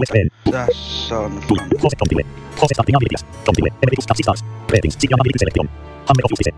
Tässä 0.50 1.18
on... 1.18 1.42
Tuli, 1.48 1.60
Closet 1.80 1.98
Tontille. 1.98 2.22
Closet 2.56 2.74
Startin 2.74 2.96
Abilities. 2.96 3.24
Tontille, 3.44 3.68
Emeritus 3.82 4.06
Taxi 4.06 4.22
Stars. 4.22 4.44
Ratings, 4.72 4.96
Sijan 4.98 5.20
Ability 5.20 5.38
Selection. 5.38 5.68
Hammer 6.08 6.24
of 6.24 6.30
Justice. 6.32 6.52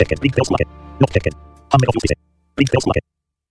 Hetken, 0.00 0.18
Ring 0.22 0.34
Teoslake. 0.34 0.66
Not 1.00 1.10
Hetken. 1.14 1.34
Hammer 1.72 1.88
of 1.90 1.94
Justice. 1.96 2.20
Ring 2.58 2.68
Teoslake. 2.72 3.19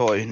toihin. 0.00 0.28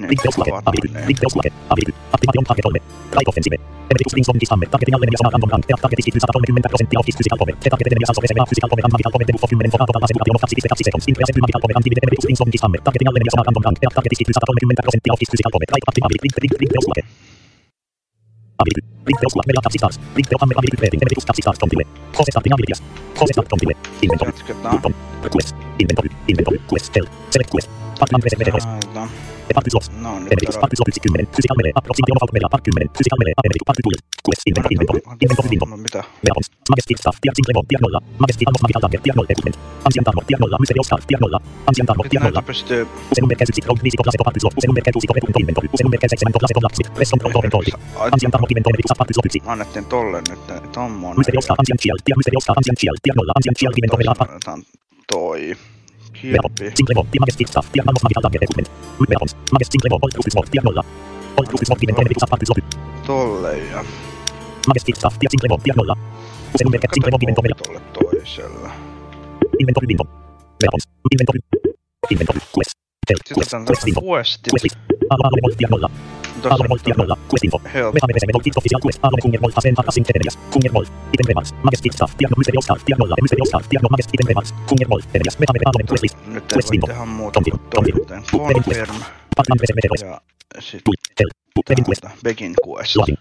Aktivaation 2.15 2.45
target 2.49 2.65
3. 2.65 2.81
Right 3.15 3.29
offensive. 3.29 3.57
Emeritus 3.91 4.13
Kingston 4.15 4.37
kistamme. 4.41 4.65
Targetin 4.73 4.95
alle 4.95 5.05
400 5.05 5.33
random 5.35 5.49
rank. 5.53 5.63
Teat 5.67 5.79
target 5.83 5.99
iskittyy 6.01 6.21
130 6.23 6.71
prosenttia 6.73 6.97
off 6.99 7.07
physical 7.19 7.37
3. 7.37 7.55
Se 7.63 7.69
target 7.69 7.85
etenee 7.87 8.07
100 8.09 8.23
reserve 8.23 8.49
physical 8.51 8.69
3 8.71 8.93
magical 8.93 9.11
3 9.11 9.27
debuff 9.29 9.43
of 9.45 9.51
10 9.51 9.71
for 9.71 9.85
random 9.85 10.01
aseputaation 10.01 10.35
of 10.35 10.43
2,2 10.49 10.87
seconds. 10.87 11.05
Int 11.09 11.17
reserve 11.21 11.41
magical 11.43 11.61
3 11.61 11.77
antivide 11.79 12.01
Emeritus 12.05 12.25
Kingston 12.29 12.49
kistamme. 12.53 12.77
Targetin 12.85 13.07
alle 13.09 13.19
400 13.21 13.47
random 13.47 13.63
rank. 13.67 13.77
Teat 13.81 13.93
target 13.97 14.11
iskittyy 14.15 14.33
130 14.33 14.87
prosenttia 14.87 15.11
off 15.13 15.21
physical 15.33 15.51
3. 15.53 15.73
Right 15.73 15.85
activable. 15.89 16.17
Ring 16.23 16.33
ring 16.41 16.53
ring 16.61 16.71
reuslake. 16.73 17.30
Ability. 18.63 18.81
Link 19.07 19.17
teoslake. 19.21 19.47
Media 19.49 19.61
tapsi 19.65 19.79
stars. 19.81 19.97
Link 20.17 20.27
teo 20.29 20.39
amme 20.43 20.53
ability 20.59 20.77
rating. 20.83 21.01
Emeritus 21.03 21.25
tapsi 21.29 21.41
stars 21.45 21.59
tontille. 21.61 21.85
Jose 22.17 22.31
starting 22.33 22.53
abilities. 22.55 22.79
Jose 23.19 23.33
start 23.35 23.47
tontille. 23.51 23.75
Inventory. 24.03 24.31
Button. 24.73 24.93
Request. 25.27 25.55
Inventory. 25.81 26.09
Inventory. 26.31 26.59
Quest. 26.69 26.91
Help. 26.95 27.09
Select 27.33 27.49
quest. 27.53 27.69
Partner 27.99 28.19
reserve 28.25 28.43
reserve. 28.49 28.65
Täältä. 28.93 29.40
Party 29.57 29.69
slots. 29.73 29.87
No 30.05 30.11
niin, 30.19 30.31
Emeritus 30.33 30.57
party 30.63 30.75
slot 30.77 30.87
10. 30.87 31.27
Physical 31.35 31.55
melee. 31.59 31.73
Approximation 31.79 32.15
of 32.17 32.23
out 32.23 32.31
melee. 32.35 32.49
Part 32.53 32.63
10. 32.63 32.89
Physical 32.97 33.17
melee. 33.21 33.33
Emeritus 33.47 33.67
party 33.69 33.81
tools. 33.85 33.99
Quest. 34.25 34.41
Inventory. 34.49 34.99
Inventory 35.23 35.49
window. 35.51 35.67
No 35.73 35.77
mitä? 35.85 36.01
Weapons. 36.25 36.47
Majestic 36.71 36.97
staff. 37.01 37.15
Tier 37.21 37.33
single 37.37 37.51
level. 37.51 37.65
Tier 37.69 37.81
nolla. 37.85 37.99
Majestic 38.23 38.45
almost 38.47 38.63
magical 38.65 38.81
target. 38.85 39.01
Tier 39.03 39.15
nolla 39.17 39.29
equipment. 39.33 39.55
Ancient 39.87 40.05
armor. 40.09 40.23
Tier 40.27 40.39
nolla. 40.43 40.55
Mysterious 40.63 40.87
scarf. 40.89 41.03
Tier 41.09 41.19
nolla. 41.23 41.39
Ancient 41.69 41.89
armor. 41.91 42.05
Tier 42.11 42.21
nolla. 42.23 42.39
Näitä 42.39 42.49
pystyy... 42.51 42.81
Use 43.11 43.21
number 43.23 43.37
käsitsi. 43.41 43.61
Roll 43.67 43.79
5 43.83 43.97
klasse 43.99 44.19
party 44.27 44.39
slot. 44.43 44.53
Use 44.59 44.67
number 44.69 44.83
käsitsi. 44.87 45.07
Repunto 45.17 45.39
inventory. 45.43 45.67
Use 45.75 45.83
number 45.85 45.99
käsitsi. 46.03 46.23
klasse 46.41 46.55
lapsi. 46.67 46.83
Press 46.95 47.09
control 47.13 47.31
to 47.35 47.39
control. 47.45 47.63
Ancient 48.15 48.33
armor. 48.35 48.49
Event 48.53 48.67
emeritus 48.69 48.93
party 48.99 49.13
slot 49.15 49.27
1. 49.29 49.39
Annettiin 49.53 49.85
tolle 49.93 50.19
nyt 50.29 50.43
tommonen. 50.77 51.17
Mysterious 51.19 51.45
scarf. 51.45 51.59
Ancient 51.61 51.79
shield. 51.83 51.99
Tier 52.05 52.17
mysterious 52.19 52.43
scarf. 52.45 52.57
Ancient 52.61 52.79
shield. 52.81 52.97
Tier 53.03 53.15
nolla. 53.19 53.31
Ancient 53.39 53.57
shield. 53.59 53.75
Event 56.23 56.45
omella. 56.45 56.47
Otetaan 56.47 56.51
toi. 56.51 56.51
Weapon. 56.51 56.51
Kilpi. 56.55 56.75
Single 56.77 56.93
level. 56.93 57.05
Tier 57.11 57.21
majestic 57.23 57.47
staff. 57.51 57.65
Tier 57.71 57.83
almost 57.87 58.03
magical 58.05 58.21
target 58.25 58.41
equipment. 58.45 58.67
Weapons. 59.11 59.33
Majestic 59.55 59.79
single 59.81 59.89
level. 59.89 59.99
All 60.05 60.11
proof 60.15 60.27
is 60.29 60.35
more. 60.37 60.47
Tier 60.51 60.63
nolla. 60.67 60.83
All 61.37 61.45
proof 61.49 61.61
is 61.63 61.69
more. 61.71 61.79
Event 61.83 61.97
emeritus 62.01 62.25
party 62.31 62.45
slot 62.45 62.57
1. 62.57 62.67
Tolle 63.07 63.51
ja... 63.71 63.79
Majestic 64.69 64.95
staff. 64.99 65.13
Tier 65.19 65.29
single 65.33 65.47
level. 65.49 65.59
Tier 65.65 65.75
nolla. 65.79 65.95
Use 66.53 66.63
number 66.65 66.79
käsitsi. 66.83 66.95
Single 66.95 67.11
level. 67.11 67.23
Event 67.25 67.37
omella. 67.41 67.55
Tolle 67.63 67.79
toisella. 67.97 68.69
Inventory 69.61 69.87
window. 69.91 70.05
Weapons. 70.63 70.83
Inventory. 71.13 71.39
Inventory. 72.13 72.39
Quest. 72.55 72.73
Help. 73.09 73.21
Sitten 73.27 73.35
Quest. 73.37 73.53
on 73.53 73.61
Quest 73.69 73.83
window. 73.87 74.03
questit. 74.11 74.51
Quest 74.53 74.63
list. 74.65 74.77
Aalone 75.11 75.39
Volt 75.43 75.55
tier 75.57 75.69
nolla. 75.69 75.69
Aalone 75.69 75.69
Volt 75.69 75.69
tier 75.69 75.69
nolla. 75.71 75.89
Quest 75.89 75.89
info. 75.89 75.89
Help. 75.89 76.19
Mehame 76.19 76.19
Veseme 76.19 76.19
Volt 76.19 76.19
official 76.19 76.19
quest. 76.19 76.19
Aalone 76.19 76.19
Kunger 76.19 76.19
Volt 76.19 76.19
Asen 76.19 76.19
Tarkasin 76.19 76.19
Etenemias. 76.19 76.19
Kunger 76.19 76.19
Volt. 76.19 76.19
Item 76.19 76.19
Remarks. 76.19 76.19
Majestic 76.19 76.19
staff. 76.19 76.19
Tier 76.19 76.19
no 76.19 76.19
Mysterious 76.19 76.19
staff. 76.19 76.19
Tier 76.19 76.19
nolla. 76.19 76.19
Mysterious 76.19 76.19
staff. 76.19 76.19
Tier 76.19 76.19
no 76.19 76.19
Majestic 76.19 76.19
Item 76.19 76.19
Remarks. 76.19 76.19
Kunger 76.19 76.19
Volt. 76.19 76.19
Etenemias. 76.19 76.19
Mehame 76.19 76.19
Aalone 76.19 76.19
Quest 76.19 76.19
list. 76.19 76.19
Nyt 76.19 76.19
ei 76.19 76.19
Quest 76.19 76.19
voi 76.19 76.19
window. 76.19 76.19
tehdä 76.19 76.19
muuta 76.19 76.19
Continue. 76.19 76.19
kuin 76.19 76.19
toi. 76.19 76.19
Continue. 76.19 76.19
Joten 76.19 76.19
Put 76.19 76.19
Begin 76.19 76.19
quest. 76.19 76.19
confirm. 76.19 76.19
Partner 76.19 76.19
Veseme 76.19 76.19
Quest. 76.19 76.20
Ja 76.20 76.20
sit 90.59 90.81
Put. 90.85 90.99
Help. 91.19 91.31
Put 91.55 91.65
Begin 91.65 91.85
quest. 91.85 92.01
täältä 92.01 92.23
Begin 92.23 92.53
quest. 92.67 92.95
Loading. 92.95 93.17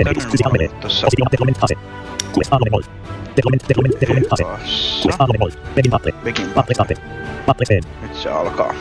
Emeritus. 0.00 0.22
tän 0.24 0.30
Physical 0.30 0.52
melee. 0.52 0.68
tossa- 0.68 1.06
Positional 1.06 1.30
development 1.32 1.58
phase. 1.58 1.74
Quest 2.34 2.52
Aalone 2.52 2.70
Volt. 2.70 2.90
Development 3.36 3.68
development 3.68 4.00
development 4.00 4.28
phase. 4.28 4.44
Quest 5.02 5.20
Aalone 5.20 5.38
Volt. 5.38 5.74
Begin. 5.74 5.92
Begin 6.24 6.50
Battle 6.54 6.74
started. 6.74 6.96
Battle 7.46 7.66
failed. 7.68 7.84
Nyt 8.02 8.14
se 8.16 8.30
alkaa. 8.30 8.74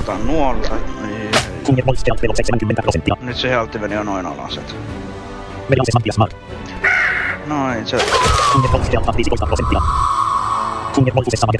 Otan 0.00 0.26
nuolta. 0.26 0.74
Kunger 1.64 1.86
Volt 1.86 1.98
stealth 1.98 2.22
level 2.22 2.36
70 2.36 2.82
prosenttia. 2.82 3.14
Nyt 3.20 3.36
se 3.36 3.48
health 3.48 3.80
meni 3.80 3.94
jo 3.94 4.02
noin 4.02 4.26
alas. 4.26 4.56
Et. 4.58 4.74
Media 5.68 5.84
se 5.84 6.12
Smart. 6.12 6.36
Noin, 7.46 7.86
se... 7.86 7.96
Kunger 8.52 8.72
Volt 8.72 8.84
stealth 8.84 9.16
15 9.16 9.46
prosenttia. 9.46 9.80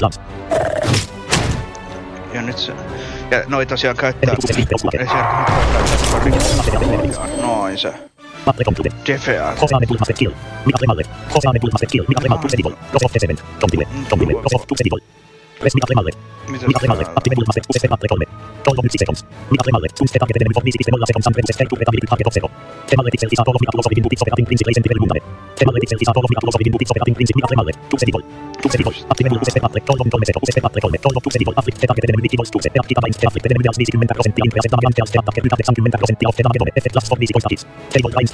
Lance. 0.00 0.20
Ja 2.34 2.42
nyt 2.42 2.58
se... 2.58 2.72
Ja 3.30 3.42
noi 3.46 3.66
tosiaan 3.66 3.96
käyttää... 3.96 4.34
Noin 7.42 7.78
se. 7.78 7.94
Battle 8.44 8.64
completed. 8.64 8.92
Defeat. 9.06 9.60
Joseane 9.62 9.86
Bullmaster 9.86 10.16
kill. 10.16 10.32
Mika 10.66 10.78
Lemalle. 10.80 11.02
Joseane 11.34 11.58
Bullmaster 11.60 11.88
kill. 11.88 12.04
Mika 12.08 12.22
Lemal 12.22 12.38
Tuxedivol. 12.38 12.72
Rosof 12.92 13.14
Descendant. 13.14 13.44
Tontille. 13.58 13.86
Tontille. 14.08 14.32
Rosof 14.32 14.66
Tuxedivol. 14.66 15.00
Press 15.00 15.25
Table 37.90 38.10
lines, 38.14 38.30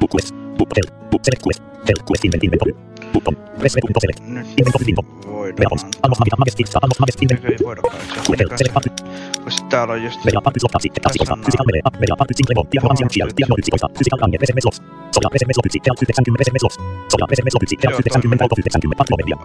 Book 0.00 0.10
Quest. 0.10 0.34
Book 0.58 0.70
Help. 0.76 0.90
Book 1.10 1.22
Select 1.24 1.42
Quest. 1.46 1.60
Help 1.88 2.02
Quest 2.08 2.24
Invent 2.24 2.44
Inventory. 2.44 2.74
Button. 3.12 3.34
Press 3.58 3.74
Repunto 3.76 4.00
Select. 4.00 4.20
Inventory 4.60 4.84
Window. 4.88 5.04
Weapons. 5.58 5.82
Majestic 6.42 6.66
Staff. 6.66 6.82
Almost 6.84 7.00
Majestic 7.00 7.22
Eikö 7.30 7.34
Inventory. 7.34 7.54
ei 7.54 7.66
voidakaan 7.66 7.96
Help. 8.38 8.58
Select 8.58 8.74
Party. 8.74 8.90
Koska 9.44 9.66
täällä 9.68 9.92
on 9.94 10.02
just... 10.04 10.24
Media 10.24 10.40
party 10.44 10.60
slot 10.60 10.72
kapsi, 10.72 10.88
kapsi 11.04 11.18
kohta, 11.18 11.34
physical 11.44 11.66
melee, 11.68 11.82
media 12.02 12.16
party 12.20 12.32
single 12.36 12.52
level, 12.52 12.64
tiano 12.70 12.88
ancient 12.92 13.10
shield, 13.14 13.30
tiano 13.36 13.54
yksi 13.60 13.70
kohta, 13.74 13.86
physical 13.98 14.18
ange, 14.24 14.36
reserve 14.42 14.60
slots, 14.64 14.78
soja, 15.14 15.28
reserve 15.34 15.52
slot 15.56 15.66
yksi, 15.68 15.78
health 15.86 16.00
90, 16.02 16.40
reserve 16.42 16.58
slots, 16.62 16.76
soja, 17.12 17.26
reserve 17.32 17.50
slot 17.52 17.64
yksi, 17.66 17.76
health 17.82 17.98
90, 18.04 18.44
auto 18.44 18.54
90, 18.56 18.98
part 18.98 19.08
media, 19.20 19.36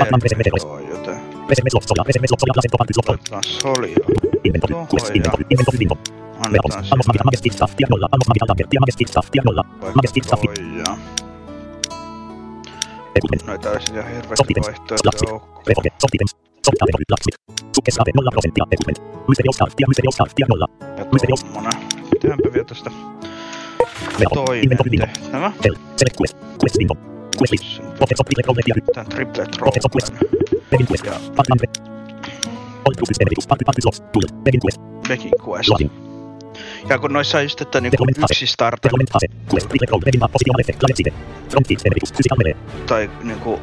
Batman 0.00 0.20
Joo, 0.62 0.78
joten... 0.92 1.16
reserve 1.50 1.70
slots, 1.72 1.86
soja, 1.90 2.02
reserve 2.08 2.26
slots, 2.30 2.42
soja, 2.42 2.54
placento 2.56 2.76
party 2.80 2.92
slot, 2.96 3.08
Otetaan 3.14 3.44
solia. 3.60 3.98
inventory, 4.46 4.74
quest, 4.90 5.08
inventory, 5.16 5.44
inventory 5.52 5.78
window, 5.82 5.98
Annetaan 6.46 6.84
magic, 7.06 7.24
majestic 7.24 7.52
staff, 7.52 7.72
tier 7.76 7.88
nolla, 7.90 8.06
almost 8.12 8.28
magical 8.28 8.46
target, 8.50 8.66
tier 8.70 8.80
majestic 8.84 9.08
staff, 9.08 9.26
tier 9.30 9.44
nolla, 9.44 9.62
majestic 9.98 10.24
equipment, 13.16 13.42
Noita 13.46 13.68
ihan 13.70 13.82
soft 14.36 14.48
hirveästi 14.48 14.60
vaihtoehtoja. 14.66 15.06
lapsit, 15.08 15.30
reforge, 15.68 15.90
soft 16.02 16.14
items, 16.16 16.32
soft 16.66 16.76
target, 16.80 17.10
lapsit, 17.14 17.34
sukkeskate, 17.76 18.10
nolla 18.16 18.30
prosenttia, 18.36 18.64
equipment, 18.74 18.98
mysterious 19.28 19.56
star, 19.56 19.68
tier, 19.76 19.88
mysterious 19.92 20.14
star, 20.14 20.28
tier 20.36 20.48
nolla, 20.52 20.66
mysterious. 21.12 21.42
Tehdäänpä 22.20 22.48
vielä 22.52 22.64
tästä 22.64 22.90
toinen 24.34 24.78
tehtävä. 24.78 25.52
Select 25.96 26.16
quest, 26.20 26.36
quest 26.60 26.76
window, 26.78 26.96
quest 27.38 27.52
list, 27.54 27.66
pockets 27.98 28.20
of 28.20 28.26
triplet 28.26 28.46
roll 28.46 28.56
tier 28.64 28.78
Tän 28.94 29.06
triplet 29.06 29.50
Pockets 29.64 29.86
of 29.86 29.92
quest. 29.92 30.12
roll. 30.20 30.30
Begin 30.70 30.86
quest. 30.86 31.04
Red. 31.62 31.70
All 32.84 32.94
proof 32.96 33.10
is 33.10 33.18
emeritus. 33.20 33.46
Party 33.46 33.64
party 33.64 33.80
slots. 33.82 34.00
Tull. 34.12 34.26
Begin 34.44 34.60
quest. 34.60 34.80
Begin 35.08 35.32
quest. 35.44 35.68
Loading. 35.68 36.11
Ja 36.88 36.98
kun 36.98 37.12
noissa 37.12 37.42
just, 37.42 37.60
että 37.60 37.80
niinku 37.80 38.06
yksi 38.30 38.46
starter 38.46 38.92
tai 42.86 43.10
niinku 43.22 43.60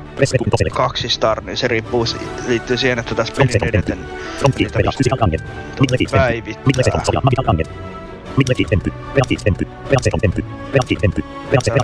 kaksi 0.73 1.09
star, 1.09 1.43
niin 1.43 1.57
se 1.57 1.67
riippuu, 1.67 2.05
liittyy 2.47 2.77
siihen, 2.77 2.99
että 2.99 3.15
tässä 3.15 3.33
pelin 3.37 3.63
edeten. 3.63 3.99
Midleki 5.77 6.05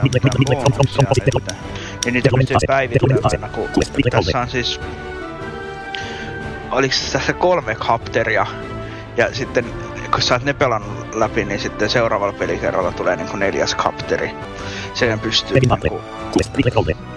midleki 0.04 0.30
midleki 0.40 0.62
from 0.62 0.74
from 0.74 0.88
from. 0.88 1.08
Ja 2.06 2.12
niitä 2.12 2.30
pystyy 2.38 2.58
päivittämään, 2.68 3.52
kun 3.52 3.70
tässä 4.12 4.40
on 4.40 4.50
siis... 4.50 4.80
Oliks 6.72 7.12
tässä 7.12 7.34
kolme 7.34 7.76
kapteria? 7.76 8.46
Ja 9.18 9.34
sitten 9.34 9.66
kun 10.16 10.22
sä 10.22 10.34
oot 10.36 10.44
ne 10.44 10.54
pelannut 10.54 11.16
läpi, 11.16 11.46
niin 11.46 11.60
sitten 11.60 11.90
seuraavalla 11.90 12.34
pelikerralla 12.34 12.92
tulee 12.92 13.16
niinku 13.16 13.38
neljäs 13.38 13.76
kapteri. 13.76 14.32
Sen 14.94 15.20
pystyy 15.20 15.60
niinku, 15.60 16.02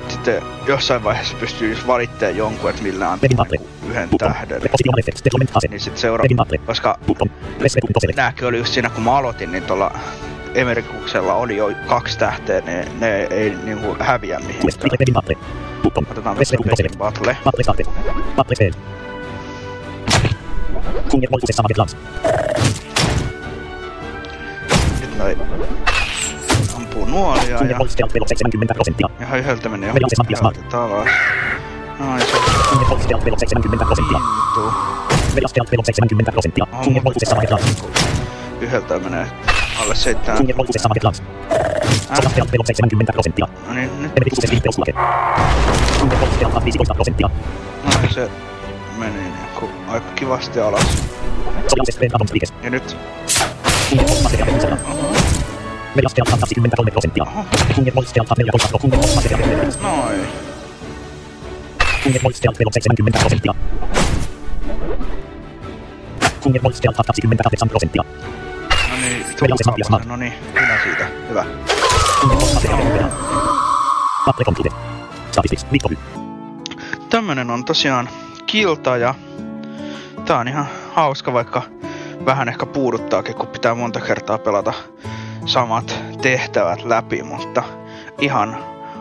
sitten 0.08 0.42
jossain 0.66 1.04
vaiheessa 1.04 1.36
pystyy 1.40 1.78
valittamaan 1.86 2.36
jonkun, 2.36 2.70
että 2.70 2.82
millä 2.82 3.08
on 3.08 3.18
niinku 3.22 3.68
yhden 3.88 4.08
tähden. 4.18 4.62
Niin 5.70 5.80
sitten 5.80 6.00
seuraava, 6.00 6.46
koska 6.66 6.98
nääkin 8.16 8.48
oli 8.48 8.58
just 8.58 8.72
siinä 8.72 8.90
kun 8.90 9.04
mä 9.04 9.16
aloitin, 9.16 9.52
niin 9.52 9.62
tuolla 9.62 9.98
Emerikuksella 10.54 11.34
oli 11.34 11.56
jo 11.56 11.70
kaksi 11.86 12.18
tähteä, 12.18 12.60
niin 12.60 13.00
ne 13.00 13.22
ei 13.22 13.56
niinku 13.64 13.96
häviä 14.00 14.38
mihinkään. 14.38 14.72
Otetaan 16.10 16.36
tässä 16.36 16.56
Pekin 16.66 16.98
Battle. 16.98 17.36
Battle. 17.44 17.74
Battle 18.36 18.54
fail. 18.58 18.72
Hunger 21.12 21.30
Molfus 21.30 21.48
Samaget 21.52 21.78
Lans. 21.78 21.96
Noi 25.18 25.36
ampuu 26.76 27.04
nuolia 27.04 27.44
ja, 27.64 27.76
Molfus 27.76 27.92
Stealth 27.92 28.14
Velo 28.14 28.26
70 28.28 28.74
prosenttia. 28.74 29.08
ja 29.20 29.26
höhöltä 29.26 29.68
menee 29.68 29.92
Jasmat. 30.30 30.74
alas. 30.74 31.08
Noin 31.98 32.20
se 32.20 32.36
Hunger 32.70 32.88
Molfus 32.88 33.04
Stealth 33.04 33.24
Velo 33.24 33.36
70 33.38 33.84
prosenttia. 33.84 34.18
tuntuu. 34.54 34.72
Velo 35.34 35.48
Stealth 35.48 35.72
Velo 35.72 35.82
70 35.84 36.32
prosenttia. 36.32 36.64
Hunger 36.84 37.02
Molfus 37.02 37.22
Samaget 37.28 37.50
Lans. 37.50 37.84
Yhdeltä 38.60 38.98
menee 38.98 39.26
alle 39.82 39.94
seitsemän. 39.94 40.38
Hunger 40.38 40.56
Molfus 40.56 40.74
Samaget 40.82 41.04
Lans. 41.04 41.22
Solar 42.06 42.30
Stealth 42.30 42.52
Velo 42.52 42.64
70 42.66 43.12
prosenttia. 43.12 43.46
No 43.68 43.74
niin, 43.74 44.02
nyt 44.02 44.12
Emerikuses 44.16 44.50
Viitteuslake. 44.50 44.92
Hunger 46.00 46.18
Molfus 46.18 46.34
Stealth 46.36 46.64
15 46.64 46.94
prosenttia. 46.94 47.30
noin 47.84 48.14
se 48.14 48.30
meni 48.98 49.20
niinku 49.20 49.70
aika 49.88 50.10
kivasti 50.14 50.60
alas. 50.60 51.02
Ja 52.62 52.70
nyt 52.70 52.96
Hunger 53.90 54.06
Molfus 54.06 54.22
materiaalipuusella. 54.22 54.76
Velo 55.96 56.08
Stealth 56.08 56.30
23 56.30 56.90
prosenttia. 56.90 57.24
Hunger 57.76 57.94
Molfus 57.94 58.10
Stealth 58.10 58.32
14 58.36 58.68
prosenttia. 58.68 58.80
Hunger 58.82 58.98
Molfus 58.98 59.16
materiaalipuusella. 59.16 59.88
noin. 59.88 60.20
Hunger 62.04 62.22
Molfus 62.22 62.38
Stealth 62.38 62.58
Velo 62.58 62.70
70 62.72 63.18
prosenttia. 63.18 63.54
Hunger 66.44 66.62
Molfus 66.62 66.78
Stealth 66.78 66.96
28 66.96 67.68
prosenttia. 67.68 68.02
Velo 69.42 69.56
Sesmat 69.56 69.78
Jasmat. 69.78 70.04
Minä 70.04 70.78
siitä. 70.84 71.06
Hyvä. 71.28 71.44
Hunger 72.22 72.36
Molfus 72.36 72.54
materiaalipuusella. 72.54 73.08
Battle 74.26 74.44
complete. 74.44 74.76
Statistics. 75.32 75.66
Victory. 75.72 75.96
Tämmönen 77.10 77.50
on 77.50 77.64
tosiaan 77.64 78.08
kilta 78.46 78.96
ja 78.96 79.14
tää 80.24 80.38
on 80.38 80.48
ihan 80.48 80.66
hauska, 80.94 81.32
vaikka 81.32 81.62
vähän 82.26 82.48
ehkä 82.48 82.66
puuduttaakin, 82.66 83.34
kun 83.34 83.46
pitää 83.46 83.74
monta 83.74 84.00
kertaa 84.00 84.38
pelata 84.38 84.72
samat 85.46 86.00
tehtävät 86.22 86.84
läpi, 86.84 87.22
mutta 87.22 87.62
ihan 88.18 88.56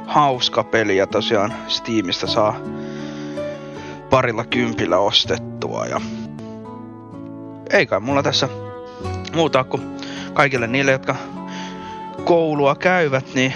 hauska 0.08 0.64
peli 0.64 0.98
ja 0.98 1.08
tosiaan 1.08 1.54
Steamista 1.68 2.28
saa 2.28 2.56
parilla 4.10 4.46
kympillä 4.46 4.98
ostettua 4.98 5.86
ja 5.86 6.02
ei 7.70 7.86
kai 7.86 8.00
mulla 8.00 8.24
tässä 8.24 8.50
muuta 9.36 9.64
kuin 9.64 9.98
kaikille 10.34 10.68
niille, 10.68 10.92
jotka 10.92 11.16
koulua 12.24 12.76
käyvät, 12.76 13.26
niin 13.34 13.54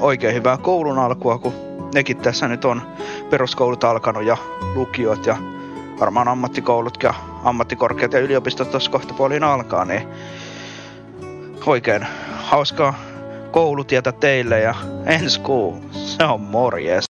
oikein 0.00 0.34
hyvää 0.34 0.56
koulun 0.56 0.98
alkua, 0.98 1.38
kun 1.38 1.54
nekin 1.94 2.16
tässä 2.16 2.48
nyt 2.48 2.64
on 2.64 2.82
peruskoulut 3.30 3.84
alkanut 3.84 4.24
ja 4.24 4.36
lukiot 4.74 5.26
ja 5.26 5.36
varmaan 6.00 6.28
ammattikoulut 6.28 7.02
ja 7.02 7.14
ammattikorkeat 7.44 8.12
ja 8.12 8.20
yliopistot 8.20 8.70
tuossa 8.70 8.90
kohta 8.90 9.14
puoliin 9.14 9.44
alkaa, 9.44 9.84
niin 9.84 10.08
oikein 11.66 12.06
hauskaa 12.36 12.94
koulutietä 13.50 14.12
teille 14.12 14.60
ja 14.60 14.74
ensi 15.06 15.40
kuu, 15.40 15.84
se 15.92 16.24
on 16.24 16.40
morjes. 16.40 17.13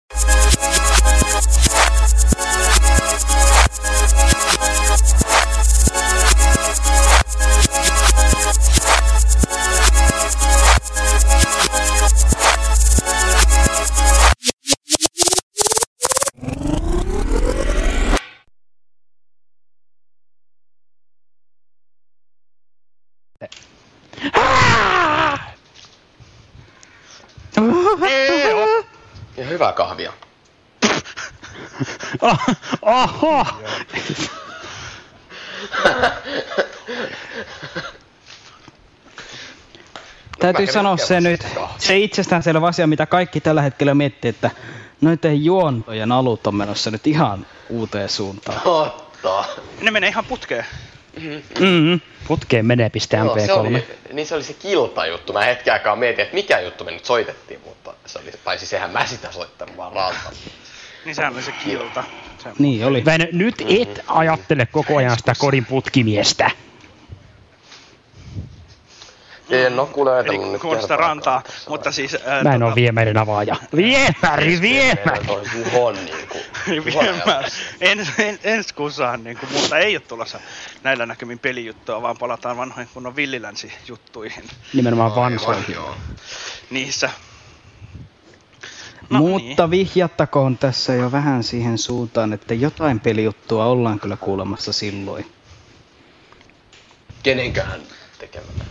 Hyvää 29.55 29.73
kahvia. 29.73 30.13
Oho! 32.81 33.45
Täytyy 40.39 40.65
kävin 40.65 40.73
sanoa 40.73 40.97
se 40.97 41.21
nyt, 41.21 41.47
se 41.77 41.97
itsestäänselvä 41.97 42.67
asia, 42.67 42.87
mitä 42.87 43.05
kaikki 43.05 43.41
tällä 43.41 43.61
hetkellä 43.61 43.93
miettii, 43.93 44.29
että 44.29 44.51
noiden 45.01 45.45
juontojen 45.45 46.11
alut 46.11 46.47
on 46.47 46.55
menossa 46.55 46.91
nyt 46.91 47.07
ihan 47.07 47.45
uuteen 47.69 48.09
suuntaan. 48.09 48.61
Totta. 48.61 49.45
Ne 49.81 49.91
menee 49.91 50.09
ihan 50.09 50.25
putkeen. 50.25 50.65
Mm-hmm. 51.19 52.01
Putkeen 52.28 52.65
menee 52.65 52.89
piste 52.89 53.17
Joo, 53.17 53.39
se 53.39 53.47
MP3. 53.47 53.51
oli, 53.51 53.88
niin 54.13 54.28
se 54.28 54.36
oli 54.36 54.43
se 54.43 54.54
kiltajuttu. 54.54 55.34
Mä 55.34 55.41
hetken 55.41 55.73
aikaa 55.73 55.95
mietin, 55.95 56.23
että 56.23 56.36
mikä 56.36 56.60
juttu 56.60 56.84
me 56.84 56.91
nyt 56.91 57.06
soitettiin, 57.06 57.60
mutta 57.65 57.93
se 58.06 58.19
oli, 58.19 58.32
tai 58.43 58.58
siis 58.58 58.73
eihän 58.73 58.91
mä 58.91 59.06
sitä 59.06 59.32
soittanut, 59.32 59.78
vaan 59.78 59.93
Ranta. 59.93 60.32
Niin 61.06 61.15
sehän 61.15 61.34
oli 61.34 61.41
se 61.41 61.51
kilta. 61.51 62.04
Se, 62.43 62.49
Niin 62.60 62.86
oli. 62.86 63.06
Väinö, 63.06 63.28
nyt 63.32 63.56
et 63.69 63.99
ajattele 64.08 64.65
koko 64.71 64.97
ajan 64.97 65.17
sitä 65.17 65.34
kodin 65.38 65.65
putkimiestä. 65.65 66.51
En 69.49 69.79
oo 69.79 69.86
kuule 69.86 70.12
ajatellut 70.12 70.51
nyt 70.51 70.62
kertaakaan 70.62 70.99
rantaa, 70.99 71.41
tässä 71.41 71.69
mutta 71.69 71.91
siis... 71.91 72.17
Ää, 72.25 72.43
Mä 72.43 72.55
en 72.55 72.63
oo 72.63 72.75
viemärin 72.75 73.17
avaaja. 73.17 73.55
Viemäri, 73.75 74.62
viemäri! 74.62 75.25
Toi 75.27 75.43
Juhon 75.55 75.95
niinku. 75.95 76.38
Viemään. 76.67 77.43
Ens, 77.81 78.08
en, 78.19 78.39
ensi 78.43 78.73
kuussahan 78.73 79.23
niin 79.23 79.38
kuin, 79.38 79.53
mutta 79.53 79.77
ei 79.77 79.95
ole 79.95 80.03
tulossa 80.08 80.39
näillä 80.84 81.05
näkymin 81.05 81.39
pelijuttua, 81.39 82.01
vaan 82.01 82.17
palataan 82.17 82.58
vanhoihin 82.58 82.89
kunnon 82.93 83.15
villilänsi 83.15 83.73
juttuihin 83.88 84.43
Nimenomaan 84.73 85.15
vansoihin. 85.15 85.75
Joo. 85.75 85.95
niissä. 86.69 87.10
No 89.10 89.19
Mutta 89.19 89.69
vihjattakoon 89.69 90.57
tässä 90.57 90.93
jo 90.93 91.11
vähän 91.11 91.43
siihen 91.43 91.78
suuntaan, 91.78 92.34
että 92.34 92.53
jotain 92.53 92.99
pelijuttua 92.99 93.65
ollaan 93.65 93.99
kyllä 93.99 94.17
kuulemassa 94.17 94.74
silloin. 94.74 95.32
Kenenkään 97.24 97.82
tekemänä. 98.19 98.65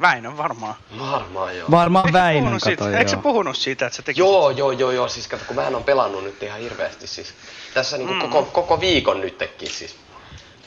Väinö 0.00 0.36
varmaan. 0.36 0.74
Varmaan 0.98 1.56
joo. 1.58 1.70
Varmaan 1.70 2.06
Eikö 2.06 2.18
Väinön 2.18 2.42
puhunut 2.42 2.62
siitä, 2.62 2.84
kato, 2.84 2.96
Eikö 2.96 3.10
sä 3.10 3.16
joo. 3.16 3.22
puhunut 3.22 3.56
siitä, 3.56 3.86
että 3.86 3.96
sä 3.96 4.02
tekit 4.02 4.18
Joo, 4.18 4.50
joo, 4.50 4.70
joo, 4.72 4.90
joo, 4.90 5.08
siis 5.08 5.28
kato, 5.28 5.44
kun 5.46 5.56
mähän 5.56 5.74
on 5.74 5.84
pelannut 5.84 6.24
nyt 6.24 6.42
ihan 6.42 6.60
hirveästi 6.60 7.06
siis. 7.06 7.34
Tässä 7.74 7.96
niinku 7.98 8.14
Mm. 8.14 8.20
koko, 8.20 8.42
koko 8.42 8.80
viikon 8.80 9.20
nytkin 9.20 9.70
siis. 9.70 9.96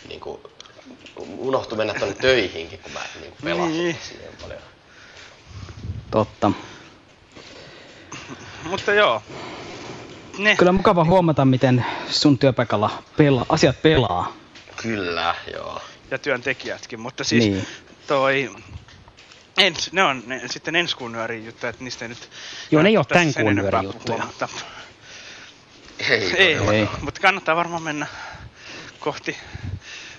Niinku, 0.08 0.42
unohtui 1.38 1.78
mennä 1.78 1.94
tonne 1.94 2.16
töihinkin, 2.22 2.80
kun 2.80 2.92
mä 2.92 3.00
niinku 3.22 3.38
pelasin 3.44 3.72
Niin. 3.78 3.96
niin 4.10 4.36
paljon. 4.42 4.60
Totta. 6.12 6.52
Mutta 8.64 8.94
joo. 8.94 9.22
Ne. 10.38 10.56
Kyllä 10.56 10.72
mukava 10.72 11.04
huomata, 11.04 11.46
miten 11.46 11.86
sun 12.10 12.38
työpaikalla 12.38 13.04
pela- 13.18 13.46
asiat 13.50 13.82
pelaa. 13.82 14.34
Kyllä, 14.82 15.36
joo. 15.54 15.82
Ja 16.12 16.18
työntekijätkin, 16.18 17.00
mutta 17.00 17.24
siis 17.24 17.44
Niin. 17.46 17.68
toi... 18.08 18.50
Ens, 19.58 19.92
ne 19.92 20.04
on 20.04 20.24
ne, 20.26 20.42
sitten 20.50 20.76
ensi 20.76 20.96
kuun 20.96 21.12
nyörin 21.12 21.46
juttuja, 21.46 21.70
että 21.70 21.84
niistä 21.84 22.06
ei 22.06 22.10
nyt... 22.10 22.30
Joo, 22.72 22.82
ne 22.82 22.90
ei 22.90 22.96
tän 23.08 23.34
sen 23.34 23.44
kuun 23.44 23.56
nyörin 23.56 23.84
juttuja. 23.84 24.26
Mutta, 24.26 24.50
Ei, 26.10 26.34
ei, 26.38 26.56
Ei. 26.56 26.88
mutta 27.02 27.22
kannattaa 27.22 27.56
varmaan 27.56 27.84
mennä 27.84 28.08
kohti 29.00 29.38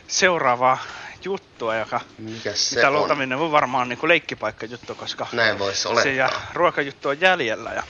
seuraavaa 0.08 0.78
juttua, 1.24 1.76
joka 1.76 2.00
Mikäs 2.18 2.70
se 2.70 2.76
mitä 2.76 2.88
on? 2.88 2.94
luultavimmin 2.94 3.38
on 3.38 3.52
varmaan 3.52 3.88
niin 3.88 3.98
leikkipaikka 4.02 4.66
juttu, 4.66 4.94
koska 4.94 5.26
Näin 5.32 5.58
voisi 5.58 5.88
se 6.02 6.12
ja 6.12 6.30
ruokajuttu 6.52 7.08
on 7.08 7.20
jäljellä 7.20 7.70
ja 7.70 7.82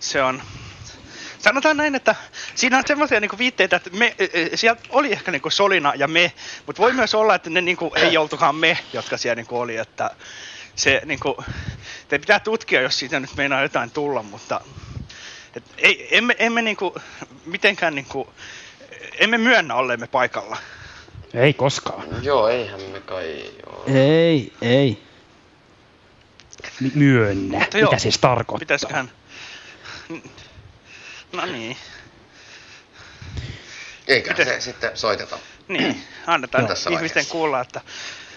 se 0.00 0.22
on 0.22 0.42
sanotaan 1.44 1.76
näin, 1.76 1.94
että 1.94 2.14
siinä 2.54 2.78
on 2.78 2.84
semmoisia 2.86 3.20
niinku 3.20 3.38
viitteitä, 3.38 3.76
että 3.76 3.90
me, 3.92 4.14
e, 4.18 4.24
e, 4.32 4.56
sieltä 4.56 4.82
oli 4.90 5.12
ehkä 5.12 5.30
niinku 5.30 5.50
Solina 5.50 5.92
ja 5.96 6.08
me, 6.08 6.32
mutta 6.66 6.82
voi 6.82 6.92
myös 6.92 7.14
olla, 7.14 7.34
että 7.34 7.50
ne 7.50 7.60
niinku 7.60 7.92
ei 7.96 8.16
oltukaan 8.16 8.54
me, 8.54 8.78
jotka 8.92 9.16
siellä 9.16 9.34
niinku 9.34 9.58
oli, 9.58 9.76
että 9.76 10.10
se 10.74 11.02
niinku, 11.04 11.44
te 12.08 12.18
pitää 12.18 12.40
tutkia, 12.40 12.80
jos 12.80 12.98
siitä 12.98 13.20
nyt 13.20 13.36
meinaa 13.36 13.62
jotain 13.62 13.90
tulla, 13.90 14.22
mutta 14.22 14.60
et 15.56 15.64
ei, 15.78 16.08
emme, 16.16 16.36
emme 16.38 16.62
niinku, 16.62 16.94
mitenkään 17.46 17.94
niinku, 17.94 18.32
emme 19.18 19.38
myönnä 19.38 19.74
olleemme 19.74 20.06
paikalla. 20.06 20.56
Ei 21.34 21.52
koskaan. 21.52 22.04
Joo, 22.22 22.48
eihän 22.48 22.80
me 22.80 23.00
kai 23.00 23.50
joo. 23.66 23.84
Ei, 23.86 24.52
ei. 24.62 25.02
Myönnä. 26.94 27.58
Mutta 27.58 27.78
joo, 27.78 27.90
Mitä 27.90 28.02
siis 28.02 28.18
tarkoittaa? 28.18 28.58
Pitäisiköhän... 28.58 29.10
No 31.34 31.46
niin. 31.46 31.76
Eikä 34.08 34.30
Miten- 34.30 34.46
se 34.46 34.60
sitten 34.60 34.96
soiteta. 34.96 35.38
Niin, 35.68 36.02
annetaan 36.26 36.66
Tässä 36.66 36.90
ihmisten 36.90 37.14
vaiheessa. 37.14 37.32
kuulla, 37.32 37.60
että 37.60 37.80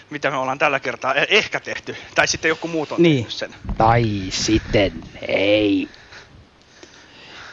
mitä 0.10 0.32
me 0.32 0.38
ollaan 0.38 0.60
tällä 0.60 0.80
kertaa 0.80 1.14
e- 1.14 1.26
ehkä 1.30 1.60
tehty. 1.60 1.98
Tai 2.16 2.28
sitten 2.28 2.50
joku 2.50 2.68
muut 2.68 2.92
on 2.92 3.02
Niin. 3.04 3.16
tehnyt 3.18 3.34
sen. 3.34 3.56
Tai 3.78 4.04
sitten 4.30 4.92
ei. 5.28 5.90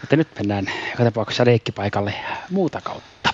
Mutta 0.00 0.16
nyt 0.16 0.28
mennään 0.38 0.72
joka 0.90 1.04
tapauksessa 1.04 1.44
leikkipaikalle 1.44 2.14
muuta 2.50 2.80
kautta. 2.80 3.30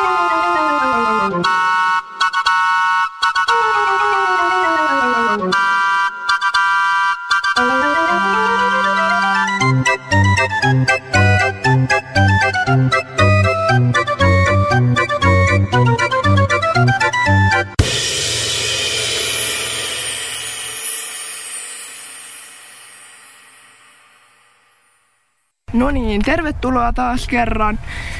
niin, 26.16 26.26
tervetuloa 26.26 26.94
taas 26.94 27.28
kerran 27.28 27.80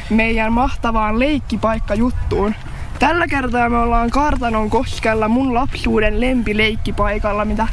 meidän 0.10 0.54
mahtavaan 0.54 1.20
leikkipaikkajuttuun. 1.20 2.56
Tällä 3.00 3.28
kertaa 3.28 3.70
me 3.70 3.78
ollaan 3.78 4.10
Kartanon 4.10 4.70
koskella 4.70 5.28
mun 5.28 5.54
lapsuuden 5.54 6.22
lempileikkipaikalla, 6.22 7.46
mitä 7.46 7.68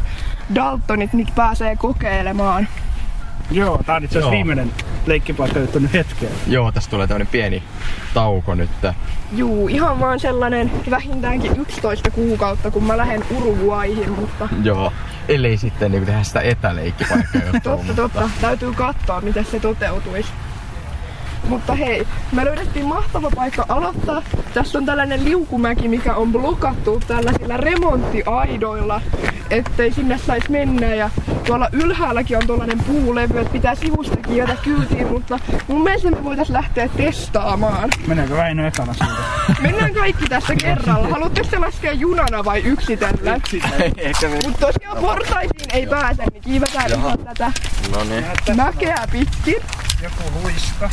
Daltonit 0.54 1.12
nyt 1.12 1.28
pääsee 1.34 1.76
kokeilemaan. 1.76 2.68
Joo, 3.50 3.80
tää 3.86 3.96
on 3.96 4.04
itse 4.04 4.18
asiassa 4.18 4.34
viimeinen 4.34 4.72
leikkipaikka 5.06 5.60
nyt 5.60 5.92
hetkeen. 5.92 6.32
Joo, 6.46 6.72
tässä 6.72 6.90
tulee 6.90 7.06
tämmönen 7.06 7.26
pieni 7.26 7.62
tauko 8.14 8.54
nyt. 8.54 8.70
Juu, 9.32 9.68
ihan 9.68 10.00
vaan 10.00 10.20
sellainen 10.20 10.70
vähintäänkin 10.90 11.60
11 11.60 12.10
kuukautta, 12.10 12.70
kun 12.70 12.84
mä 12.84 12.96
lähden 12.96 13.24
Uruguaihin, 13.36 14.10
mutta 14.10 14.48
Joo. 14.62 14.92
Ellei 15.28 15.56
sitten 15.56 15.90
niin 15.90 16.06
tehdä 16.06 16.22
sitä 16.22 16.40
etäleikkipaikkaa 16.40 17.40
totta, 17.62 17.94
totta, 17.94 18.30
täytyy 18.40 18.72
katsoa, 18.72 19.20
miten 19.20 19.44
se 19.44 19.60
toteutuisi. 19.60 20.28
Mutta 21.48 21.74
hei, 21.74 22.06
me 22.32 22.44
löydettiin 22.44 22.86
mahtava 22.86 23.30
paikka 23.36 23.66
aloittaa. 23.68 24.22
Tässä 24.54 24.78
on 24.78 24.86
tällainen 24.86 25.24
liukumäki, 25.24 25.88
mikä 25.88 26.14
on 26.14 26.32
blokattu 26.32 27.00
tällaisilla 27.06 27.56
remonttiaidoilla, 27.56 29.00
ettei 29.52 29.92
sinne 29.92 30.18
saisi 30.18 30.50
mennä. 30.50 30.86
Ja 30.94 31.10
tuolla 31.46 31.68
ylhäälläkin 31.72 32.36
on 32.36 32.46
tuollainen 32.46 32.78
puulevy, 32.78 33.38
että 33.38 33.52
pitää 33.52 33.74
sivustakin 33.74 34.36
jäädä 34.36 34.56
kyytiin, 34.62 35.06
mutta 35.06 35.38
mun 35.68 35.82
mielestä 35.82 36.10
me 36.10 36.24
voitais 36.24 36.50
lähteä 36.50 36.88
testaamaan. 36.88 37.88
Meneekö 38.06 38.36
Väinö 38.36 38.66
ekana 38.66 38.92
siitä? 38.94 39.12
Mennään 39.60 39.94
kaikki 39.94 40.24
tässä 40.28 40.54
kerralla. 40.56 41.08
Haluatteko 41.08 41.48
te 41.50 41.58
laskea 41.58 41.92
junana 41.92 42.44
vai 42.44 42.60
yksitellen? 42.60 43.42
Ehkä 43.96 44.28
me... 44.28 44.38
Mutta 44.46 44.66
tosiaan 44.66 44.98
portaisiin 44.98 45.70
ei 45.72 45.86
pääse, 45.86 46.22
niin 46.32 46.42
kiivetään 46.42 46.90
ihan 46.92 47.18
tätä 47.18 47.52
No 47.92 48.04
niin. 48.04 48.24
mäkeä 48.56 49.08
pitkin. 49.12 49.56
Joku 50.02 50.22
luiska. 50.42 50.90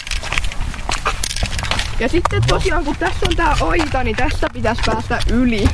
Ja 2.00 2.10
sitten 2.10 2.42
tosiaan 2.48 2.86
kun 2.86 2.96
tässä 3.00 3.26
on 3.30 3.36
tää 3.36 3.56
oita, 3.62 4.04
niin 4.04 4.16
tästä 4.16 4.48
pitäisi 4.54 4.82
päästä 4.86 5.20
yli. 5.32 5.70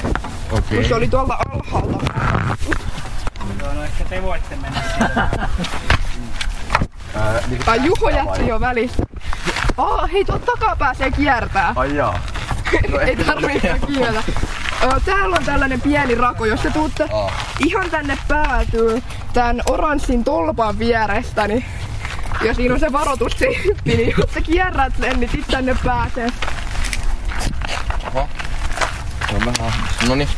Okei. 0.51 0.77
Kun 0.77 0.87
se 0.87 0.95
oli 0.95 1.07
tuolla 1.07 1.37
alhaalla. 1.49 2.03
Joo, 3.59 3.73
no 3.73 3.83
ehkä 3.83 4.05
te 4.05 4.23
voitte 4.23 4.55
mennä 4.55 4.81
siitä. 4.97 5.49
Ai 7.67 7.85
Juho 7.85 8.09
jätti 8.09 8.47
jo 8.47 8.59
välissä. 8.59 9.03
Aa, 9.77 10.07
hei 10.07 10.25
tuon 10.25 10.41
takaa 10.41 10.75
pääsee 10.75 11.11
kiertää. 11.11 11.73
Ai 11.75 11.95
jaa. 11.95 12.19
ei 13.07 13.15
tarvitse 13.15 13.79
kiertää. 13.87 14.23
Täällä 15.05 15.35
on 15.39 15.45
tällainen 15.45 15.81
pieni 15.81 16.15
rako, 16.15 16.45
jos 16.45 16.61
te 16.61 16.69
tuutte 16.69 17.09
ihan 17.65 17.89
tänne 17.89 18.17
päätyy 18.27 19.03
tän 19.33 19.61
oranssin 19.69 20.23
tolpan 20.23 20.79
vierestä, 20.79 21.47
niin 21.47 21.65
ja 22.45 22.53
siinä 22.53 22.73
on 22.73 22.79
se 22.79 22.91
varoitusseippi, 22.91 23.95
niin 23.97 24.13
jos 24.17 24.33
sä 24.33 24.41
kierrät 24.41 24.93
sen, 24.99 25.19
niin 25.19 25.29
sit 25.31 25.47
tänne 25.47 25.75
pääsee. 25.83 26.29
Oho. 28.07 28.29
Se 29.29 29.35
on 29.35 29.45
vähän... 29.45 29.73
No 30.07 30.15
niin. 30.15 30.29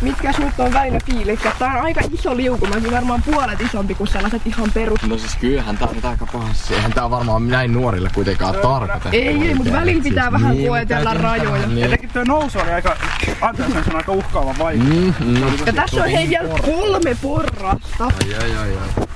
Mitkäs 0.00 0.38
nyt 0.38 0.60
on 0.60 0.72
Väinö 0.72 0.98
fiilikset? 1.06 1.58
Tää 1.58 1.68
on 1.68 1.84
aika 1.84 2.00
iso 2.12 2.36
liukumäki, 2.36 2.90
varmaan 2.90 3.22
puolet 3.22 3.60
isompi 3.60 3.94
kuin 3.94 4.08
sellaiset 4.08 4.46
ihan 4.46 4.70
perus. 4.74 5.02
No 5.02 5.18
siis 5.18 5.36
kyllähän 5.36 5.78
tää 5.78 5.88
on 5.88 5.94
nyt 5.94 6.04
aika 6.04 6.26
pahasti. 6.32 6.74
Eihän 6.74 6.92
tää 6.92 7.10
varmaan 7.10 7.48
näin 7.48 7.72
nuorille 7.72 8.10
kuitenkaan 8.14 8.54
tarkoitettu. 8.54 9.08
Ei, 9.12 9.28
ei, 9.28 9.54
mutta 9.54 9.72
välillä 9.72 10.02
pitää 10.02 10.32
vähän 10.32 10.56
niin, 10.56 10.68
koetella 10.68 11.14
rajoja. 11.14 11.66
niin. 11.66 11.86
Etenkin 11.86 12.10
tuo 12.10 12.24
nousu 12.24 12.58
oli 12.58 12.70
aika, 12.70 12.96
anteeksi, 13.40 13.72
se 13.72 13.90
on 13.90 13.96
aika 13.96 14.12
uhkaava 14.12 14.54
vaikea. 14.58 14.84
Mm, 14.84 15.14
mm. 15.20 15.42
Ja 15.66 15.72
tässä 15.72 16.02
on 16.04 16.10
hei 16.10 16.28
vielä 16.28 16.48
kolme 16.48 17.16
porrasta. 17.22 18.04
Ai 18.04 18.34
ai 18.34 18.56
ai 18.56 18.76
ai. 18.76 19.06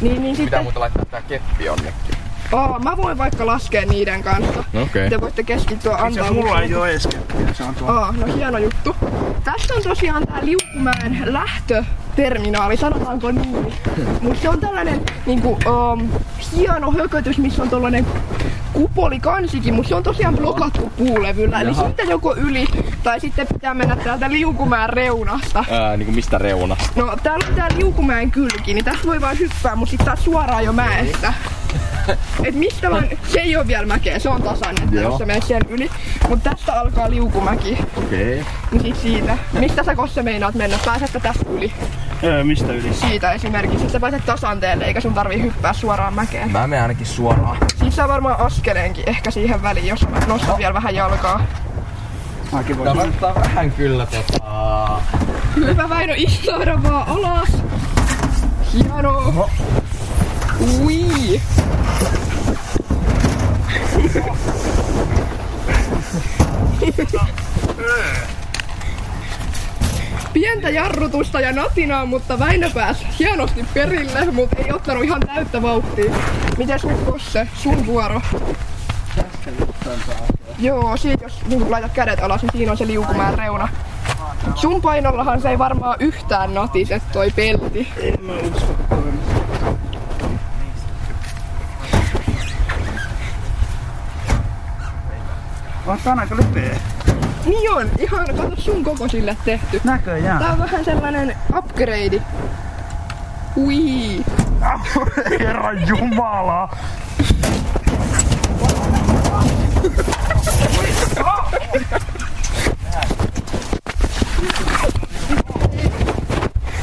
Niin, 0.00 0.22
niin 0.22 0.36
Pitää 0.36 0.44
sitten... 0.44 0.62
muuta 0.62 0.80
laittaa 0.80 1.04
tää 1.04 1.22
keppi 1.22 1.64
jonnekin. 1.64 2.18
Aa, 2.52 2.78
mä 2.78 2.96
voin 2.96 3.18
vaikka 3.18 3.46
laskea 3.46 3.84
niiden 3.86 4.22
kanssa. 4.22 4.64
Okei. 4.82 5.10
Te 5.10 5.20
voitte 5.20 5.42
keskittyä 5.42 5.96
antaa 5.96 6.32
mulla 6.32 6.60
ei 6.62 6.74
oo 6.74 6.86
edes 6.86 7.06
keppiä, 7.06 7.52
se 7.52 7.64
on 7.64 7.74
tuo. 7.74 7.88
Aa, 7.90 8.12
no 8.12 8.34
hieno 8.34 8.58
juttu. 8.58 8.96
Tässä 9.44 9.74
on 9.74 9.82
tosiaan 9.82 10.26
tää 10.26 10.38
Liukkumäen 10.42 11.18
lähtöterminaali, 11.24 12.76
sanotaanko 12.76 13.30
niin. 13.30 13.72
Mutta 14.22 14.42
se 14.42 14.48
on 14.48 14.60
tällainen 14.60 15.00
niinku, 15.26 15.48
um, 15.92 16.08
hieno 16.56 16.90
hökötys, 16.92 17.38
missä 17.38 17.62
on 17.62 17.70
tollanen 17.70 18.06
kupoli 18.72 19.20
kansikin, 19.20 19.74
mutta 19.74 19.88
se 19.88 19.94
on 19.94 20.02
tosiaan 20.02 20.36
blokattu 20.36 20.92
puulevyllä. 20.96 21.60
Eli 21.60 21.74
sitten 21.74 22.08
joko 22.08 22.36
yli, 22.36 22.66
tai 23.02 23.20
sitten 23.20 23.46
pitää 23.46 23.74
mennä 23.74 23.96
täältä 23.96 24.30
Liukumäen 24.30 24.90
reunasta. 24.90 25.64
Ää, 25.70 25.96
niinku 25.96 26.12
mistä 26.12 26.38
reunasta? 26.38 26.90
No 26.96 27.16
täällä 27.22 27.46
on 27.48 27.54
tää 27.54 27.68
Liukumäen 27.76 28.30
kylki, 28.30 28.74
niin 28.74 28.84
tästä 28.84 29.06
voi 29.06 29.20
vaan 29.20 29.38
hyppää, 29.38 29.76
mutta 29.76 29.90
sit 29.90 30.04
taas 30.04 30.24
suoraan 30.24 30.64
jo 30.64 30.72
mäestä. 30.72 31.32
Et 32.44 32.54
mistä 32.54 32.90
vaan, 32.90 33.08
se 33.32 33.40
ei 33.40 33.56
oo 33.56 33.66
vielä 33.66 33.86
mäkeä, 33.86 34.18
se 34.18 34.28
on 34.28 34.42
tasainen, 34.42 34.84
että 34.84 34.96
Joo. 34.96 35.10
jos 35.10 35.18
sä 35.18 35.26
menet 35.26 35.42
sen 35.42 35.62
yli. 35.68 35.90
Mutta 36.28 36.50
tästä 36.50 36.80
alkaa 36.80 37.10
liukumäki, 37.10 37.78
Okei. 37.96 38.46
niin 38.70 38.82
sit 38.82 38.96
siitä. 38.96 39.38
Mistä 39.52 39.84
sä 39.84 39.94
Kosse 39.96 40.22
meinaat 40.22 40.54
mennä? 40.54 40.78
Pääsetkö 40.84 41.20
tästä 41.20 41.50
yli? 41.50 41.72
Öö, 42.24 42.44
mistä 42.44 42.72
yli? 42.72 42.94
Siitä 42.94 43.32
esimerkiksi, 43.32 43.80
että 43.80 43.92
sä 43.92 44.00
pääset 44.00 44.26
tasanteelle, 44.26 44.84
eikä 44.84 45.00
sun 45.00 45.14
tarvii 45.14 45.42
hyppää 45.42 45.72
suoraan 45.72 46.14
mäkeen. 46.14 46.50
Mä 46.50 46.66
menen 46.66 46.82
ainakin 46.82 47.06
suoraan. 47.06 47.56
Siitä 47.78 47.96
saa 47.96 48.08
varmaan 48.08 48.40
askeleenkin 48.40 49.08
ehkä 49.08 49.30
siihen 49.30 49.62
väliin, 49.62 49.86
jos 49.86 50.08
mä 50.08 50.20
nostan 50.26 50.58
vielä 50.58 50.74
vähän 50.74 50.94
jalkaa. 50.94 51.46
Mäkin 52.52 52.76
Tää 52.76 52.96
vaikuttaa 52.96 53.34
vähän 53.34 53.72
kyllä 53.72 54.06
tota... 54.06 55.00
Hyvä 55.56 55.88
Väinö, 55.88 56.14
istuuda 56.16 56.82
vaan 56.82 57.08
alas. 57.08 57.48
Hieno. 58.72 59.48
Ui. 60.60 61.40
Pientä 70.32 70.70
jarrutusta 70.70 71.40
ja 71.40 71.52
natinaa, 71.52 72.06
mutta 72.06 72.38
Väinö 72.38 72.70
pääsi 72.74 73.06
hienosti 73.18 73.64
perille, 73.74 74.24
mutta 74.32 74.56
ei 74.56 74.72
ottanut 74.72 75.04
ihan 75.04 75.20
täyttä 75.20 75.62
vauhtia. 75.62 76.14
Mites 76.58 76.84
nyt 76.84 77.00
Kosse, 77.00 77.48
sun 77.54 77.86
vuoro? 77.86 78.20
Joo, 80.58 80.96
siitä 80.96 81.24
jos 81.24 81.40
niin 81.46 81.70
laitat 81.70 81.92
kädet 81.92 82.22
alas, 82.22 82.42
niin 82.42 82.52
siinä 82.52 82.72
on 82.72 82.78
se 82.78 82.86
liukumäen 82.86 83.38
reuna. 83.38 83.68
Sun 84.54 84.82
painollahan 84.82 85.40
se 85.40 85.48
ei 85.48 85.58
varmaan 85.58 85.96
yhtään 86.00 86.54
natise 86.54 87.02
toi 87.12 87.30
pelti. 87.30 87.88
En 87.96 88.24
mä 88.24 88.32
usko. 88.32 88.74
On 95.88 95.98
tää 96.04 96.12
on 96.12 96.18
aika 96.18 96.36
lypeä. 96.36 96.80
Niin 97.46 97.70
on, 97.70 97.90
ihan 97.98 98.26
kato 98.26 98.56
sun 98.60 98.84
kokoisille 98.84 99.36
tehty. 99.44 99.80
Näköjään. 99.84 100.38
Tää 100.38 100.52
on 100.52 100.58
vähän 100.58 100.84
sellainen 100.84 101.36
upgrade. 101.56 102.22
Ui. 103.56 104.24
Herra 105.40 105.72
Jumala. 105.72 106.76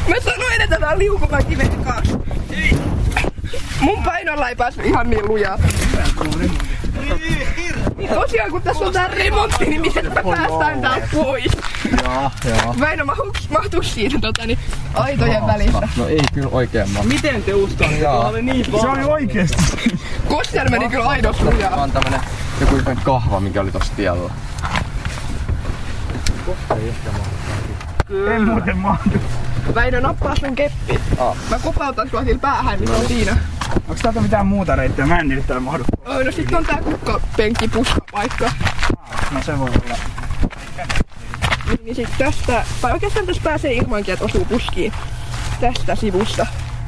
Mä 0.08 0.16
sanoin, 0.20 0.62
että 0.62 0.80
tää 0.80 0.90
on 0.92 1.00
liukumäki 1.00 1.58
vekas. 1.58 2.18
Mun 3.82 4.04
painolla 4.04 4.50
ei 4.50 4.56
päässyt 4.56 4.86
ihan 4.86 5.10
niin 5.10 5.28
lujaa. 5.28 5.60
Tosiaan 8.14 8.52
kun 8.52 8.62
tässä 8.62 8.86
on 8.86 8.94
tää 8.94 9.08
remontti, 9.08 9.66
niin 9.66 9.82
miten 9.82 10.14
me 10.14 10.24
päästään 10.24 10.82
täältä 10.82 11.08
pois? 11.14 11.52
Joo, 12.04 12.32
joo. 12.46 12.76
Väinö 12.80 13.06
mahtuuks, 13.06 13.50
mahtuuks 13.50 13.94
siitä 13.94 14.18
tota, 14.22 14.46
niin, 14.46 14.60
aitojen 14.94 15.48
välissä? 15.48 15.88
No 15.98 16.08
ei 16.08 16.20
kyllä 16.34 16.50
oikein 16.52 16.90
mahdu. 16.90 17.08
Miten 17.08 17.44
te 17.44 17.54
uskoitte? 17.54 17.98
Joo. 17.98 18.28
oli 18.28 18.42
niin 18.42 18.66
Se 18.66 18.88
oli 18.88 19.04
oikeesti. 19.04 19.98
Kossel 20.28 20.70
meni 20.70 20.90
kyllä 20.90 21.06
aidosti 21.06 21.44
lujaa. 21.44 21.78
Vaan 21.78 21.92
tämmönen 21.92 22.20
joku 22.62 22.76
ihme 22.76 22.98
kahva, 23.04 23.40
mikä 23.40 23.62
oli 23.62 23.72
tossa 23.72 23.94
tiellä. 23.96 24.30
En 28.36 28.48
muuten 28.48 28.78
mahdu. 28.78 29.20
Väinö 29.76 30.02
nappaa 30.02 30.36
sun 30.36 30.56
keppi. 30.56 31.00
Mä 31.50 31.60
kopautan 31.64 32.10
sua 32.10 32.24
sillä 32.24 32.40
päähän, 32.40 32.80
niin 32.80 32.88
se 32.88 32.96
on 32.96 33.08
siinä. 33.08 33.38
Onks 33.88 34.02
täältä 34.02 34.22
mitään 34.22 34.48
muuta 34.48 34.76
reittiä? 34.76 35.06
Mä 35.06 35.20
en 35.20 35.28
niitä 35.28 35.48
täällä 35.48 35.62
mahdu. 35.62 35.84
Oi, 36.06 36.24
no 36.24 36.32
sit 36.32 36.54
on 36.54 36.66
tää 36.66 36.82
kukkapenkki 36.82 37.68
puskapaikka. 37.68 38.52
No 39.32 39.44
se 39.44 39.60
voi 39.60 39.70
olla. 39.70 39.98
Niin, 41.68 41.80
niin 41.84 41.96
sit 41.96 42.10
tästä, 42.18 42.66
tai 42.82 42.92
oikeastaan 42.92 43.26
tässä 43.26 43.42
pääsee 43.44 43.74
ilmankin, 43.74 44.14
että 44.14 44.26
osuu 44.26 44.46
puskiin. 44.46 44.94
Tästä 45.62 45.96
sivusta. 45.96 46.48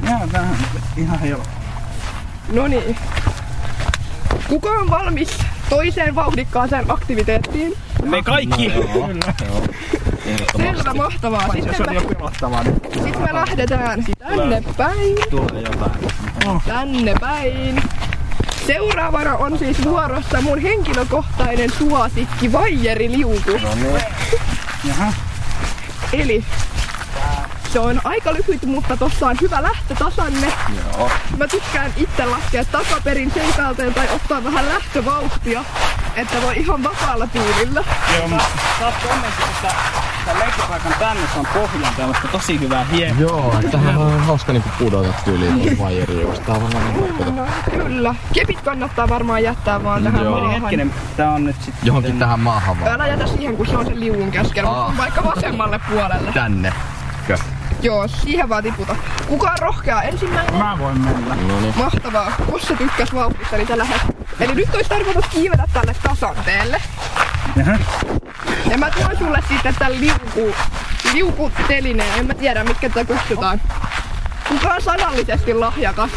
Jaa, 0.10 0.28
tähän 0.32 0.58
ihan 0.98 1.20
helppo. 1.20 1.50
No 2.54 2.68
niin. 2.68 2.98
Kuka 4.48 4.70
on 4.70 4.90
valmis 4.90 5.38
toiseen 5.70 6.16
vauhdikkaaseen 6.16 6.92
aktiviteettiin? 6.92 7.74
Me 8.04 8.24
kaikki. 8.24 8.72
Kyllä. 10.28 10.76
Selvä, 10.76 10.94
mahtavaa. 10.94 11.42
Sitten 11.42 11.68
jos 11.68 11.80
on 11.80 11.86
me, 11.90 11.96
joku 11.96 12.14
pelottavaa, 12.14 12.64
niin 12.64 12.82
sit 13.04 13.20
me 13.20 13.34
lähdetään 13.34 14.06
tänne 14.20 14.64
päin. 14.78 15.16
tulee 15.30 15.62
jotain. 15.62 16.62
Tänne 16.66 17.16
päin. 17.20 17.84
Seuraavana 18.68 19.36
on 19.38 19.58
siis 19.58 19.84
vuorossa 19.84 20.42
mun 20.42 20.60
henkilökohtainen 20.60 21.72
suosikki 21.78 22.52
Vaijeriliuku. 22.52 23.52
No 23.62 23.76
niin. 23.76 24.02
Jaha. 24.84 25.14
Eli 26.14 26.46
se 27.74 27.80
on 27.80 28.02
aika 28.04 28.34
lyhyt, 28.34 28.66
mutta 28.66 28.98
tossa 28.98 29.28
on 29.28 29.36
hyvä 29.42 29.64
lähtötasanne. 29.64 30.54
Joo. 30.76 31.10
Mä 31.38 31.48
tykkään 31.48 31.94
itse 31.98 32.26
laskea 32.26 32.66
takaperin 32.66 33.32
seikalteen 33.32 33.94
tai 33.94 34.08
ottaa 34.16 34.44
vähän 34.44 34.70
lähtövauhtia, 34.70 35.66
että 36.16 36.42
voi 36.42 36.58
ihan 36.58 36.84
vapaalla 36.84 37.28
tyylillä. 37.28 37.84
Joo, 38.18 38.28
mutta 38.28 38.46
saatko 38.80 39.10
onneksi, 39.10 39.42
että 39.42 39.76
tän 40.28 40.40
leikkipaikan 40.40 40.94
tänne 41.00 41.22
se 41.34 41.40
on 41.40 41.48
pohjan 41.54 41.94
tällaista 41.98 42.28
tosi 42.28 42.60
hyvää 42.60 42.84
hienoa. 42.84 43.20
Joo, 43.20 43.54
että 43.60 43.72
tähän 43.72 43.98
on 43.98 44.20
hauska 44.20 44.54
niinku 44.54 44.70
pudota 44.80 45.14
tyyliin 45.26 45.62
tuon 45.62 45.78
vajeri 45.80 46.22
juosta. 46.22 46.46
Tää 46.46 46.56
on 46.56 46.64
varmaan 46.64 46.94
niinku 46.94 47.24
No, 47.32 47.46
kyllä. 47.72 48.16
Kepit 48.34 48.62
kannattaa 48.62 49.10
varmaan 49.10 49.44
jättää 49.44 49.84
vaan 49.84 50.04
tähän 50.04 50.24
Joo. 50.24 50.40
maahan. 50.40 50.62
Hetkinen, 50.62 50.94
tää 51.18 51.32
on 51.32 51.44
nyt 51.44 51.56
sitten... 51.56 51.88
Johonkin 51.88 52.20
tähän 52.20 52.40
maahan 52.40 52.80
vaan. 52.80 52.92
Älä 52.92 53.08
jätä 53.08 53.28
siihen, 53.28 53.58
kun 53.58 53.68
se 53.68 53.78
on 53.78 53.86
se 53.86 54.00
liuun 54.00 54.32
keskellä, 54.32 54.70
Aa. 54.70 54.94
vaikka 54.98 55.24
vasemmalle 55.24 55.80
puolelle. 55.90 56.32
Tänne. 56.34 56.74
Kö? 57.28 57.38
Joo, 57.82 58.08
siihen 58.08 58.50
vaan 58.50 58.64
tiputa. 58.64 58.96
Kuka 59.28 59.50
on 59.52 59.58
rohkea 59.62 60.02
ensimmäinen? 60.02 60.56
Mä 60.56 60.78
voin 60.80 61.02
mennä. 61.02 61.36
No 61.36 61.60
niin. 61.60 61.74
Mahtavaa. 61.78 62.32
Kossa 62.52 62.74
tykkäs 62.76 63.14
vauhdista, 63.14 63.58
niin 63.58 63.68
sä 63.68 63.78
lähet. 63.78 64.02
Eli 64.40 64.56
nyt 64.56 64.76
olisi 64.76 64.90
tarkoitus 64.90 65.26
kiivetä 65.28 65.64
tälle 65.74 65.96
tasanteelle. 66.04 66.82
Jaha. 67.58 67.78
Ja 68.72 68.78
mä 68.78 68.90
tuon 68.92 69.18
sulle 69.18 69.40
sitten 69.48 69.76
tän 69.80 70.02
liuku, 70.02 70.56
liukutelineen. 71.14 72.20
En 72.20 72.26
mä 72.28 72.34
tiedä, 72.34 72.64
mitkä 72.64 72.90
tätä 72.90 73.14
kutsutaan. 73.14 73.62
Kuka 74.48 74.74
on 74.74 74.82
sanallisesti 74.82 75.54
lahjakas? 75.54 76.10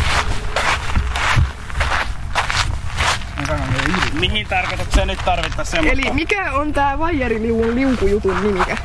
Mihin 4.12 4.46
tarkoitukseen 4.46 5.08
nyt 5.08 5.18
tarvittais 5.24 5.70
semmoista? 5.70 6.08
Eli 6.08 6.14
mikä 6.14 6.52
on 6.52 6.72
tää 6.72 6.98
vaijeriliuun 6.98 7.74
liukujutun 7.74 8.42
nimike? 8.42 8.78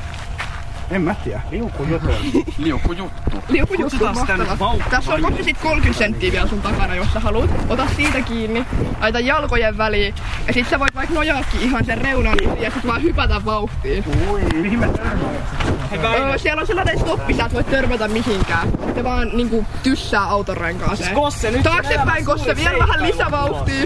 En 0.91 1.01
mä 1.01 1.15
tiedä. 1.23 1.41
Liukujuttu. 1.51 2.09
Liukujuttu. 2.57 3.37
Liukujuttu, 3.49 3.97
Tässä 4.89 5.13
on 5.13 5.21
kohta 5.21 5.43
sit 5.43 5.57
30 5.57 5.99
senttiä 5.99 6.31
vielä 6.31 6.47
sun 6.47 6.61
takana, 6.61 6.95
jos 6.95 7.13
sä 7.13 7.19
haluat. 7.19 7.49
Ota 7.69 7.87
siitä 7.95 8.21
kiinni, 8.21 8.65
laita 9.01 9.19
jalkojen 9.19 9.77
väliin. 9.77 10.15
Ja 10.47 10.53
sit 10.53 10.69
sä 10.69 10.79
voit 10.79 10.95
vaikka 10.95 11.15
nojaakin 11.15 11.61
ihan 11.61 11.85
sen 11.85 11.97
reunan 11.97 12.37
yli 12.43 12.63
ja 12.63 12.71
sit 12.71 12.87
vaan 12.87 13.03
hypätä 13.03 13.45
vauhtiin. 13.45 14.03
Ui, 14.29 14.41
mihin 14.53 14.79
mä 14.79 14.87
törmään? 14.87 15.35
Öö, 16.03 16.37
siellä 16.37 16.61
on 16.61 16.67
sellainen 16.67 16.99
stoppi, 16.99 17.33
sä 17.33 17.45
et 17.45 17.53
voi 17.53 17.63
törmätä 17.63 18.07
mihinkään. 18.07 18.67
Se 18.95 19.03
vaan 19.03 19.29
niinku 19.33 19.65
tyssää 19.83 20.23
autonrenkaaseen. 20.23 20.97
Siis 20.97 21.09
Kosse, 21.09 21.51
nyt 21.51 21.63
Taaksepäin 21.63 22.25
Kosse, 22.25 22.55
vielä 22.55 22.79
vähän 22.79 23.03
lisävauhtia. 23.03 23.85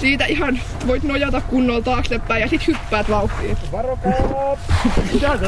Siitä 0.00 0.24
ihan 0.26 0.60
voit 0.86 1.02
nojata 1.02 1.40
kunnolla 1.40 1.82
taaksepäin 1.82 2.40
ja 2.40 2.48
sit 2.48 2.66
hyppäät 2.66 3.10
vauhtiin. 3.10 3.56
Varokaa! 3.72 4.56
Mitä! 5.12 5.38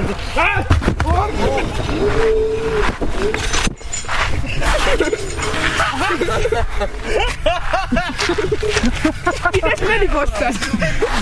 Mites 9.54 9.80
meni 9.88 10.08
Kosse? 10.08 10.50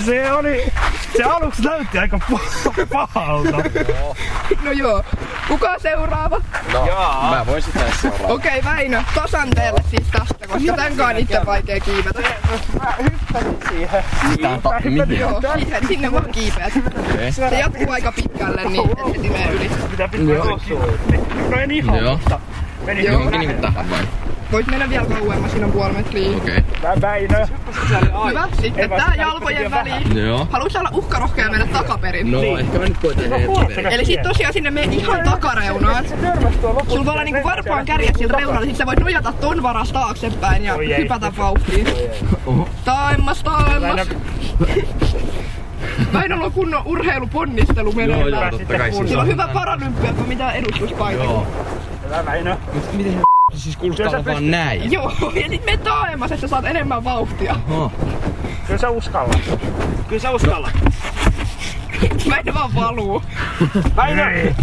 Se 0.05 0.31
oli... 0.33 0.73
Se 1.17 1.23
aluksi 1.23 1.61
näytti 1.63 1.99
aika 1.99 2.19
pa- 2.31 2.85
pahalta. 2.91 3.57
No 4.63 4.71
joo. 4.71 5.03
Kuka 5.47 5.69
on 5.69 5.79
seuraava? 5.79 6.41
No, 6.73 6.85
mä 7.29 7.45
voin 7.45 7.61
sitä 7.61 7.79
seuraava. 8.01 8.27
Okei, 8.33 8.63
Väinö, 8.63 9.01
tasanteelle 9.15 9.83
siis 9.89 10.07
tästä, 10.11 10.47
koska 10.47 10.73
tän 10.75 11.01
on 11.09 11.17
itse 11.17 11.41
vaikea 11.45 11.79
kiivetä. 11.79 12.19
Mä 12.79 12.93
hyppäsin 13.03 13.57
siihen. 13.69 14.03
Ta- 14.61 14.79
mihin? 14.83 15.19
Joo, 15.19 15.41
siihen, 15.53 15.87
sinne 15.87 16.11
vaan 16.11 16.31
kiipeät. 16.31 16.73
Okei. 17.13 17.31
Se 17.31 17.45
jatkuu 17.59 17.91
aika 17.91 18.11
pitkälle, 18.11 18.63
niin 18.63 18.89
et 18.91 19.37
se 19.37 19.49
yli. 19.49 19.69
Pitää 19.91 20.07
pitää. 20.07 20.35
No 21.49 21.57
en 21.59 21.71
ihan, 21.71 21.97
Joo. 21.99 22.11
mutta... 22.17 22.39
Meni 22.89 23.05
Joo. 23.05 23.13
Johonkin 23.13 23.39
niinku 23.39 23.61
tähän 23.61 23.89
vai? 23.89 24.07
Voit 24.51 24.67
mennä 24.67 24.89
vielä 24.89 25.05
kauemmas, 25.05 25.51
siinä 25.51 25.65
on 25.65 25.71
puoli 25.71 25.93
metriä. 25.93 26.37
Okei. 26.37 26.63
Mä 26.81 27.01
Väinö. 27.01 27.47
Hyvä, 28.29 28.47
sitten 28.61 28.89
tää 28.89 29.13
jalkojen 29.17 29.71
väliin. 29.71 30.17
Joo. 30.17 30.47
Haluatko 30.51 30.79
olla 30.79 30.89
uhkarohkea 30.93 31.45
ja 31.45 31.51
mennä 31.51 31.65
takaperin? 31.65 32.31
No, 32.31 32.41
ehkä 32.41 32.79
mä 32.79 32.85
nyt 32.85 32.97
koitan 32.97 33.29
heiltä 33.29 33.89
Eli 33.89 34.05
sit 34.05 34.21
tosiaan 34.21 34.53
sinne 34.53 34.71
menee 34.71 34.95
ihan 34.95 35.23
takareunaan. 35.23 36.05
Sulla 36.87 37.05
voi 37.05 37.11
olla 37.11 37.23
niinku 37.23 37.49
varpaan 37.49 37.85
kärjet 37.85 38.15
sillä 38.15 38.37
reunalla, 38.37 38.65
sit 38.65 38.75
sä 38.75 38.85
voit 38.85 38.99
nojata 38.99 39.33
ton 39.33 39.63
varas 39.63 39.91
taaksepäin 39.91 40.63
ja 40.63 40.77
hypätä 40.97 41.31
vauhtiin. 41.37 41.87
Taemmas, 42.85 43.43
taemmas. 43.43 44.07
Väinöllä 46.13 46.45
on 46.45 46.51
kunnon 46.51 46.81
urheiluponnistelu 46.85 47.91
Joo, 47.91 48.05
joo, 48.05 48.17
meneillään. 48.17 48.51
totta 48.51 48.77
kai 48.77 48.91
siis 48.91 49.07
Sillä 49.09 49.21
on 49.21 49.27
hyvä 49.27 49.49
paralympia, 49.53 50.13
mitä 50.27 50.51
edustuspaikka. 50.51 51.23
Joo. 51.23 51.47
Väinö. 52.25 52.57
Miten 52.93 53.13
he 53.13 53.21
se 53.51 53.59
siis 53.59 53.77
kuulostaa 53.77 54.09
olla 54.09 54.25
vaan 54.25 54.51
näin? 54.51 54.91
Joo, 54.91 55.11
ja 55.35 55.49
sit 55.49 55.65
me 55.65 55.77
taemmas, 55.77 56.31
että 56.31 56.41
sä 56.41 56.47
saat 56.47 56.65
enemmän 56.65 57.03
vauhtia. 57.03 57.55
Oh. 57.69 57.91
Kyllä 58.67 58.79
sä 58.79 58.89
uskallat. 58.89 59.41
Kyllä 60.07 60.21
sä 60.21 60.31
uskallat. 60.31 60.73
Väinö 62.29 62.53
vaan 62.53 62.75
valuu. 62.75 63.23
Väinö! 63.95 64.53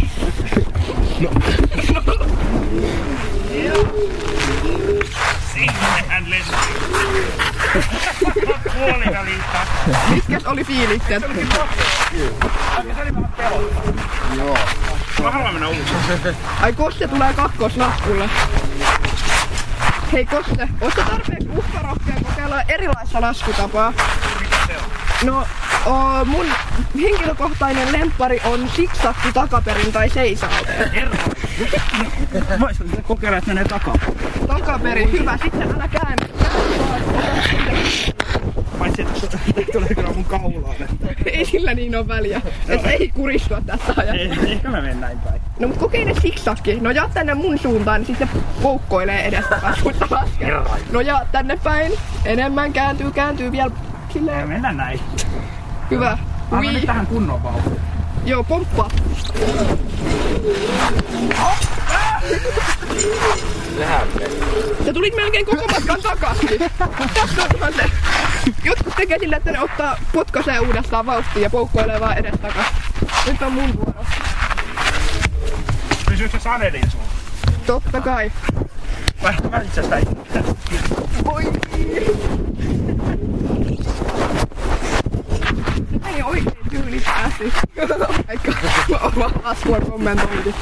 Sinnehän 5.54 6.30
lensi. 6.30 6.50
Puoliväliltä. 8.74 9.66
Mitkäs 10.10 10.46
oli 10.46 10.64
fiilikset? 10.64 11.22
Joo. 14.36 14.58
Mä 15.22 15.30
haluan 15.30 15.54
mennä 15.54 15.68
uusiksi. 15.68 15.94
Ai 16.60 16.72
Kosse 16.72 17.08
tulee 17.08 17.32
kakkoslaskulle. 17.32 18.30
Hei 20.12 20.26
Kosse, 20.26 20.68
ootko 20.80 21.02
tarpeeksi 21.02 21.48
uhkarohkea 21.56 22.14
kokeilla 22.28 22.62
erilaista 22.62 23.20
laskutapaa? 23.20 23.92
No, 25.24 25.46
o, 25.86 26.24
mun 26.24 26.46
henkilökohtainen 27.02 27.92
lemppari 27.92 28.40
on 28.44 28.70
siksakki 28.76 29.32
takaperin 29.32 29.92
tai 29.92 30.08
seisaalteen. 30.08 31.10
Vois 32.60 32.76
kokeilla, 33.02 33.38
että 33.38 33.50
menee 33.50 33.64
takaa. 33.64 33.94
Takaperin, 34.46 35.12
hyvä. 35.12 35.38
Sitten 35.42 35.74
älä 35.74 35.88
käänny. 35.88 36.26
Paitsi 38.86 39.02
että 39.56 39.72
tulee 39.72 39.88
kyllä 39.88 40.12
mun 40.12 40.24
kaulaan. 40.24 40.74
Että... 40.80 41.30
Ei 41.30 41.44
sillä 41.44 41.74
niin 41.74 41.96
ole 41.96 42.08
väliä. 42.08 42.42
Et 42.68 42.86
ei 42.86 43.08
kuristua 43.08 43.60
tästä 43.60 43.94
ajasta. 43.96 44.42
Ei, 44.46 44.52
ehkä 44.52 44.70
mä 44.70 44.80
menen 44.80 45.00
näin 45.00 45.18
päin. 45.18 45.40
No 45.60 45.68
mut 45.68 45.76
kokeile 45.76 46.14
siksakki. 46.20 46.78
No 46.80 46.90
jaa 46.90 47.08
tänne 47.14 47.34
mun 47.34 47.58
suuntaan, 47.58 48.00
niin 48.00 48.06
sitten 48.06 48.28
poukkoilee 48.62 49.26
edestä 49.26 49.60
Mutta. 49.84 50.08
No 50.92 51.00
jaa 51.00 51.24
tänne 51.32 51.58
päin. 51.64 51.92
Enemmän 52.24 52.72
kääntyy, 52.72 53.10
kääntyy 53.10 53.52
vielä 53.52 53.70
silleen. 54.12 54.48
Mennään 54.48 54.76
näin. 54.76 55.00
Hyvä. 55.90 56.18
Anna 56.50 56.72
nyt 56.72 56.86
tähän 56.86 57.06
kunnon 57.06 57.42
vauhtia. 57.42 57.80
Joo, 58.24 58.44
pomppaa. 58.44 58.90
Sä 64.84 64.92
tulit 64.92 65.16
melkein 65.16 65.46
koko 65.46 65.66
matkan 65.66 66.02
takaisin. 66.02 66.60
Jotkut 68.64 68.96
tekee 68.96 69.18
sillä, 69.18 69.36
että 69.36 69.52
ne 69.52 69.60
ottaa 69.60 69.98
potkaisee 70.12 70.58
uudestaan 70.60 71.06
vauhtia 71.06 71.42
ja 71.42 71.50
poukkoilee 71.50 72.00
vaan 72.00 72.18
edestakas. 72.18 72.66
Nyt 73.26 73.42
on 73.42 73.52
mun 73.52 73.76
vuoro. 73.76 74.04
Pysyykö 76.08 76.38
se 76.38 76.42
sanelin 76.42 76.90
sun? 76.90 77.00
Totta 77.66 78.00
kai. 78.00 78.32
Mä 79.50 79.60
itse 79.60 79.80
asiassa 79.80 79.96
Voi. 81.24 81.42
Se 85.92 85.98
meni 86.04 86.22
oikein 86.22 86.70
tyylikkäästi. 86.70 87.52
Aika 88.28 88.52
oma 89.02 89.30
laskua 89.44 89.80
kommentointi. 89.80 90.54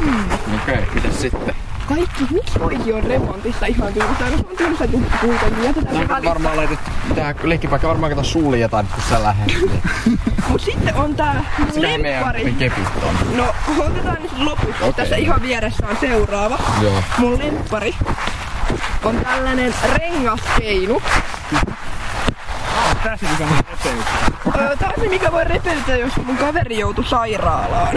Hmm. 0.00 0.32
Okei, 0.32 0.74
okay, 0.74 0.94
mitäs 0.94 1.20
sitten? 1.20 1.54
Kaikki, 1.90 2.26
miksi 2.30 2.58
toikin 2.58 2.94
on 2.94 3.02
remontissa 3.02 3.66
ihan 3.66 3.92
tylsää? 3.92 4.30
No 4.30 4.36
on 4.50 4.56
tylsä 4.56 4.84
juttu 4.84 5.16
kuitenkin. 5.20 5.64
Jätetään 5.64 5.96
se 5.96 6.24
varmaan 6.24 6.56
laitettu 6.56 6.90
tähän 7.14 7.34
leikkipaikka 7.42 7.88
varmaan 7.88 8.12
kato 8.12 8.24
suljetaan, 8.24 8.86
kun 8.94 9.02
sä 9.10 9.22
lähdet. 9.22 9.54
Mut 10.48 10.60
sitten 10.60 10.94
on 10.94 11.14
tää 11.14 11.44
lemppari. 11.74 12.54
kepit 12.58 12.88
on. 13.02 13.36
No, 13.36 13.54
otetaan 13.78 14.22
nyt 14.22 14.38
lopuksi. 14.38 14.82
Okei. 14.82 14.92
Tässä 14.92 15.16
ihan 15.16 15.42
vieressä 15.42 15.86
on 15.86 15.96
seuraava. 16.00 16.58
Joo. 16.82 17.02
Mun 17.18 17.38
lemppari 17.38 17.94
on 19.04 19.16
tällainen 19.16 19.74
rengaskeinu. 19.98 21.02
Tässä 23.04 23.26
mikä 23.30 23.44
mun 23.44 23.56
repeytää. 23.70 24.60
Öö, 24.60 24.76
tää 24.76 24.88
on 24.88 25.02
se, 25.02 25.08
mikä 25.08 25.32
voi 25.32 25.44
repeytyä, 25.44 25.96
jos 25.96 26.12
mun 26.24 26.36
kaveri 26.36 26.78
joutui 26.78 27.04
sairaalaan. 27.04 27.88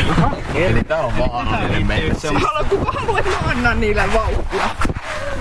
Eli 0.55 0.83
tää 0.83 0.99
on 0.99 1.17
vaarallinen 1.17 1.87
meille. 1.87 2.13
Haluaa, 2.33 2.63
kuka 2.69 2.91
haluaa, 2.99 3.19
että 3.19 3.31
mä 3.31 3.51
annan 3.51 3.81
niille 3.81 4.03
vauhtia? 4.13 4.63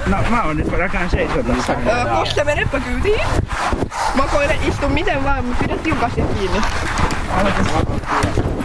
No 0.07 0.17
mä 0.31 0.43
oon 0.43 0.57
nyt 0.57 0.69
rakään 0.69 1.11
seisoo 1.11 1.43
tässä. 1.43 1.73
Öö, 1.87 2.15
Koste, 2.15 2.45
menepä 2.45 2.81
kyytiin. 2.81 3.21
Makoile, 4.15 4.59
istu 4.69 4.89
miten 4.89 5.25
vaan, 5.25 5.45
mutta 5.45 5.65
pidä 5.65 5.77
tiukasti 5.79 6.23
kiinni. 6.23 6.63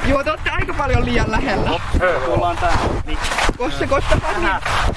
Joo, 0.05 0.23
te 0.23 0.31
ootte 0.31 0.49
aika 0.49 0.73
paljon 0.73 1.05
liian 1.05 1.31
lähellä. 1.31 1.79
Tullaan 2.25 2.57
tää. 2.57 2.77
Kosse, 3.57 3.87
kosta 3.87 4.17
niin 4.37 4.49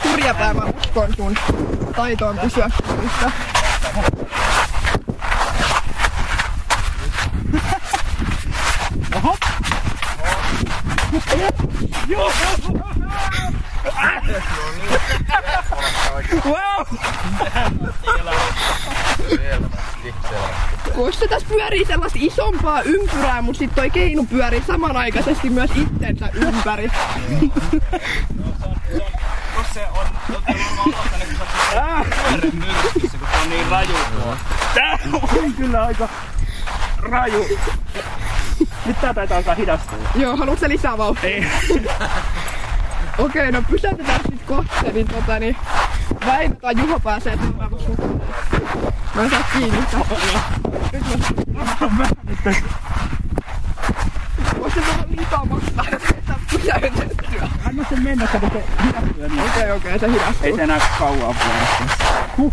hurjapää, 0.04 0.54
mä 0.54 0.62
uskon 0.64 1.08
sun 1.16 1.36
taitoon 1.96 2.38
pysyä 2.38 2.70
kyydissä. 2.86 3.30
Oho! 9.16 9.36
Joo! 12.10 12.32
Wow! 16.44 16.86
Kosse 20.96 21.28
tässä 21.28 21.48
pyörii 21.48 21.84
sellaista 21.84 22.18
isompaa 22.22 22.82
ympyrää, 22.82 23.42
mutta 23.42 23.58
sit 23.58 23.74
toi 23.74 23.90
keinu 23.90 24.26
pyörii 24.26 24.62
samanaikaisesti 24.66 25.50
myös 25.50 25.70
itsensä 25.74 26.28
ympäri. 26.34 26.90
Koska 29.56 29.74
se 29.74 29.86
on, 29.86 30.06
on 30.36 30.42
aloittanut, 30.78 31.28
kun 31.28 31.46
sä 31.72 31.86
oot 31.96 32.06
pyörän 32.10 32.54
myrkyssä, 32.54 33.18
kun 33.18 33.28
se 33.32 33.38
on 33.42 33.50
niin 33.50 33.68
raju 33.70 33.96
tuo. 34.12 34.36
Tää 34.74 34.98
on 35.12 35.52
kyllä 35.52 35.82
aika 35.82 36.08
raju. 36.98 37.46
Nyt 38.86 39.00
tää 39.00 39.14
taitaa 39.14 39.36
alkaa 39.36 39.54
hidastua. 39.54 39.98
Joo, 40.14 40.36
haluatko 40.36 40.60
sä 40.60 40.68
lisää 40.68 40.98
vauhtia? 40.98 41.30
Ei. 41.30 41.46
Okei, 43.18 43.52
no 43.52 43.62
pysäytetään 43.70 44.20
sit 44.30 44.42
kohta, 44.46 44.92
niin 44.92 45.08
tota 45.08 45.38
niin... 45.38 45.56
Väinö 46.26 46.54
tai 46.54 46.74
Juho 46.78 47.00
pääsee 47.00 47.36
tulemaan 47.36 47.80
sun. 47.80 48.22
Mä 49.14 49.22
en 49.22 49.30
saa 49.30 49.42
kiinni 49.52 49.82
tästä. 49.82 50.14
Nyt 50.92 51.04
mä... 52.44 52.54
Voisi 54.58 54.78
jos 54.78 56.02
ei 56.14 56.22
saa 56.26 56.40
pysäytettyä. 56.50 57.48
Anna 57.64 57.84
sen 57.88 58.02
mennä, 58.02 58.26
kato 58.26 58.48
se 58.52 58.64
hidastuu. 58.86 59.28
Niin. 59.28 59.40
Okei, 59.40 59.70
okei, 59.70 59.98
se 59.98 60.08
hidastuu. 60.08 60.46
Ei 60.46 60.56
se 60.56 60.62
enää 60.62 60.80
kauaa 60.98 61.34
pyörästä. 61.34 61.84
Huh. 62.36 62.52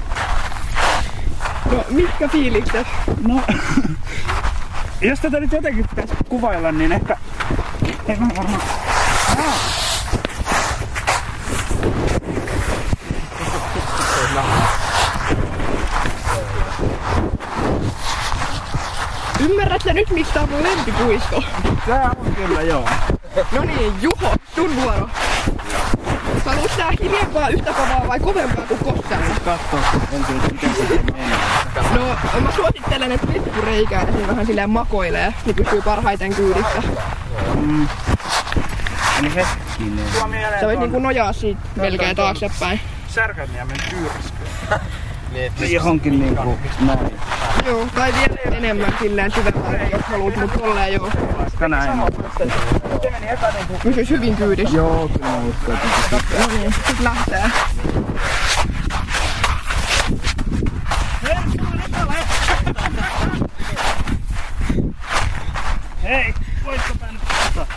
No, 1.71 1.85
mitkä 1.89 2.27
fiilikset? 2.27 2.87
No, 3.27 3.41
jos 5.01 5.19
tätä 5.19 5.39
nyt 5.39 5.51
jotenkin 5.51 5.85
pitäisi 5.89 6.13
kuvailla, 6.29 6.71
niin 6.71 6.91
ehkä... 6.91 7.17
Ei 8.07 8.15
mä 8.15 8.27
varmaan... 8.37 8.61
Ymmärrätkö 19.39 19.93
nyt, 19.93 20.09
miksi 20.09 20.33
tää 20.33 20.43
on 20.43 20.49
mun 20.49 20.63
lempipuisto? 20.63 21.43
Tää 21.85 22.11
on 22.19 22.35
kyllä, 22.35 22.61
joo. 22.61 22.89
No 23.51 23.61
niin, 23.63 23.93
Juho, 24.01 24.35
sun 24.55 24.75
vuoro. 24.75 25.09
Haluat 26.77 26.97
tää 26.97 27.07
hiljempaa 27.07 27.49
yhtä 27.49 27.73
kovaa 27.73 28.07
vai 28.07 28.19
kovempaa 28.19 28.65
kuin 28.65 28.79
kostella? 28.79 29.25
Katso 29.45 29.77
ensin, 30.13 30.41
miten 30.51 30.75
se 30.75 30.83
menee. 31.13 31.37
No, 31.95 32.39
mä 32.41 32.51
suosittelen, 32.55 33.11
että 33.11 33.27
lippureikää 33.33 34.01
ja 34.01 34.11
siinä 34.11 34.27
vähän 34.27 34.45
silleen 34.45 34.69
makoilee, 34.69 35.33
niin 35.45 35.55
pysyy 35.55 35.81
parhaiten 35.81 36.35
kyydissä. 36.35 36.83
Mm. 37.55 37.87
Eli 39.19 39.35
hetkinen. 39.35 40.05
Sä 40.59 40.65
voit 40.65 40.79
niinku 40.79 40.99
nojaa 40.99 41.33
siitä 41.33 41.61
melkein 41.75 42.15
taaksepäin. 42.15 42.79
Särkänniemen 43.07 43.77
tyyrsky. 43.89 44.43
Niin, 45.33 45.51
Niin 45.59 45.73
johonkin 45.73 46.19
niinku 46.19 46.57
näin. 46.79 46.99
Joo, 47.67 47.87
tai 47.95 48.13
vielä 48.13 48.57
enemmän 48.57 48.97
silleen 48.99 49.31
syvemmälle, 49.31 49.89
jos 49.91 50.01
haluat, 50.01 50.35
mut 50.35 50.53
tolleen 50.53 50.93
joo. 50.93 51.11
Vaikka 51.37 51.67
näin. 51.67 52.01
Pysyis 53.83 54.09
hyvin 54.09 54.35
kyydissä. 54.35 54.77
Joo, 54.77 55.07
kyllä 55.07 55.27
mä 55.27 55.37
uskon, 55.37 55.75
että 55.75 56.17
se 56.31 56.39
No 56.39 56.47
niin, 56.47 56.73
sit 56.87 56.99
lähtee. 56.99 57.43
Hei, 66.03 66.33
voitko 66.65 66.93
tän 66.99 67.19
ottaa? 67.47 67.67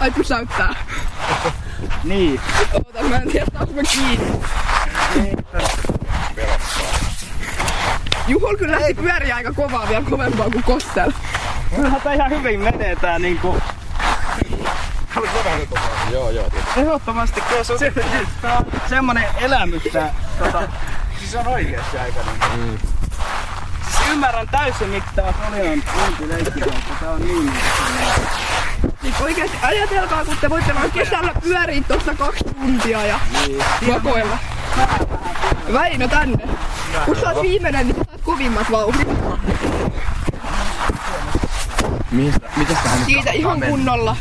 Ai 0.00 0.10
pysäyttää. 0.10 0.74
Niin. 2.04 2.40
Oota, 2.72 3.02
mä 3.02 3.16
en 3.16 3.28
tiedä, 3.28 3.46
saanko 3.52 3.72
mä 3.72 3.82
kiinni. 3.82 4.32
Juhol 8.28 8.56
kyllä 8.56 8.72
lähti 8.72 8.94
pyöriä 8.94 9.36
aika 9.36 9.52
kovaa 9.52 9.88
vielä 9.88 10.04
kovempaa 10.10 10.50
kuin 10.50 10.64
Kossel. 10.64 11.12
Kyllähän 11.76 12.00
tää 12.00 12.14
ihan 12.14 12.30
hyvin 12.30 12.60
menee 12.60 12.96
tää 12.96 13.18
niinku... 13.18 13.56
Joo, 16.12 16.30
joo. 16.30 16.50
Ehdottomasti 16.76 17.40
kyllä 17.40 17.64
se 17.64 17.72
on, 17.72 17.78
se, 17.78 17.92
tää 18.42 18.58
on 18.58 18.66
semmonen 18.88 19.24
elämys 19.40 19.82
tää. 19.92 20.14
Tota, 20.38 20.62
siis 21.18 21.34
on 21.34 21.46
oikeesti 21.46 21.98
aika 21.98 22.20
niin. 22.22 22.70
Mm. 22.70 22.78
Siis 23.84 24.10
ymmärrän 24.10 24.48
täysin 24.48 24.88
miksi 24.88 25.10
tää 25.16 25.32
sali 25.32 25.68
on 25.68 25.82
lempileikkipaikka. 25.96 26.94
Tää 27.00 27.10
on 27.10 27.20
niin 27.20 27.52
Siis 29.02 29.20
oikeesti 29.20 29.56
ajatelkaa, 29.62 30.24
kun 30.24 30.36
te 30.40 30.50
voitte 30.50 30.74
vaan 30.74 30.90
kesällä 30.90 31.32
pyöriä 31.42 31.82
tossa 31.88 32.14
kaksi 32.14 32.44
tuntia 32.44 33.06
ja 33.06 33.20
makoilla. 33.86 34.38
Väinö 35.72 36.08
tänne. 36.08 36.48
Kun 37.04 37.16
sä 37.16 37.30
oot 37.30 37.42
viimeinen, 37.42 37.86
niin 37.86 37.96
sä 37.96 38.02
saat 38.10 38.20
kovimmat 38.20 38.70
vauhdit. 38.70 39.08
Mistä, 42.10 42.48
mitäs 42.56 42.76
tähän 42.82 42.98
nyt 42.98 43.06
Siitä 43.06 43.30
ihan 43.32 43.58
mennä? 43.58 43.76
kunnolla. 43.76 44.16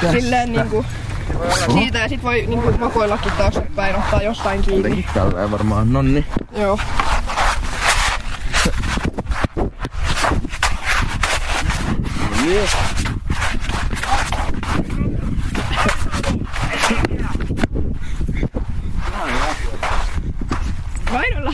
Tästä. 0.00 0.20
Silleen 0.20 0.52
niinku... 0.52 0.84
Siitä 1.72 1.98
ja 1.98 2.08
sit 2.08 2.22
voi 2.22 2.44
niinku 2.46 2.72
makoillakin 2.78 3.32
taaksepäin 3.32 3.96
ottaa 3.96 4.22
jostain 4.22 4.62
kiinni. 4.62 4.78
Jotenkin 4.78 5.04
tälleen 5.14 5.50
varmaan, 5.50 5.92
nonni. 5.92 6.26
Joo. 6.56 6.78
Niin. 12.44 12.68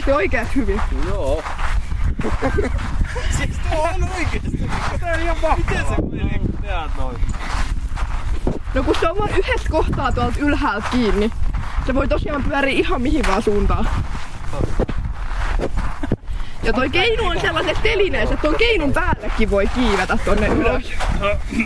Lähti 0.09 0.16
oikeet 0.16 0.56
hyvin. 0.56 0.80
Joo. 1.09 1.42
Siis 3.36 3.59
tuo 3.70 3.82
on 3.82 4.09
oikeesti. 4.16 4.70
Tää 5.00 5.14
on 5.14 5.20
ihan 5.20 5.36
mahtavaa. 5.42 5.56
Miten 5.56 5.86
se 5.86 6.16
meni, 6.16 6.38
kun 6.38 6.59
teet 6.62 6.96
noin? 6.96 7.16
No 8.74 8.82
kun 8.82 8.94
se 9.00 9.11
on 9.11 9.18
vaan 9.18 9.30
yhdessä 9.30 9.68
kohtaa 9.70 10.12
tuolta 10.12 10.38
ylhäältä 10.38 10.88
kiinni. 10.90 11.30
Se 11.86 11.94
voi 11.94 12.09
tosiaan 12.09 12.42
pyöriä 12.42 12.78
ihan 12.78 13.02
mihin 13.02 13.24
vaan 13.28 13.42
suuntaan. 13.42 13.88
Ja 16.62 16.72
toi 16.72 16.90
keinu 16.90 17.26
on 17.26 17.40
sellaiset 17.40 17.82
telineessä, 17.82 18.34
että 18.34 18.48
ton 18.48 18.59
keinun 18.59 18.92
päällekin 18.92 19.50
voi 19.50 19.66
kiivetä 19.66 20.18
tonne 20.24 20.46
ylös. 20.46 20.92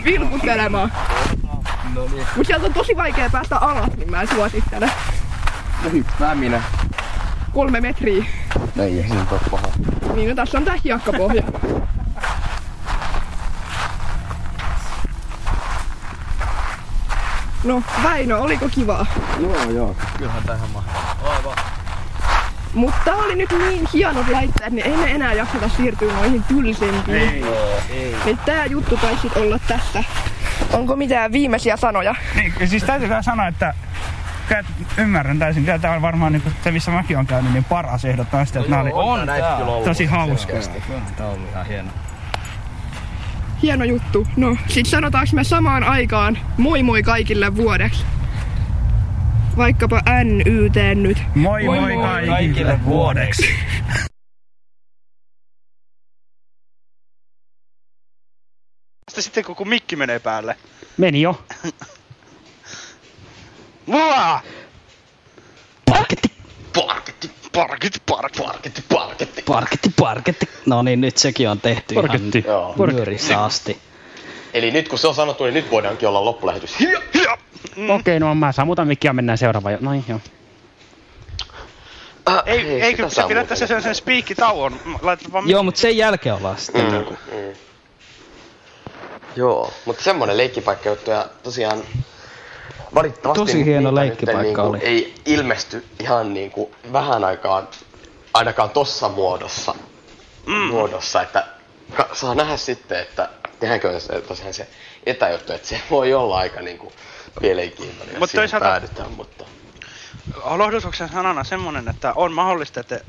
Vilkuttelemaan. 0.03 0.91
No 1.95 2.07
niin. 2.11 2.27
Mut 2.35 2.47
sieltä 2.47 2.65
on 2.65 2.73
tosi 2.73 2.97
vaikea 2.97 3.29
päästä 3.29 3.57
alas, 3.57 3.89
niin 3.97 4.11
mä 4.11 4.21
en 4.21 4.27
suosittele. 4.27 4.91
No 5.83 5.89
hyppää 5.89 6.35
minä. 6.35 6.61
Kolme 7.53 7.81
metriä. 7.81 8.25
Ei 8.79 8.99
ei 8.99 9.07
se 9.07 9.15
nyt 9.15 9.31
oo 9.31 9.39
paha. 9.51 9.67
Niin 10.15 10.29
no 10.29 10.35
tässä 10.35 10.57
on 10.57 10.65
tää 10.65 10.75
hiekkapohja. 10.83 11.43
No 17.63 17.83
Väinö, 18.03 18.37
oliko 18.37 18.69
kivaa? 18.69 19.05
Joo 19.39 19.71
joo. 19.71 19.95
Kyllähän 20.17 20.43
tähän 20.43 20.69
mahtuu. 20.73 21.29
Aivan. 21.29 21.57
Mutta 22.73 22.99
tää 23.05 23.15
oli 23.15 23.35
nyt 23.35 23.49
niin 23.51 23.87
hienot 23.93 24.27
laitteet, 24.27 24.73
niin 24.73 24.85
ei 24.85 24.97
me 24.97 25.11
enää 25.11 25.33
jakseta 25.33 25.69
siirtyä 25.69 26.13
noihin 26.13 26.43
tylsimpiin. 26.43 27.17
Ei. 27.17 27.45
Ei. 27.89 28.15
Niin 28.25 28.37
tää 28.45 28.65
juttu 28.65 28.97
taisi 28.97 29.31
olla 29.35 29.59
tässä. 29.67 30.03
Onko 30.71 30.95
mitään 30.95 31.31
viimeisiä 31.31 31.77
sanoja? 31.77 32.15
Niin, 32.35 32.53
siis 32.65 32.83
täytyy 32.83 33.09
sanoa, 33.21 33.47
että 33.47 33.73
ymmärrän 34.97 35.39
täysin. 35.39 35.65
Kyllä 35.65 35.79
tää 35.79 35.95
on 35.95 36.01
varmaan 36.01 36.31
niin 36.31 36.43
se, 36.63 36.71
missä 36.71 36.91
mäkin 36.91 37.17
on 37.17 37.27
käynyt, 37.27 37.53
niin 37.53 37.63
paras 37.63 38.05
ehdottomasti. 38.05 38.59
Että 38.59 38.71
nää 38.71 38.81
oli 38.81 38.91
on 38.93 39.25
tää. 39.25 39.57
tosi 39.85 40.05
hauskaa. 40.05 40.59
Tää 41.17 41.27
on 41.27 41.33
ollut 41.33 41.49
ihan 41.49 41.65
hieno. 41.65 41.91
Hieno 43.61 43.83
juttu. 43.83 44.27
No, 44.35 44.57
sit 44.67 44.85
sanotaanko 44.85 45.29
me 45.33 45.43
samaan 45.43 45.83
aikaan 45.83 46.37
moi 46.57 46.83
moi 46.83 47.03
kaikille 47.03 47.55
vuodeksi? 47.55 48.05
Vaikkapa 49.57 50.01
NYT 50.23 50.75
nyt. 50.95 51.17
Moi 51.35 51.63
moi, 51.63 51.79
moi, 51.79 51.93
moi 51.95 52.27
kaikille 52.27 52.85
vuodeksi. 52.85 53.49
Sitten 59.09 59.23
sitten 59.23 59.55
kun 59.55 59.69
mikki 59.69 59.95
menee 59.95 60.19
päälle. 60.19 60.55
Meni 60.97 61.21
jo. 61.21 61.45
Mua! 63.85 64.39
Parketti. 65.85 66.31
Parketti, 66.73 67.31
parketti, 67.53 67.99
parketti, 68.05 68.41
parketti, 68.45 68.81
parketti. 68.89 69.41
Parketti, 69.45 69.89
parketti. 69.99 70.49
No 70.65 70.81
niin, 70.81 71.01
nyt 71.01 71.17
sekin 71.17 71.49
on 71.49 71.61
tehty 71.61 71.95
Parketti. 71.95 72.37
ihan 72.39 72.51
Joo. 72.77 72.85
nyörissä 72.85 73.43
asti. 73.43 73.77
Eli 74.53 74.71
nyt 74.71 74.87
kun 74.87 74.99
se 74.99 75.07
on 75.07 75.15
sanottu, 75.15 75.43
niin 75.43 75.53
nyt 75.53 75.71
voidaankin 75.71 76.07
olla 76.07 76.25
loppulähetys. 76.25 76.79
Hia, 76.79 77.01
hia. 77.13 77.37
Mm. 77.75 77.89
Okei, 77.89 78.19
no 78.19 78.35
mä 78.35 78.51
sammutan 78.51 78.87
mikkiä 78.87 79.13
mennään 79.13 79.37
seuraavaan. 79.37 79.77
Noin, 79.81 80.05
joo. 80.07 80.19
Äh, 82.29 82.43
Ei, 82.45 82.63
hei, 82.65 82.81
ei 82.81 82.91
sitä 82.91 82.95
kyllä 82.95 83.09
sä 83.09 83.27
pidät 83.27 83.47
tässä 83.47 83.67
sen, 83.67 83.81
sen 83.81 83.95
spiikkitauon. 83.95 84.79
Vaan 85.03 85.17
Joo, 85.49 85.63
mutta 85.63 85.79
sen 85.79 85.97
jälkeen 85.97 86.35
ollaan 86.35 86.57
sitten. 86.57 86.91
Mm, 86.91 86.97
mm. 87.37 87.53
Joo, 89.35 89.73
mutta 89.85 90.03
semmonen 90.03 90.37
leikkipaikka 90.37 90.89
juttu 90.89 91.11
ja 91.11 91.25
tosiaan 91.43 91.83
valitettavasti 92.95 93.39
Tosi 93.41 93.65
hieno 93.65 93.89
niitä 93.91 94.01
leikkipaikka 94.01 94.41
nyt 94.41 94.45
niinku 94.47 94.61
oli. 94.61 94.77
ei 94.81 95.15
ilmesty 95.25 95.85
ihan 95.99 96.33
niinku 96.33 96.71
vähän 96.93 97.23
aikaan 97.23 97.67
ainakaan 98.33 98.69
tossa 98.69 99.09
muodossa, 99.09 99.75
mm. 100.45 100.53
muodossa 100.53 101.21
että 101.21 101.47
ka- 101.97 102.09
saa 102.13 102.35
nähdä 102.35 102.57
sitten, 102.57 102.99
että 102.99 103.29
tehdäänkö 103.59 103.99
se 103.99 104.21
tosiaan 104.21 104.53
se 104.53 104.67
etäjuttu, 105.05 105.53
että 105.53 105.67
se 105.67 105.81
voi 105.89 106.13
olla 106.13 106.37
aika 106.37 106.61
niinku 106.61 106.93
mielenkiintoinen, 107.41 108.15
Mut 108.19 108.21
jos 108.21 108.31
siihen 108.31 108.41
toisaalta- 108.49 108.65
päädytään, 108.65 109.11
mutta 109.11 109.45
lohdutuksen 110.43 111.09
sanana 111.09 111.43
semmonen, 111.43 111.89
että 111.89 112.13
on 112.15 112.33
mahdollista, 112.33 112.79
että, 112.79 112.99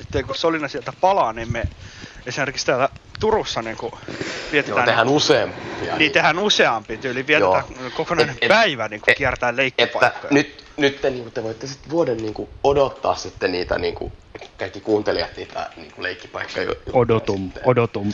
että 0.00 0.22
kun 0.22 0.34
Solina 0.36 0.68
sieltä 0.68 0.92
palaa, 1.00 1.32
niin 1.32 1.52
me 1.52 1.64
esimerkiksi 2.26 2.66
täällä 2.66 2.88
Turussa 3.20 3.62
niin 3.62 3.76
kuin 3.76 3.92
vietetään... 4.52 4.78
joo, 4.78 4.86
tehdään 4.86 5.06
niin, 5.06 5.16
useampia. 5.16 5.96
niin 5.96 6.12
tehdään 6.12 6.38
useampi 6.38 6.96
tyyli, 6.96 7.26
vietetään 7.26 7.64
Joo. 7.80 7.90
kokonainen 7.96 8.34
Et- 8.34 8.42
et- 8.42 8.48
päivä 8.48 8.88
niin 8.88 9.00
kuin 9.00 9.10
et- 9.12 9.18
kiertää 9.18 9.48
että 9.48 9.62
leikkipaikkoja. 9.62 10.32
nyt, 10.32 10.64
nyt 10.76 11.00
te, 11.00 11.10
niin 11.10 11.32
te 11.32 11.42
voitte 11.42 11.66
sitten 11.66 11.90
vuoden 11.90 12.16
niin 12.16 12.34
kuin, 12.34 12.48
odottaa 12.64 13.14
sitten 13.14 13.52
niitä 13.52 13.78
niin 13.78 13.94
kuin, 13.94 14.12
kaikki 14.58 14.80
kuuntelijat 14.80 15.36
niitä 15.36 15.70
niin 15.76 15.92
kuin, 15.92 16.02
leikkipaikkoja. 16.02 16.70
Odotum, 16.92 17.50
odotum. 17.64 18.12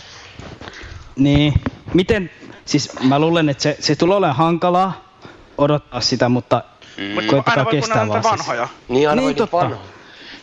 Niin, 1.16 1.54
miten, 1.94 2.30
siis 2.64 2.92
mä 3.00 3.18
luulen, 3.18 3.48
että 3.48 3.62
se, 3.62 3.76
se 3.80 3.96
tulee 3.96 4.16
olemaan 4.16 4.36
hankalaa 4.36 5.14
odottaa 5.58 6.00
sitä, 6.00 6.28
mutta 6.28 6.64
Mut 7.14 7.24
koettakaa 7.26 7.52
aina 7.52 7.64
voi 7.64 7.72
kestää 7.72 8.08
vaan 8.08 8.22
siis. 8.22 8.32
vanhoja. 8.32 8.68
Niin 8.88 9.08
aina 9.08 9.20
Niin, 9.20 9.24
voi 9.26 9.34
totta. 9.34 9.56
vanhoja. 9.56 9.80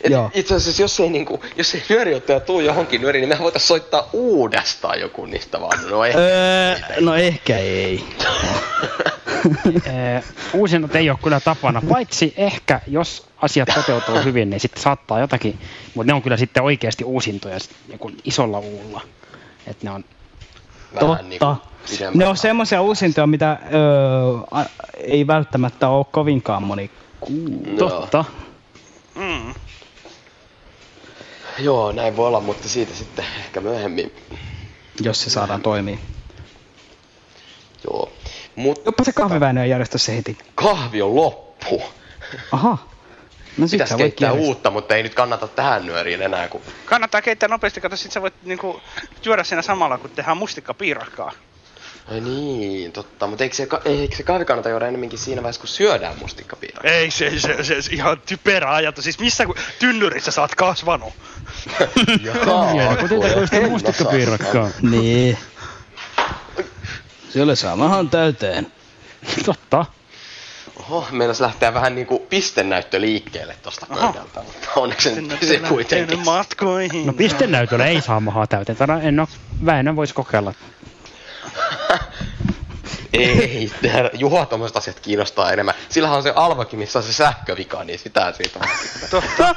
Joo. 0.10 0.32
Itse 0.34 0.56
asiassa 0.56 0.82
jos 0.82 1.00
ei, 1.00 1.10
niinku, 1.10 1.44
jos 1.56 1.76
ei 1.76 1.84
nyöriottaja 1.90 2.40
tuu 2.40 2.60
johonkin 2.60 3.02
nyöriin, 3.02 3.22
niin 3.22 3.30
mehän 3.30 3.44
voitais 3.44 3.68
soittaa 3.68 4.10
uudestaan 4.14 5.00
joku 5.00 5.26
niistä 5.26 5.62
vaan. 5.62 5.90
No 5.90 6.06
ei. 6.06 6.14
Öö, 6.16 6.76
no 7.00 7.16
ehkä 7.16 7.58
ei. 7.58 8.04
Ee, 9.86 10.24
uusinnot 10.54 10.96
ei 10.96 11.10
ole 11.10 11.20
kyllä 11.24 11.40
tapana, 11.40 11.82
paitsi 11.90 12.34
ehkä 12.38 12.82
jos 12.88 13.28
asiat 13.42 13.70
toteutuu 13.76 14.24
hyvin, 14.24 14.50
niin 14.50 14.60
sitten 14.60 14.84
saattaa 14.84 15.20
jotakin, 15.20 15.60
mutta 15.96 16.08
ne 16.08 16.14
on 16.14 16.22
kyllä 16.22 16.38
sitten 16.38 16.64
oikeasti 16.64 17.04
uusintoja 17.04 17.60
sit 17.60 17.72
joku 17.92 18.12
isolla 18.24 18.60
uulla. 18.60 19.02
Että 19.68 19.86
ne 19.86 19.92
on 19.92 20.06
Vähän 21.02 21.30
niinku 21.30 21.46
Totta. 21.46 21.68
pidemmän 21.90 22.18
Ne 22.18 22.28
on 22.28 22.38
semmoisia 22.38 22.82
uusintoja, 22.82 23.28
mitä 23.28 23.58
öö, 23.74 24.62
ei 24.96 25.28
välttämättä 25.28 25.90
ole 25.90 26.06
kovinkaan 26.12 26.64
moni 26.64 26.92
kuullut. 27.20 27.78
Totta. 27.78 28.26
Mm. 29.16 29.54
Joo, 31.60 31.92
näin 31.92 32.16
voi 32.16 32.28
olla, 32.28 32.40
mutta 32.40 32.70
siitä 32.70 32.94
sitten 32.96 33.26
ehkä 33.40 33.62
myöhemmin. 33.62 34.12
jos 35.00 35.22
se 35.24 35.30
saadaan 35.30 35.62
toimii. 35.62 36.00
Joo. 37.84 38.12
Mut 38.56 38.82
Jopa 38.86 39.04
se 39.04 39.12
kahviväinö 39.14 39.66
järjestää 39.66 39.98
se 39.98 40.16
heti. 40.18 40.38
kahvi 40.56 41.02
on 41.02 41.16
loppu. 41.16 41.82
Aha. 42.52 42.78
No 43.58 43.68
sit 43.68 43.72
Pitäis 43.72 43.90
sä 43.90 43.98
voit 43.98 44.04
keittää 44.04 44.28
järjestää. 44.28 44.48
uutta, 44.48 44.72
mutta 44.72 44.96
ei 44.96 45.04
nyt 45.04 45.16
kannata 45.16 45.48
tähän 45.48 45.86
nyöriin 45.86 46.22
enää, 46.22 46.48
kun 46.48 46.62
Kannattaa 46.86 47.22
keittää 47.22 47.50
nopeasti, 47.50 47.82
kato 47.82 47.96
sit 47.96 48.12
sä 48.12 48.22
voit 48.22 48.34
niinku 48.44 48.82
juoda 49.26 49.44
siinä 49.44 49.62
samalla, 49.62 49.98
kun 49.98 50.10
tehdään 50.10 50.38
mustikkapiirakkaa. 50.38 51.32
Ai 52.12 52.20
niin, 52.22 52.92
totta. 52.92 53.28
Mutta 53.28 53.44
eikö 53.44 53.56
se, 53.56 53.68
eikö 53.86 54.16
se 54.16 54.24
kahvi 54.24 54.46
kannata 54.46 54.70
juoda 54.70 54.88
enemmänkin 54.88 55.20
siinä 55.20 55.44
vaiheessa, 55.44 55.62
kun 55.62 55.68
syödään 55.68 56.20
mustikkapiirakkaa? 56.20 56.92
Ei 56.92 57.12
se, 57.12 57.40
se, 57.40 57.64
se, 57.64 57.82
se 57.82 57.92
ihan 57.94 58.22
typerä 58.26 58.74
ajatus. 58.74 59.04
Siis 59.04 59.20
missä 59.20 59.46
kun 59.48 59.56
tynnyrissä 59.80 60.32
sä 60.32 60.42
oot 60.42 60.56
kasvanut? 60.56 61.14
Hieno, 62.74 62.96
kun 63.00 63.10
teitä 63.10 63.36
koista 63.36 63.62
mustikkapiirakkaa. 63.70 64.70
Niin. 64.82 65.38
Siellä 67.30 67.56
saa 67.56 67.76
mahan 67.76 68.10
täyteen. 68.10 68.72
Totta. 69.46 69.86
Oho, 70.80 71.08
meinas 71.12 71.40
lähteä 71.42 71.74
vähän 71.74 71.96
niinku 71.96 72.20
pistennäyttö 72.20 73.02
liikkeelle 73.02 73.56
tosta 73.62 73.86
pöydältä, 73.86 74.44
mutta 74.44 74.68
onneksi 74.76 75.10
se, 75.40 75.48
se 75.48 75.60
kuitenkin. 75.60 76.20
matkoihin. 76.26 77.08
No 77.08 77.14
pistenäytöllä 77.14 77.86
ei 77.86 78.02
saa 78.02 78.20
mahaa 78.20 78.48
täyteen. 78.48 78.78
Tänä 78.78 79.00
en 79.02 79.20
oo, 79.20 79.28
Väinö 79.66 79.96
voisi 79.96 80.14
kokeilla. 80.14 80.54
Ei, 83.14 83.72
Juha 84.14 84.46
tommoset 84.46 84.78
asiat 84.78 85.00
kiinnostaa 85.00 85.52
enemmän. 85.52 85.76
Sillähän 85.90 86.18
on 86.18 86.24
se 86.24 86.34
alvakin, 86.36 86.80
missä 86.80 87.00
on 87.00 87.04
se 87.04 87.14
sähkövika, 87.14 87.84
niin 87.84 88.00
sitä 88.00 88.34
siitä 88.38 88.60
on 88.60 88.68
Totta. 89.10 89.56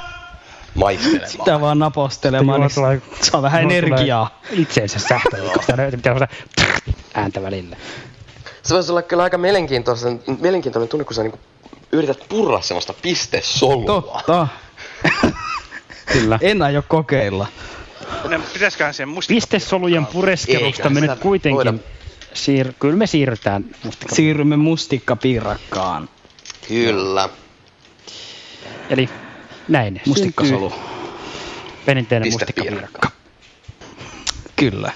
maistelemaan. 0.75 1.31
Sitä 1.31 1.61
vaan 1.61 1.79
napostelemaan, 1.79 2.61
niin 2.61 2.75
tulee- 2.75 3.03
saa 3.23 3.43
vähän 3.43 3.63
energiaa. 3.63 4.41
Itseensä 4.51 4.99
sähkövikasta. 4.99 5.73
Pitää 5.91 6.15
olla 6.15 6.29
ääntä 7.15 7.43
välillä. 7.43 7.77
Se 8.63 8.75
voisi 8.75 8.91
olla 8.93 9.03
kyllä 9.03 9.23
aika 9.23 9.39
mielenkiintoinen, 9.39 10.23
mielenkiintoinen 10.41 10.89
tunne, 10.89 11.05
kun 11.05 11.15
sä 11.15 11.23
niinku 11.23 11.39
yrität 11.93 12.19
purra 12.29 12.61
semmoista 12.61 12.95
pistesolua. 13.03 13.87
Totta. 13.87 14.49
Kyllä. 16.13 16.39
En 16.43 16.63
aio 16.63 16.83
kokeilla. 16.89 17.47
Ne 18.29 18.39
mustikka... 18.39 19.35
Pistesolujen 19.35 20.07
pureskelusta 20.07 20.91
me 20.91 21.01
nyt 21.01 21.19
kuitenkin... 21.21 21.67
voida- 21.67 22.01
Siir- 22.35 22.73
kyllä 22.79 22.97
me 22.97 23.07
siirrytään 23.07 23.65
mustikka. 23.85 24.15
Siirrymme 24.15 24.57
mustikkapiirakkaan. 24.57 26.09
Kyllä. 26.69 27.29
Eli 28.91 29.09
näin. 29.69 30.01
Mustikkasolu. 30.07 30.71
syntyy 30.71 30.87
Perinteinen 31.87 32.33
mustikkapiirakka. 32.33 33.11
Kyllä. 34.57 34.93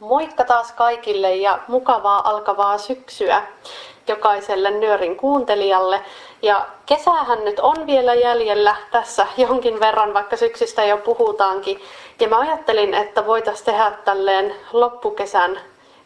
Moikka 0.00 0.44
taas 0.44 0.72
kaikille 0.72 1.36
ja 1.36 1.60
mukavaa 1.68 2.28
alkavaa 2.28 2.78
syksyä. 2.78 3.42
jokaiselle 4.08 4.70
nyörin 4.70 5.16
kuuntelijalle. 5.16 6.00
Ja 6.42 6.66
kesähän 6.86 7.44
nyt 7.44 7.60
on 7.60 7.86
vielä 7.86 8.14
jäljellä 8.14 8.76
tässä 8.90 9.26
jonkin 9.36 9.80
verran, 9.80 10.14
vaikka 10.14 10.36
syksystä 10.36 10.84
jo 10.84 10.96
puhutaankin. 10.96 11.80
Ja 12.20 12.28
mä 12.28 12.38
ajattelin, 12.38 12.94
että 12.94 13.26
voitaisiin 13.26 13.66
tehdä 13.66 13.92
tälleen 14.04 14.54
loppukesän 14.72 15.60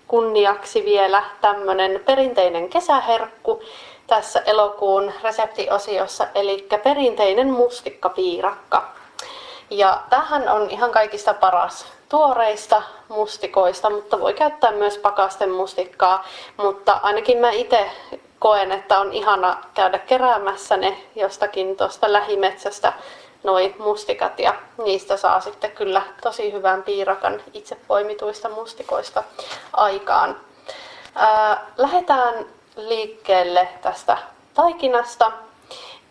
kunniaksi 0.08 0.84
vielä 0.84 1.24
tämmöinen 1.40 2.00
perinteinen 2.06 2.68
kesäherkku 2.68 3.62
tässä 4.06 4.42
elokuun 4.46 5.12
reseptiosiossa, 5.22 6.26
eli 6.34 6.68
perinteinen 6.82 7.50
mustikkapiirakka. 7.50 8.92
Ja 9.70 10.02
tähän 10.10 10.48
on 10.48 10.70
ihan 10.70 10.90
kaikista 10.90 11.34
paras 11.34 11.86
tuoreista 12.08 12.82
mustikoista, 13.08 13.90
mutta 13.90 14.20
voi 14.20 14.34
käyttää 14.34 14.72
myös 14.72 14.98
pakasten 14.98 15.50
mustikkaa. 15.50 16.24
Mutta 16.56 17.00
ainakin 17.02 17.38
mä 17.38 17.50
itse 17.50 17.90
koen, 18.42 18.72
että 18.72 19.00
on 19.00 19.12
ihana 19.12 19.56
käydä 19.74 19.98
keräämässä 19.98 20.76
ne 20.76 20.96
jostakin 21.14 21.76
tuosta 21.76 22.12
lähimetsästä 22.12 22.92
noin 23.42 23.74
mustikat 23.78 24.38
ja 24.38 24.54
niistä 24.84 25.16
saa 25.16 25.40
sitten 25.40 25.70
kyllä 25.70 26.02
tosi 26.22 26.52
hyvän 26.52 26.82
piirakan 26.82 27.42
itse 27.54 27.76
poimituista 27.88 28.48
mustikoista 28.48 29.22
aikaan. 29.72 30.40
Ää, 31.14 31.66
lähdetään 31.76 32.46
liikkeelle 32.76 33.68
tästä 33.82 34.18
taikinasta. 34.54 35.32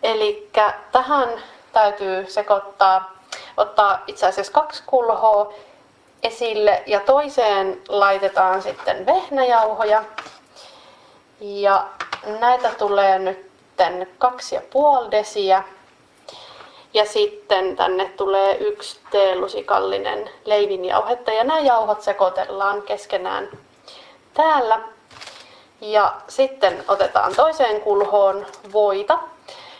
Eli 0.04 0.50
tähän 0.92 1.30
täytyy 1.74 2.26
sekoittaa, 2.30 3.12
ottaa 3.58 4.04
itse 4.08 4.28
asiassa 4.28 4.54
kaksi 4.54 4.84
kulhoa 4.86 5.54
esille 6.24 6.84
ja 6.86 7.00
toiseen 7.00 7.82
laitetaan 7.90 8.62
sitten 8.62 9.06
vehnäjauhoja. 9.06 10.04
Ja 11.42 11.88
näitä 12.39 12.70
tulee 12.78 13.20
nyt 13.20 13.52
kaksi 14.18 14.56
ja 14.56 14.62
puoli 14.70 15.12
desiä. 15.12 15.64
Ja 16.94 17.06
sitten 17.06 17.76
tänne 17.76 18.12
tulee 18.18 18.58
yksi 18.58 19.00
teelusikallinen 19.12 20.30
leivinjauhetta 20.46 21.32
ja 21.32 21.44
nämä 21.44 21.60
jauhot 21.60 22.02
sekoitellaan 22.02 22.82
keskenään 22.82 23.50
täällä. 24.34 24.80
Ja 25.82 26.14
sitten 26.28 26.84
otetaan 26.88 27.36
toiseen 27.36 27.82
kulhoon 27.82 28.46
voita. 28.74 29.20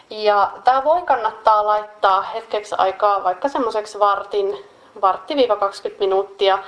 Ja 0.10 0.52
tämä 0.64 0.84
voi 0.84 1.02
kannattaa 1.02 1.66
laittaa 1.66 2.22
hetkeksi 2.22 2.76
aikaa 2.78 3.24
vaikka 3.24 3.50
semmoiseksi 3.50 4.00
vartin, 4.00 4.66
vartti-20 5.02 6.00
minuuttia 6.00 6.60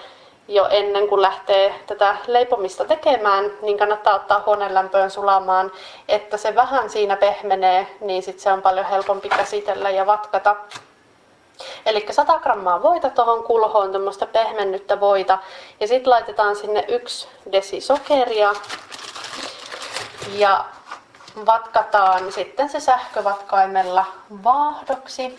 jo 0.48 0.68
ennen 0.70 1.08
kuin 1.08 1.22
lähtee 1.22 1.76
tätä 1.88 2.16
leipomista 2.28 2.86
tekemään, 2.86 3.52
niin 3.62 3.78
kannattaa 3.78 4.16
ottaa 4.16 4.44
huoneen 4.46 4.74
lämpöön 4.74 5.12
sulamaan, 5.12 5.72
että 6.08 6.38
se 6.38 6.56
vähän 6.56 6.90
siinä 6.90 7.16
pehmenee, 7.16 7.88
niin 8.02 8.24
sitten 8.24 8.44
se 8.44 8.52
on 8.52 8.62
paljon 8.62 8.86
helpompi 8.86 9.30
käsitellä 9.30 9.90
ja 9.90 10.06
vatkata. 10.06 10.56
Eli 11.86 12.06
100 12.12 12.40
grammaa 12.40 12.84
voita 12.84 13.10
tuohon 13.10 13.44
kulhoon, 13.44 13.92
tämmöistä 13.92 14.26
pehmennyttä 14.26 15.00
voita. 15.00 15.38
Ja 15.80 15.88
sitten 15.88 16.10
laitetaan 16.10 16.56
sinne 16.56 16.86
yksi 16.88 17.28
desi 17.52 17.82
sokeria. 17.82 18.54
Ja 20.34 20.66
vatkataan 21.46 22.32
sitten 22.32 22.70
se 22.70 22.80
sähkövatkaimella 22.80 24.06
vaahdoksi. 24.44 25.38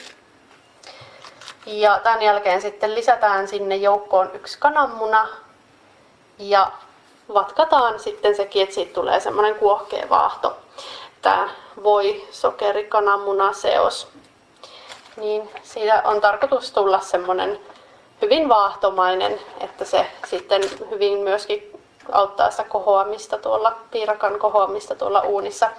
Ja 1.67 2.01
tämän 2.03 2.23
jälkeen 2.23 2.61
sitten 2.61 2.95
lisätään 2.95 3.49
sinne 3.49 3.77
joukkoon 3.77 4.31
yksi 4.35 4.59
kananmuna 4.59 5.29
ja 6.39 6.71
vatkataan 7.35 8.01
sitten 8.01 8.37
sekin, 8.37 8.62
että 8.62 8.75
siitä 8.75 8.95
tulee 8.95 9.21
semmoinen 9.21 9.55
kuohkea 9.55 10.09
vaahto. 10.09 10.57
Tämä 11.23 11.49
voi 11.83 12.29
sokeri 12.31 12.85
kananmuna 12.85 13.53
seos. 13.53 14.09
Niin 15.17 15.51
siitä 15.62 16.03
on 16.05 16.21
tarkoitus 16.21 16.73
tulla 16.73 17.01
semmoinen 17.01 17.61
hyvin 18.23 18.49
vaahtomainen, 18.49 19.41
että 19.61 19.85
se 19.85 20.07
sitten 20.27 20.62
hyvin 20.91 21.19
myöskin 21.19 21.74
auttaa 22.13 22.51
sitä 22.51 22.65
kohoamista 22.65 23.39
tuolla, 23.39 23.77
piirakan 23.91 24.39
kohoamista 24.39 24.95
tuolla 24.95 25.21
uunissa. 25.21 25.71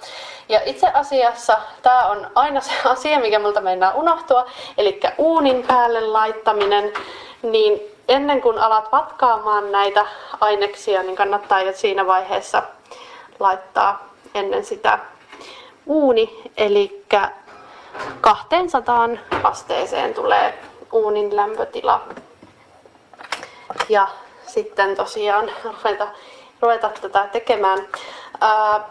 Ja 0.48 0.60
itse 0.64 0.86
asiassa 0.86 1.56
tämä 1.82 2.06
on 2.06 2.30
aina 2.34 2.60
se 2.60 2.72
asia, 2.88 3.18
mikä 3.18 3.38
multa 3.38 3.60
meinaa 3.60 3.94
unohtua, 3.94 4.46
eli 4.78 5.00
uunin 5.18 5.64
päälle 5.66 6.00
laittaminen, 6.00 6.92
niin 7.42 7.80
ennen 8.08 8.40
kuin 8.40 8.58
alat 8.58 8.92
vatkaamaan 8.92 9.72
näitä 9.72 10.06
aineksia, 10.40 11.02
niin 11.02 11.16
kannattaa 11.16 11.62
jo 11.62 11.72
siinä 11.72 12.06
vaiheessa 12.06 12.62
laittaa 13.40 14.08
ennen 14.34 14.64
sitä 14.64 14.98
uuni, 15.86 16.42
eli 16.56 17.04
200 18.20 19.08
asteeseen 19.42 20.14
tulee 20.14 20.58
uunin 20.92 21.36
lämpötila. 21.36 22.02
Ja 23.88 24.08
sitten 24.46 24.96
tosiaan 24.96 25.50
ruveta, 25.64 26.08
ruveta 26.60 26.90
tätä 27.00 27.28
tekemään. 27.32 27.88
Ää, 28.40 28.88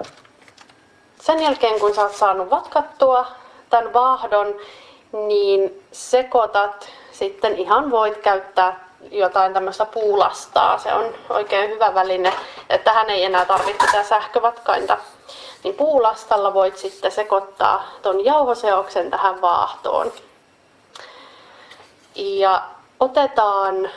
sen 1.22 1.42
jälkeen 1.42 1.80
kun 1.80 1.96
sä 1.96 2.02
oot 2.02 2.16
saanut 2.16 2.50
vatkattua 2.50 3.26
tämän 3.70 3.94
vaahdon, 3.94 4.56
niin 5.12 5.84
sekoitat 5.92 6.90
sitten 7.12 7.56
ihan 7.56 7.92
voit 7.92 8.18
käyttää 8.18 8.86
jotain 9.12 9.54
tämmöistä 9.54 9.86
puulastaa. 9.86 10.78
Se 10.78 10.94
on 10.94 11.14
oikein 11.30 11.70
hyvä 11.70 11.94
väline. 11.94 12.34
että 12.70 12.92
Tähän 12.92 13.10
ei 13.10 13.24
enää 13.24 13.46
tarvitse 13.46 13.86
tätä 13.86 14.04
sähkövatkainta. 14.04 14.98
Niin 15.64 15.76
puulastalla 15.76 16.54
voit 16.54 16.78
sitten 16.78 17.12
sekoittaa 17.12 17.88
ton 18.02 18.26
jauhoseoksen 18.26 19.12
tähän 19.12 19.42
vaahtoon. 19.42 20.12
Ja 22.16 22.62
otetaan 23.00 23.90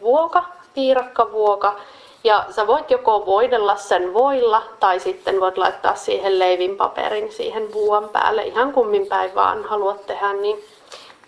vuoka 0.00 0.44
piirakkavuoka. 0.74 1.76
Ja 2.24 2.44
sä 2.50 2.66
voit 2.66 2.90
joko 2.90 3.26
voidella 3.26 3.76
sen 3.76 4.14
voilla 4.14 4.62
tai 4.80 5.00
sitten 5.00 5.40
voit 5.40 5.58
laittaa 5.58 5.94
siihen 5.94 6.38
leivinpaperin 6.38 7.32
siihen 7.32 7.72
vuon 7.72 8.08
päälle. 8.08 8.42
Ihan 8.42 8.72
kummin 8.72 9.06
päin 9.06 9.34
vaan 9.34 9.64
haluat 9.64 10.06
tehdä, 10.06 10.32
niin 10.32 10.64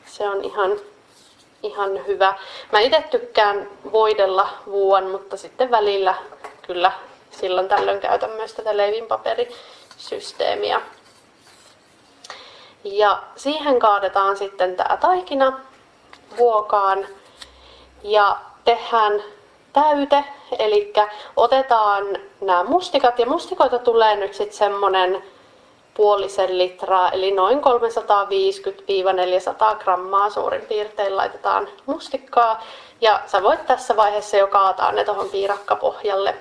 se 0.06 0.28
on 0.28 0.44
ihan, 0.44 0.70
ihan 1.62 2.06
hyvä. 2.06 2.34
Mä 2.72 2.80
itse 2.80 3.04
tykkään 3.10 3.68
voidella 3.92 4.48
vuon, 4.66 5.10
mutta 5.10 5.36
sitten 5.36 5.70
välillä 5.70 6.14
kyllä 6.62 6.92
silloin 7.30 7.68
tällöin 7.68 8.00
käytän 8.00 8.30
myös 8.30 8.54
tätä 8.54 8.76
leivinpaperisysteemiä. 8.76 10.80
Ja 12.84 13.22
siihen 13.36 13.78
kaadetaan 13.78 14.36
sitten 14.36 14.76
tämä 14.76 14.96
taikina 14.96 15.60
vuokaan 16.38 17.06
ja 18.02 18.36
tehdään 18.64 19.22
täyte, 19.72 20.24
eli 20.58 20.92
otetaan 21.36 22.04
nämä 22.40 22.64
mustikat, 22.64 23.18
ja 23.18 23.26
mustikoita 23.26 23.78
tulee 23.78 24.16
nyt 24.16 24.34
sitten 24.34 24.58
semmonen 24.58 25.22
puolisen 25.94 26.58
litraa, 26.58 27.10
eli 27.10 27.30
noin 27.30 27.58
350-400 27.58 27.62
grammaa 29.82 30.30
suurin 30.30 30.62
piirtein 30.62 31.16
laitetaan 31.16 31.68
mustikkaa, 31.86 32.62
ja 33.00 33.20
sä 33.26 33.42
voit 33.42 33.66
tässä 33.66 33.96
vaiheessa 33.96 34.36
jo 34.36 34.46
kaataa 34.46 34.92
ne 34.92 35.04
tuohon 35.04 35.28
piirakkapohjalle 35.28 36.34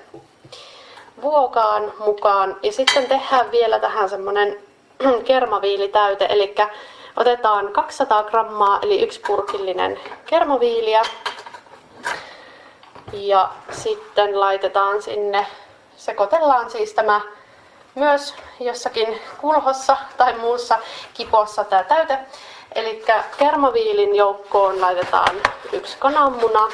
vuokaan 1.22 1.92
mukaan, 1.98 2.56
ja 2.62 2.72
sitten 2.72 3.06
tehdään 3.06 3.50
vielä 3.50 3.78
tähän 3.78 4.08
semmonen 4.08 4.58
kermaviilitäyte, 5.24 6.26
eli 6.30 6.54
otetaan 7.16 7.72
200 7.72 8.22
grammaa, 8.22 8.78
eli 8.82 9.02
yksi 9.02 9.20
purkillinen 9.26 10.00
kermaviiliä, 10.26 11.02
ja 13.12 13.50
sitten 13.70 14.40
laitetaan 14.40 15.02
sinne, 15.02 15.46
sekoitellaan 15.96 16.70
siis 16.70 16.94
tämä 16.94 17.20
myös 17.94 18.34
jossakin 18.60 19.20
kulhossa 19.40 19.96
tai 20.16 20.38
muussa 20.38 20.78
kipossa 21.14 21.64
tämä 21.64 21.84
täyte. 21.84 22.18
Eli 22.74 23.04
kermaviilin 23.38 24.16
joukkoon 24.16 24.80
laitetaan 24.80 25.36
yksi 25.72 25.96
kananmuna, 25.98 26.68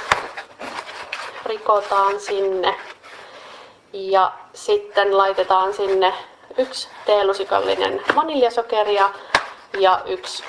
rikotaan 1.47 2.21
sinne 2.21 2.75
ja 3.93 4.33
sitten 4.55 5.19
laitetaan 5.19 5.75
sinne 5.75 6.15
yksi 6.59 6.89
teelusikallinen 7.07 8.03
vaniljasokeria 8.17 9.11
ja 9.79 10.01
yksi 10.07 10.45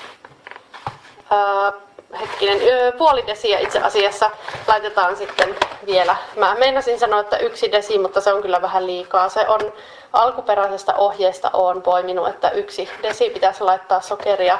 ää, 1.29 1.73
hetkinen, 2.21 2.59
puoli 2.97 3.27
desiä 3.27 3.59
itse 3.59 3.79
asiassa 3.79 4.31
laitetaan 4.67 5.15
sitten 5.15 5.55
vielä. 5.85 6.15
Mä 6.35 6.55
meinasin 6.59 6.99
sanoa, 6.99 7.19
että 7.19 7.37
yksi 7.37 7.71
desi, 7.71 7.97
mutta 7.97 8.21
se 8.21 8.33
on 8.33 8.41
kyllä 8.41 8.61
vähän 8.61 8.87
liikaa. 8.87 9.29
Se 9.29 9.47
on 9.47 9.73
alkuperäisestä 10.13 10.93
ohjeesta 10.95 11.49
on 11.53 11.81
poiminut, 11.81 12.27
että 12.27 12.49
yksi 12.49 12.89
desi 13.03 13.29
pitäisi 13.29 13.63
laittaa 13.63 14.01
sokeria 14.01 14.59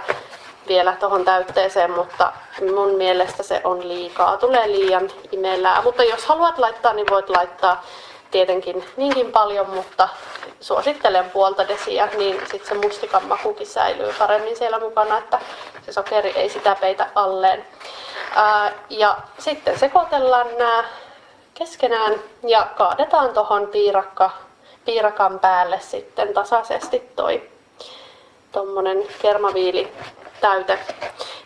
vielä 0.68 0.96
tuohon 1.00 1.26
täytteeseen, 1.26 1.92
mutta 1.92 2.34
mun 2.76 2.96
mielestä 2.96 3.44
se 3.44 3.62
on 3.64 3.88
liikaa. 3.88 4.38
Tulee 4.38 4.68
liian 4.68 5.10
imelää, 5.32 5.82
mutta 5.82 6.04
jos 6.04 6.26
haluat 6.26 6.58
laittaa, 6.58 6.94
niin 6.94 7.08
voit 7.10 7.30
laittaa 7.30 7.84
tietenkin 8.32 8.86
niinkin 8.98 9.32
paljon, 9.32 9.70
mutta 9.70 10.10
suosittelen 10.62 11.32
puolta 11.32 11.68
desiä, 11.68 12.10
niin 12.18 12.40
sitten 12.52 12.68
se 12.68 12.88
mustikan 12.88 13.26
makukin 13.26 13.68
säilyy 13.68 14.14
paremmin 14.20 14.58
siellä 14.58 14.80
mukana, 14.80 15.18
että 15.18 15.40
se 15.86 15.94
sokeri 15.94 16.32
ei 16.36 16.50
sitä 16.50 16.76
peitä 16.82 17.08
alleen. 17.16 17.66
Ää, 18.36 18.72
ja 18.90 19.18
sitten 19.40 19.80
sekoitellaan 19.80 20.48
nämä 20.58 20.84
keskenään 21.54 22.14
ja 22.48 22.68
kaadetaan 22.78 23.34
tuohon 23.34 23.68
piirakka, 23.68 24.32
piirakan 24.86 25.40
päälle 25.40 25.80
sitten 25.80 26.34
tasaisesti 26.34 27.12
toi 27.16 27.50
tommonen 28.52 29.08
kermaviili 29.22 29.94
täyte. 30.42 30.80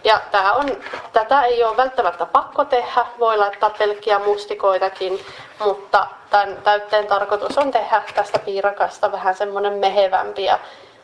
Ja 0.04 0.20
tää 0.32 0.54
on, 0.54 0.70
tätä 1.14 1.44
ei 1.44 1.64
ole 1.64 1.78
välttämättä 1.78 2.26
pakko 2.26 2.66
tehdä, 2.66 3.06
voi 3.20 3.38
laittaa 3.38 3.70
pelkkiä 3.70 4.20
mustikoitakin, 4.20 5.26
mutta 5.60 6.08
tämän 6.30 6.58
täytteen 6.64 7.08
tarkoitus 7.08 7.58
on 7.58 7.72
tehdä 7.72 8.02
tästä 8.16 8.40
piirakasta 8.40 9.12
vähän 9.12 9.36
semmonen 9.36 9.74
mehevämpi 9.74 10.44
ja 10.44 10.60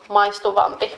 maistuvampi. 0.08 0.98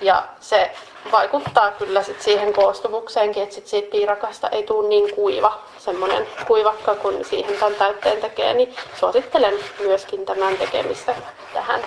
Ja 0.00 0.22
se 0.40 0.70
vaikuttaa 1.12 1.70
kyllä 1.70 2.02
sit 2.02 2.20
siihen 2.20 2.52
koostumukseenkin, 2.52 3.42
että 3.42 3.54
sit 3.54 3.66
siitä 3.66 3.90
piirakasta 3.90 4.48
ei 4.48 4.62
tule 4.62 4.88
niin 4.88 5.14
kuiva, 5.14 5.58
semmoinen 5.78 6.28
kuivakka, 6.46 6.94
kun 6.94 7.24
siihen 7.24 7.56
tämän 7.58 7.74
täytteen 7.74 8.20
tekee, 8.20 8.54
niin 8.54 8.76
suosittelen 8.94 9.54
myöskin 9.80 10.26
tämän 10.26 10.56
tekemistä 10.56 11.14
tähän. 11.54 11.80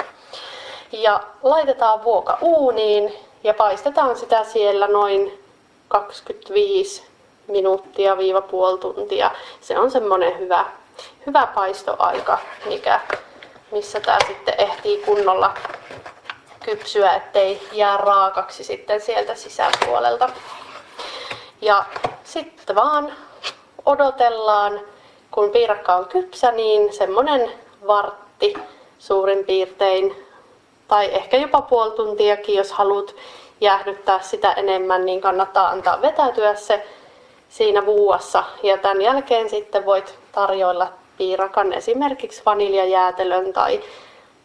Ja 0.91 1.19
laitetaan 1.43 2.03
vuoka 2.03 2.37
uuniin 2.41 3.13
ja 3.43 3.53
paistetaan 3.53 4.17
sitä 4.17 4.43
siellä 4.43 4.87
noin 4.87 5.39
25 5.87 7.03
minuuttia 7.47 8.17
viiva 8.17 8.41
puoli 8.41 8.79
tuntia. 8.79 9.31
Se 9.61 9.79
on 9.79 9.91
semmoinen 9.91 10.39
hyvä, 10.39 10.65
hyvä 11.25 11.47
paistoaika, 11.55 12.37
mikä, 12.65 12.99
missä 13.71 13.99
tämä 13.99 14.17
sitten 14.27 14.55
ehtii 14.57 14.97
kunnolla 14.97 15.53
kypsyä, 16.65 17.13
ettei 17.13 17.67
jää 17.71 17.97
raakaksi 17.97 18.63
sitten 18.63 19.01
sieltä 19.01 19.35
sisäpuolelta. 19.35 20.29
Ja 21.61 21.83
sitten 22.23 22.75
vaan 22.75 23.13
odotellaan, 23.85 24.79
kun 25.31 25.49
piirakka 25.49 25.95
on 25.95 26.05
kypsä, 26.05 26.51
niin 26.51 26.93
semmonen 26.93 27.51
vartti 27.87 28.53
suurin 28.99 29.45
piirtein, 29.45 30.25
tai 30.87 31.09
ehkä 31.13 31.37
jopa 31.37 31.61
puoli 31.61 31.91
tuntiakin, 31.91 32.55
jos 32.55 32.71
haluat 32.71 33.15
jäähdyttää 33.61 34.21
sitä 34.21 34.53
enemmän, 34.53 35.05
niin 35.05 35.21
kannattaa 35.21 35.67
antaa 35.69 36.01
vetäytyä 36.01 36.55
se 36.55 36.85
siinä 37.49 37.85
vuuassa. 37.85 38.43
Ja 38.63 38.77
tämän 38.77 39.01
jälkeen 39.01 39.49
sitten 39.49 39.85
voit 39.85 40.19
tarjoilla 40.31 40.87
piirakan 41.17 41.73
esimerkiksi 41.73 42.41
vaniljajäätelön 42.45 43.53
tai 43.53 43.81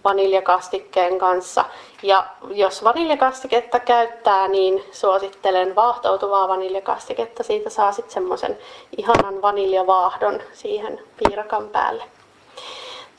vaniljakastikkeen 0.05 1.19
kanssa. 1.19 1.65
Ja 2.03 2.27
jos 2.51 2.85
vaniljakastiketta 2.85 3.81
käyttää, 3.81 4.49
niin 4.49 4.85
suosittelen 4.93 5.75
vaahtoutuvaa 5.75 6.49
vaniljakastiketta. 6.49 7.43
Siitä 7.43 7.71
saa 7.71 7.93
sitten 7.93 8.15
semmoisen 8.15 8.59
ihanan 8.99 9.43
vaniljavaahdon 9.43 10.41
siihen 10.53 11.01
piirakan 11.17 11.69
päälle. 11.69 12.05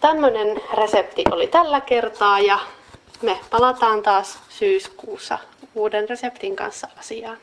Tämmöinen 0.02 0.62
resepti 0.74 1.24
oli 1.32 1.48
tällä 1.48 1.82
kertaa 1.82 2.40
ja 2.40 2.60
me 3.22 3.40
palataan 3.50 4.04
taas 4.04 4.40
syyskuussa 4.50 5.40
uuden 5.76 6.10
reseptin 6.10 6.56
kanssa 6.56 6.88
asiaan. 7.00 7.38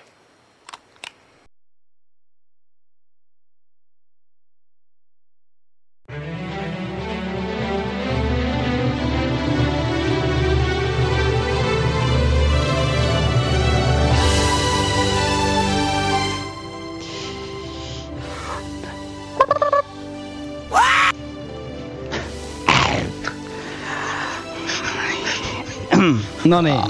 No 26.44 26.62
niin. 26.62 26.80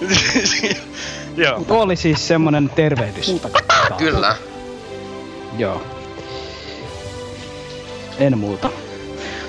Joo. 1.36 1.64
Oli 1.68 1.96
siis 1.96 2.28
semmonen 2.28 2.70
tervehdys. 2.74 3.36
Kyllä. 3.98 4.36
Joo. 5.58 5.82
En 8.18 8.38
muuta. 8.38 8.70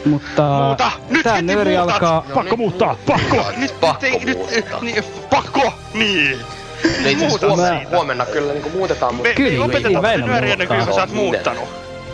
Mutta 0.06 0.44
Muuta! 0.68 0.92
Nyt 1.10 1.24
tää 1.24 1.34
heti 1.34 1.46
nööri 1.46 1.78
muutat! 1.78 1.94
alkaa... 1.94 2.24
Joo, 2.28 2.36
Pakko 2.36 2.42
nyt- 2.56 2.58
muuttaa! 2.58 2.96
Pakko! 3.06 3.46
Nyt, 3.58 3.80
pakko 3.82 4.06
ei, 4.06 4.26
nyt, 4.26 4.38
niin, 4.82 5.04
pakko! 5.30 5.74
Niin! 5.94 6.40
No 6.40 6.88
itse 7.10 7.26
asiassa 7.26 7.28
Muuta 7.28 7.48
huomenna, 7.48 7.78
siitä. 7.80 7.96
huomenna 7.96 8.26
kyllä 8.26 8.54
niinku 8.54 8.70
muutetaan, 8.70 9.16
mutta... 9.16 9.30
Me, 9.30 9.44
me 9.44 9.50
ei 9.50 9.60
opeteta 9.60 10.02
Väinö 10.02 10.26
nyöriä 10.26 10.54
ennen 10.54 10.68
kuin 10.68 10.78
muuttaa. 10.78 10.96
sä 10.96 11.02
oot 11.02 11.14
muuttanut. 11.14 11.70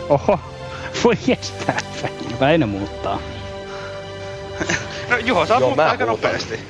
Oho, 0.08 0.40
voi 1.04 1.14
jestää. 1.26 1.78
Väinö 2.40 2.66
muuttaa. 2.66 3.18
No 5.10 5.16
Juho, 5.16 5.46
saa 5.46 5.58
Joo, 5.60 5.68
muuttaa 5.68 5.90
aika 5.90 6.06
muutan. 6.06 6.30
nopeasti. 6.30 6.60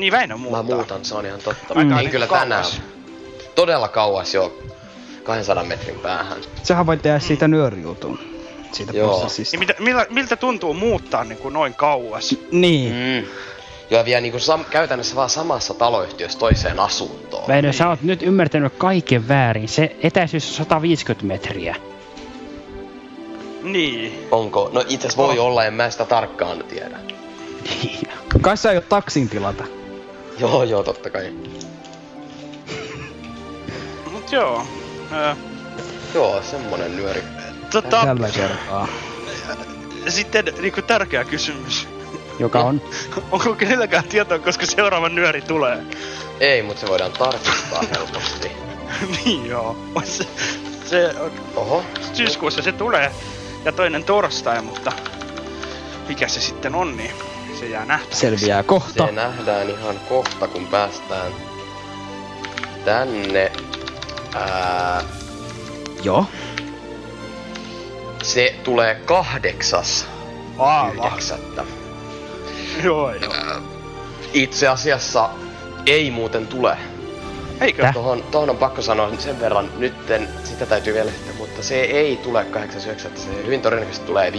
Niin 0.00 0.12
Väinö 0.12 0.36
muuttaa. 0.36 0.62
Mä 0.62 0.74
muutan, 0.74 1.04
se 1.04 1.14
on 1.14 1.26
ihan 1.26 1.40
totta. 1.40 1.74
Mm. 1.74 1.96
niin 1.96 2.10
kyllä 2.10 2.26
kauas. 2.26 2.42
tänään. 2.42 2.64
Todella 3.54 3.88
kauas 3.88 4.34
jo. 4.34 4.58
200 5.24 5.64
metrin 5.64 5.98
päähän. 5.98 6.38
Sähän 6.62 6.86
voit 6.86 7.02
tehdä 7.02 7.18
siitä 7.18 7.48
nyörijutun. 7.48 8.18
Siitä 8.72 8.92
Joo. 8.92 9.08
prosessista. 9.18 9.56
Niin 9.56 9.58
mitä, 9.58 9.74
millä, 9.78 10.06
miltä 10.10 10.36
tuntuu 10.36 10.74
muuttaa 10.74 11.24
niin 11.24 11.38
kuin 11.38 11.54
noin 11.54 11.74
kauas? 11.74 12.36
Niin. 12.52 12.92
Mm. 12.92 13.28
Ja 13.90 14.04
vielä 14.04 14.20
niinku 14.20 14.38
sam- 14.38 14.64
käytännössä 14.70 15.16
vaan 15.16 15.30
samassa 15.30 15.74
taloyhtiössä 15.74 16.38
toiseen 16.38 16.80
asuntoon. 16.80 17.48
Väinö, 17.48 17.72
sä 17.72 17.88
oot 17.88 18.02
nyt 18.02 18.22
ymmärtänyt 18.22 18.72
kaiken 18.78 19.28
väärin. 19.28 19.68
Se 19.68 19.96
etäisyys 20.02 20.48
on 20.48 20.54
150 20.54 21.26
metriä. 21.26 21.76
Niin. 23.62 24.26
Onko? 24.30 24.70
No 24.72 24.84
itse 24.88 25.08
voi 25.16 25.38
olla, 25.38 25.64
en 25.64 25.74
mä 25.74 25.90
sitä 25.90 26.04
tarkkaan 26.04 26.64
tiedä. 26.68 26.98
Kai 28.40 28.56
sä 28.56 28.68
aiot 28.68 28.88
taksin 28.88 29.28
tilata. 29.28 29.64
Joo, 30.40 30.62
joo, 30.62 30.82
totta 30.82 31.10
kai. 31.10 31.32
Mut 34.12 34.32
joo. 34.32 34.62
Ö, 35.12 35.36
Joo, 36.14 36.42
semmonen 36.42 36.96
nyöri. 36.96 37.22
tota, 37.72 38.00
Tällä 38.04 38.28
kertaa. 38.30 38.88
sitten 40.08 40.44
niinku 40.60 40.82
tärkeä 40.82 41.24
kysymys. 41.24 41.88
Joka 42.38 42.60
on? 42.60 42.80
Onko 43.32 43.54
kenelläkään 43.54 44.04
tietoa, 44.04 44.38
koska 44.38 44.66
seuraava 44.66 45.08
nyöri 45.08 45.40
tulee? 45.42 45.82
Ei, 46.40 46.62
mutta 46.62 46.80
se 46.80 46.88
voidaan 46.88 47.12
tarkistaa 47.12 47.82
helposti. 47.96 48.50
niin 49.24 49.46
joo. 49.46 49.76
Se, 50.04 50.26
se 50.86 51.14
on, 51.20 51.30
Oho. 51.56 51.84
syyskuussa 52.12 52.62
se 52.62 52.72
tulee. 52.72 53.10
Ja 53.64 53.72
toinen 53.72 54.04
torstai, 54.04 54.62
mutta 54.62 54.92
mikä 56.08 56.28
se 56.28 56.40
sitten 56.40 56.74
on, 56.74 56.96
niin 56.96 57.10
se 57.60 57.66
jää 57.66 57.84
nähtäväksi. 57.84 58.20
Selviää 58.20 58.62
kohta. 58.62 59.06
Se 59.06 59.12
nähdään 59.12 59.70
ihan 59.70 60.00
kohta, 60.08 60.48
kun 60.48 60.66
päästään 60.66 61.32
tänne. 62.84 63.52
Ää, 64.34 65.02
Joo. 66.02 66.26
se 68.22 68.54
tulee 68.64 68.94
kahdeksas 68.94 70.06
Aava. 70.58 71.06
yhdeksättä. 71.06 71.64
Joo, 72.82 73.14
joo. 73.14 73.34
Itse 74.32 74.68
asiassa 74.68 75.30
ei 75.86 76.10
muuten 76.10 76.46
tule. 76.46 76.76
Eikö? 77.60 77.90
Tohon, 77.94 78.22
tohon 78.30 78.50
on 78.50 78.56
pakko 78.56 78.82
sanoa 78.82 79.10
sen 79.18 79.40
verran, 79.40 79.70
nytten 79.78 80.28
sitä 80.44 80.66
täytyy 80.66 80.94
vielä 80.94 81.10
sitten, 81.10 81.36
mutta 81.36 81.62
se 81.62 81.80
ei 81.80 82.16
tule 82.16 82.46
8.9. 82.52 83.18
Se 83.18 83.44
hyvin 83.44 83.62
todennäköisesti 83.62 84.06
tulee 84.06 84.30
15.9. 84.30 84.36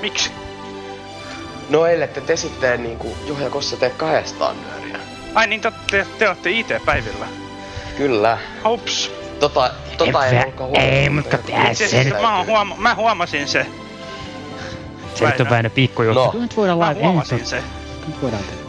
Miksi? 0.00 0.30
No 1.70 1.86
ellette 1.86 2.20
te 2.20 2.36
sitten 2.36 2.82
niinku 2.82 3.16
Juha 3.26 3.42
ja 3.42 3.50
Kossa 3.50 3.76
tee 3.76 3.90
kahdestaan 3.90 4.56
nyöriä. 4.62 4.98
Ai 5.34 5.46
niin, 5.46 5.60
te, 5.60 5.72
te, 5.90 6.06
te 6.18 6.28
olette 6.28 6.50
IT-päivillä. 6.50 7.26
Kyllä. 7.96 8.38
Hops. 8.64 9.12
Tota, 9.40 9.70
tota 9.98 10.26
ei 10.26 10.44
olkaa 10.46 10.68
Ei, 10.82 11.10
mutta 11.10 11.38
tehdään 11.38 11.72
Itse 11.72 11.88
sen. 11.88 12.12
mä, 12.22 12.44
huoma- 12.44 12.76
mä 12.78 12.94
huomasin 12.94 13.48
se. 13.48 13.66
Se 15.14 15.26
nyt 15.26 15.40
on 15.40 15.50
Väinö 15.50 15.70
pikkujuttu. 15.70 16.24
No. 16.24 16.34
Nyt 16.40 16.56
voidaan 16.56 16.78
Mä 16.78 16.94
huomasin 16.94 17.46
se. 17.46 17.62
Nyt 18.06 18.22
voidaan 18.22 18.42
tehdä. 18.42 18.60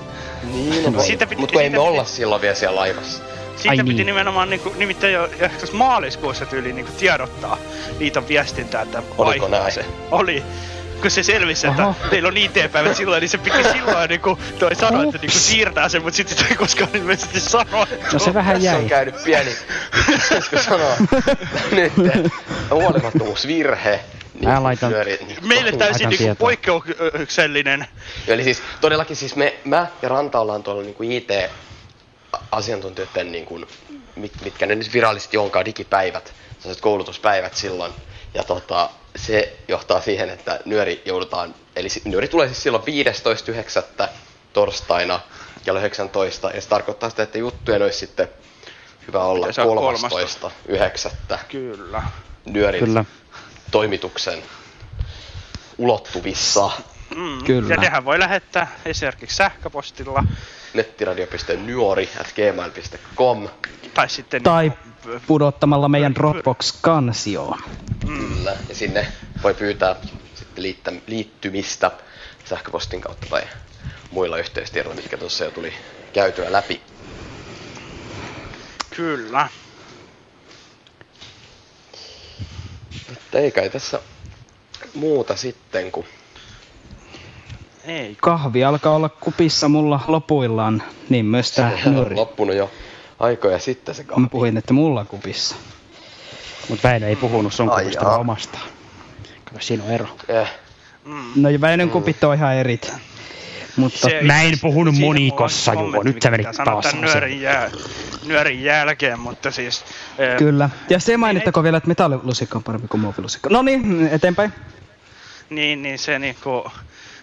Niin, 0.43 0.93
no, 0.93 1.01
Siitä 1.01 1.27
piti- 1.27 1.39
mutta 1.41 1.53
kun 1.53 1.61
ei 1.61 1.69
me 1.69 1.79
olla 1.79 2.03
silloin 2.03 2.41
vielä 2.41 2.55
siellä 2.55 2.75
laivassa. 2.79 3.23
Siitä 3.55 3.69
Ai 3.69 3.77
piti 3.77 3.93
niin. 3.93 4.05
nimenomaan 4.05 4.49
niinku, 4.49 4.73
nimittäin 4.77 5.13
jo 5.13 5.29
maaliskuussa 5.73 6.45
tyyliin 6.45 6.75
niinku 6.75 6.91
tiedottaa 6.99 7.57
liiton 7.99 8.27
viestintää, 8.27 8.81
että 8.81 8.97
Oliko 9.17 9.23
vaihtaa 9.41 9.49
näin? 9.61 9.71
se. 9.73 9.85
Oli. 10.11 10.43
Kun 11.01 11.11
se 11.11 11.23
selvisi, 11.23 11.67
että 11.67 11.87
Oho. 11.87 11.95
teillä 12.09 12.27
on 12.27 12.37
IT-päivät 12.37 12.95
silloin, 12.97 13.21
niin 13.21 13.29
se 13.29 13.37
piti 13.37 13.63
silloin 13.71 14.09
niinku, 14.09 14.39
toi 14.59 14.75
sanoi, 14.75 15.05
että 15.05 15.17
niinku 15.17 15.37
siirtää 15.39 15.89
sen, 15.89 16.01
mutta 16.03 16.17
sitten 16.17 16.37
ei 16.49 16.55
koskaan 16.55 16.89
ilmeisesti 16.93 17.39
sano. 17.39 17.87
No 18.13 18.19
se 18.19 18.33
vähän 18.33 18.55
Tässä 18.55 18.71
on 18.71 18.77
jäi. 18.81 18.89
käynyt 18.89 19.23
pieni, 19.23 19.55
pitäisikö 20.07 20.63
sanoa, 20.63 20.95
nyt 21.71 21.93
huolimattomuusvirhe. 22.71 23.99
Mä 24.43 24.63
laitan... 24.63 24.91
nyöri- 24.91 25.25
niin, 25.25 25.47
Meille 25.47 25.71
täysin 25.71 26.09
niinku 26.09 26.35
poikkeuksellinen. 26.35 27.79
Joo, 28.27 28.33
Eli 28.33 28.43
siis 28.43 28.61
todellakin 28.81 29.15
siis 29.15 29.35
me, 29.35 29.53
mä 29.65 29.87
ja 30.01 30.09
Ranta 30.09 30.39
ollaan 30.39 30.63
tuolla 30.63 30.83
niinku 30.83 31.03
IT-asiantuntijoiden, 31.03 33.31
niinku, 33.31 33.59
mit, 34.15 34.31
mitkä 34.43 34.65
ne 34.65 34.75
nyt 34.75 34.93
virallisesti 34.93 35.37
onkaan 35.37 35.65
digipäivät, 35.65 36.33
sellaiset 36.59 36.81
koulutuspäivät 36.81 37.55
silloin. 37.55 37.93
Ja 38.33 38.43
tota, 38.43 38.89
se 39.15 39.57
johtaa 39.67 40.01
siihen, 40.01 40.29
että 40.29 40.59
nyöri 40.65 41.01
joudutaan, 41.05 41.55
eli 41.75 41.87
nyöri 42.05 42.27
tulee 42.27 42.47
siis 42.47 42.63
silloin 42.63 42.83
15.9. 44.03 44.09
torstaina 44.53 45.19
kello 45.65 45.79
19. 45.79 46.51
Ja 46.51 46.61
se 46.61 46.69
tarkoittaa 46.69 47.09
sitä, 47.09 47.23
että 47.23 47.37
juttujen 47.37 47.81
olisi 47.81 47.99
sitten 47.99 48.27
hyvä 49.07 49.23
olla 49.23 49.47
Miten 49.47 49.53
se 49.53 49.61
on 49.61 49.95
13.9. 51.31 51.37
Kyllä. 51.49 52.03
nyörin 52.45 52.85
Kyllä. 52.85 53.05
toimituksen 53.71 54.43
ulottuvissa. 55.77 56.71
Mm. 57.15 57.43
Kyllä. 57.43 57.73
Ja 57.73 57.81
nehän 57.81 58.05
voi 58.05 58.19
lähettää 58.19 58.75
esimerkiksi 58.85 59.35
sähköpostilla 59.35 60.23
nettiradio.nyori.gmail.com 60.73 63.49
tai 63.93 64.09
sitten 64.09 64.43
Tai 64.43 64.71
pudottamalla 65.27 65.89
meidän 65.89 66.15
Dropbox-kansioon. 66.15 67.59
Kyllä. 68.07 68.57
Ja 68.69 68.75
sinne 68.75 69.07
voi 69.43 69.53
pyytää 69.53 69.95
sitten 70.35 70.63
liittä, 70.63 70.93
liittymistä 71.07 71.91
sähköpostin 72.45 73.01
kautta 73.01 73.27
tai 73.29 73.41
muilla 74.11 74.37
yhteystiedoilla, 74.37 75.01
mitkä 75.01 75.17
tuossa 75.17 75.43
jo 75.43 75.51
tuli 75.51 75.73
käytyä 76.13 76.51
läpi. 76.51 76.81
Kyllä. 78.95 79.47
Mutta 83.09 83.39
ei 83.39 83.51
kai 83.51 83.69
tässä 83.69 83.99
muuta 84.93 85.35
sitten, 85.35 85.91
kun 85.91 86.05
Ei. 87.85 88.17
Kahvi 88.21 88.63
alkaa 88.63 88.95
olla 88.95 89.09
kupissa 89.09 89.69
mulla 89.69 89.99
lopuillaan, 90.07 90.83
niin 91.09 91.25
myös 91.25 91.59
on 91.59 91.93
nuori. 91.93 92.15
loppunut 92.15 92.55
jo 92.55 92.71
aikoja 93.19 93.59
sitten 93.59 93.95
se 93.95 94.05
Mä 94.15 94.27
puhuin, 94.31 94.57
että 94.57 94.73
mulla 94.73 95.05
kupissa. 95.05 95.55
Mutta 96.69 96.87
Väinö 96.89 97.07
ei 97.07 97.15
puhunut 97.15 97.53
sun 97.53 97.69
Ai 97.69 97.91
vaan 98.03 98.19
omasta. 98.19 98.59
Kato, 99.45 99.57
siinä 99.59 99.83
on 99.83 99.91
ero. 99.91 100.07
Eh, 100.27 100.47
No 101.35 101.49
ja 101.49 101.61
Väinön 101.61 101.89
kupit 101.89 102.23
on 102.23 102.35
ihan 102.35 102.55
erit. 102.55 102.93
Mutta 103.75 103.97
Se- 104.09 104.19
Mä 104.21 104.41
en 104.41 104.59
puhunut 104.61 104.95
monikossa, 104.99 105.73
Juvo. 105.73 105.83
kommentti, 105.83 106.09
Nyt 106.13 106.21
sä 106.21 106.31
menit 106.31 106.47
taas 106.65 106.95
nyörin, 106.95 107.41
jää, 107.41 107.71
nyörin 108.25 108.63
jälkeen, 108.63 109.19
mutta 109.19 109.51
siis... 109.51 109.83
eh, 110.17 110.37
kyllä. 110.37 110.69
Ja 110.89 110.99
se 110.99 111.17
mainittako 111.17 111.63
vielä, 111.63 111.77
että 111.77 111.87
metallilusikka 111.87 112.57
on 112.57 112.63
parempi 112.63 112.87
kuin 112.87 113.01
muovilusikka. 113.01 113.49
No 113.49 113.61
niin, 113.61 114.07
eteenpäin. 114.11 114.53
Niin, 115.49 115.81
niin 115.83 115.99
se 115.99 116.19
niinku 116.19 116.71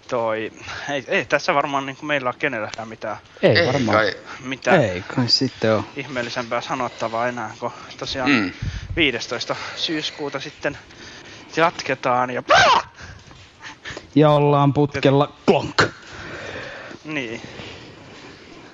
toi... 0.09 0.53
Ei, 0.91 1.05
ei 1.09 1.25
tässä 1.25 1.55
varmaan 1.55 1.87
niinku 1.87 2.07
meillä 2.07 2.29
ole 2.29 2.35
kenelläkään 2.39 2.89
mitään, 2.89 3.17
Ei, 3.43 3.59
ei 3.59 3.67
varmaan. 3.67 3.97
kai. 3.99 4.15
mitään 4.45 4.83
Ei 4.85 5.03
kai 5.17 5.29
sitten 5.29 5.75
on. 5.75 5.85
ihmeellisempää 5.97 6.61
sanottavaa 6.61 7.29
enää, 7.29 7.51
kun 7.61 7.71
tosiaan 7.99 8.31
Mm. 8.31 8.53
15. 8.97 9.57
syyskuuta 9.77 10.41
sitten 10.41 10.79
jatketaan 11.57 12.31
ja... 12.31 12.43
Ja 14.15 14.31
ollaan 14.31 14.73
putkella 14.73 15.33
klonk. 15.47 15.83
Niin. 17.05 17.41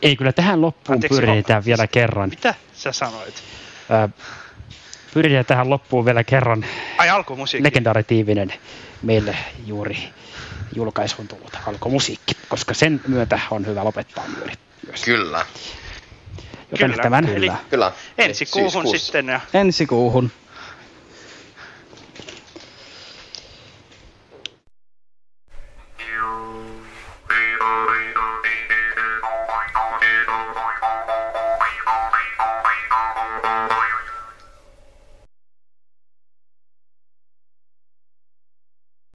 Ei, 0.02 0.16
kyllä 0.16 0.32
tähän 0.32 0.60
loppuun 0.60 0.94
Anteeksi, 0.96 1.20
pyritään 1.20 1.64
vielä 1.64 1.86
kerran. 1.86 2.28
Mitä 2.28 2.54
sä 2.74 2.92
sanoit? 2.92 3.34
Ää, 3.90 4.08
pyritään 5.14 5.44
tähän 5.44 5.70
loppuun 5.70 6.04
vielä 6.04 6.24
kerran 6.24 6.64
Ai 6.98 7.10
alkumusiikki. 7.10 7.64
legendaritiivinen 7.64 8.52
meille 9.02 9.36
juuri 9.66 9.98
julkaisuun 10.74 11.28
tullut 11.28 11.58
alkomusiikki, 11.66 12.36
koska 12.48 12.74
sen 12.74 13.00
myötä 13.08 13.38
on 13.50 13.66
hyvä 13.66 13.84
lopettaa 13.84 14.24
myös. 14.38 14.58
Kyllä. 15.04 15.46
Joten 16.70 16.90
Kyllä, 16.90 17.02
tämän 17.02 17.28
eli- 17.28 17.50
Kyllä. 17.70 17.92
Ensi 18.18 18.46
kuuhun 18.46 18.70
Syyskuussa. 18.72 19.04
sitten 19.06 19.28
ja 19.28 19.40
Ensi 19.54 19.86
kuuhun. 19.86 20.30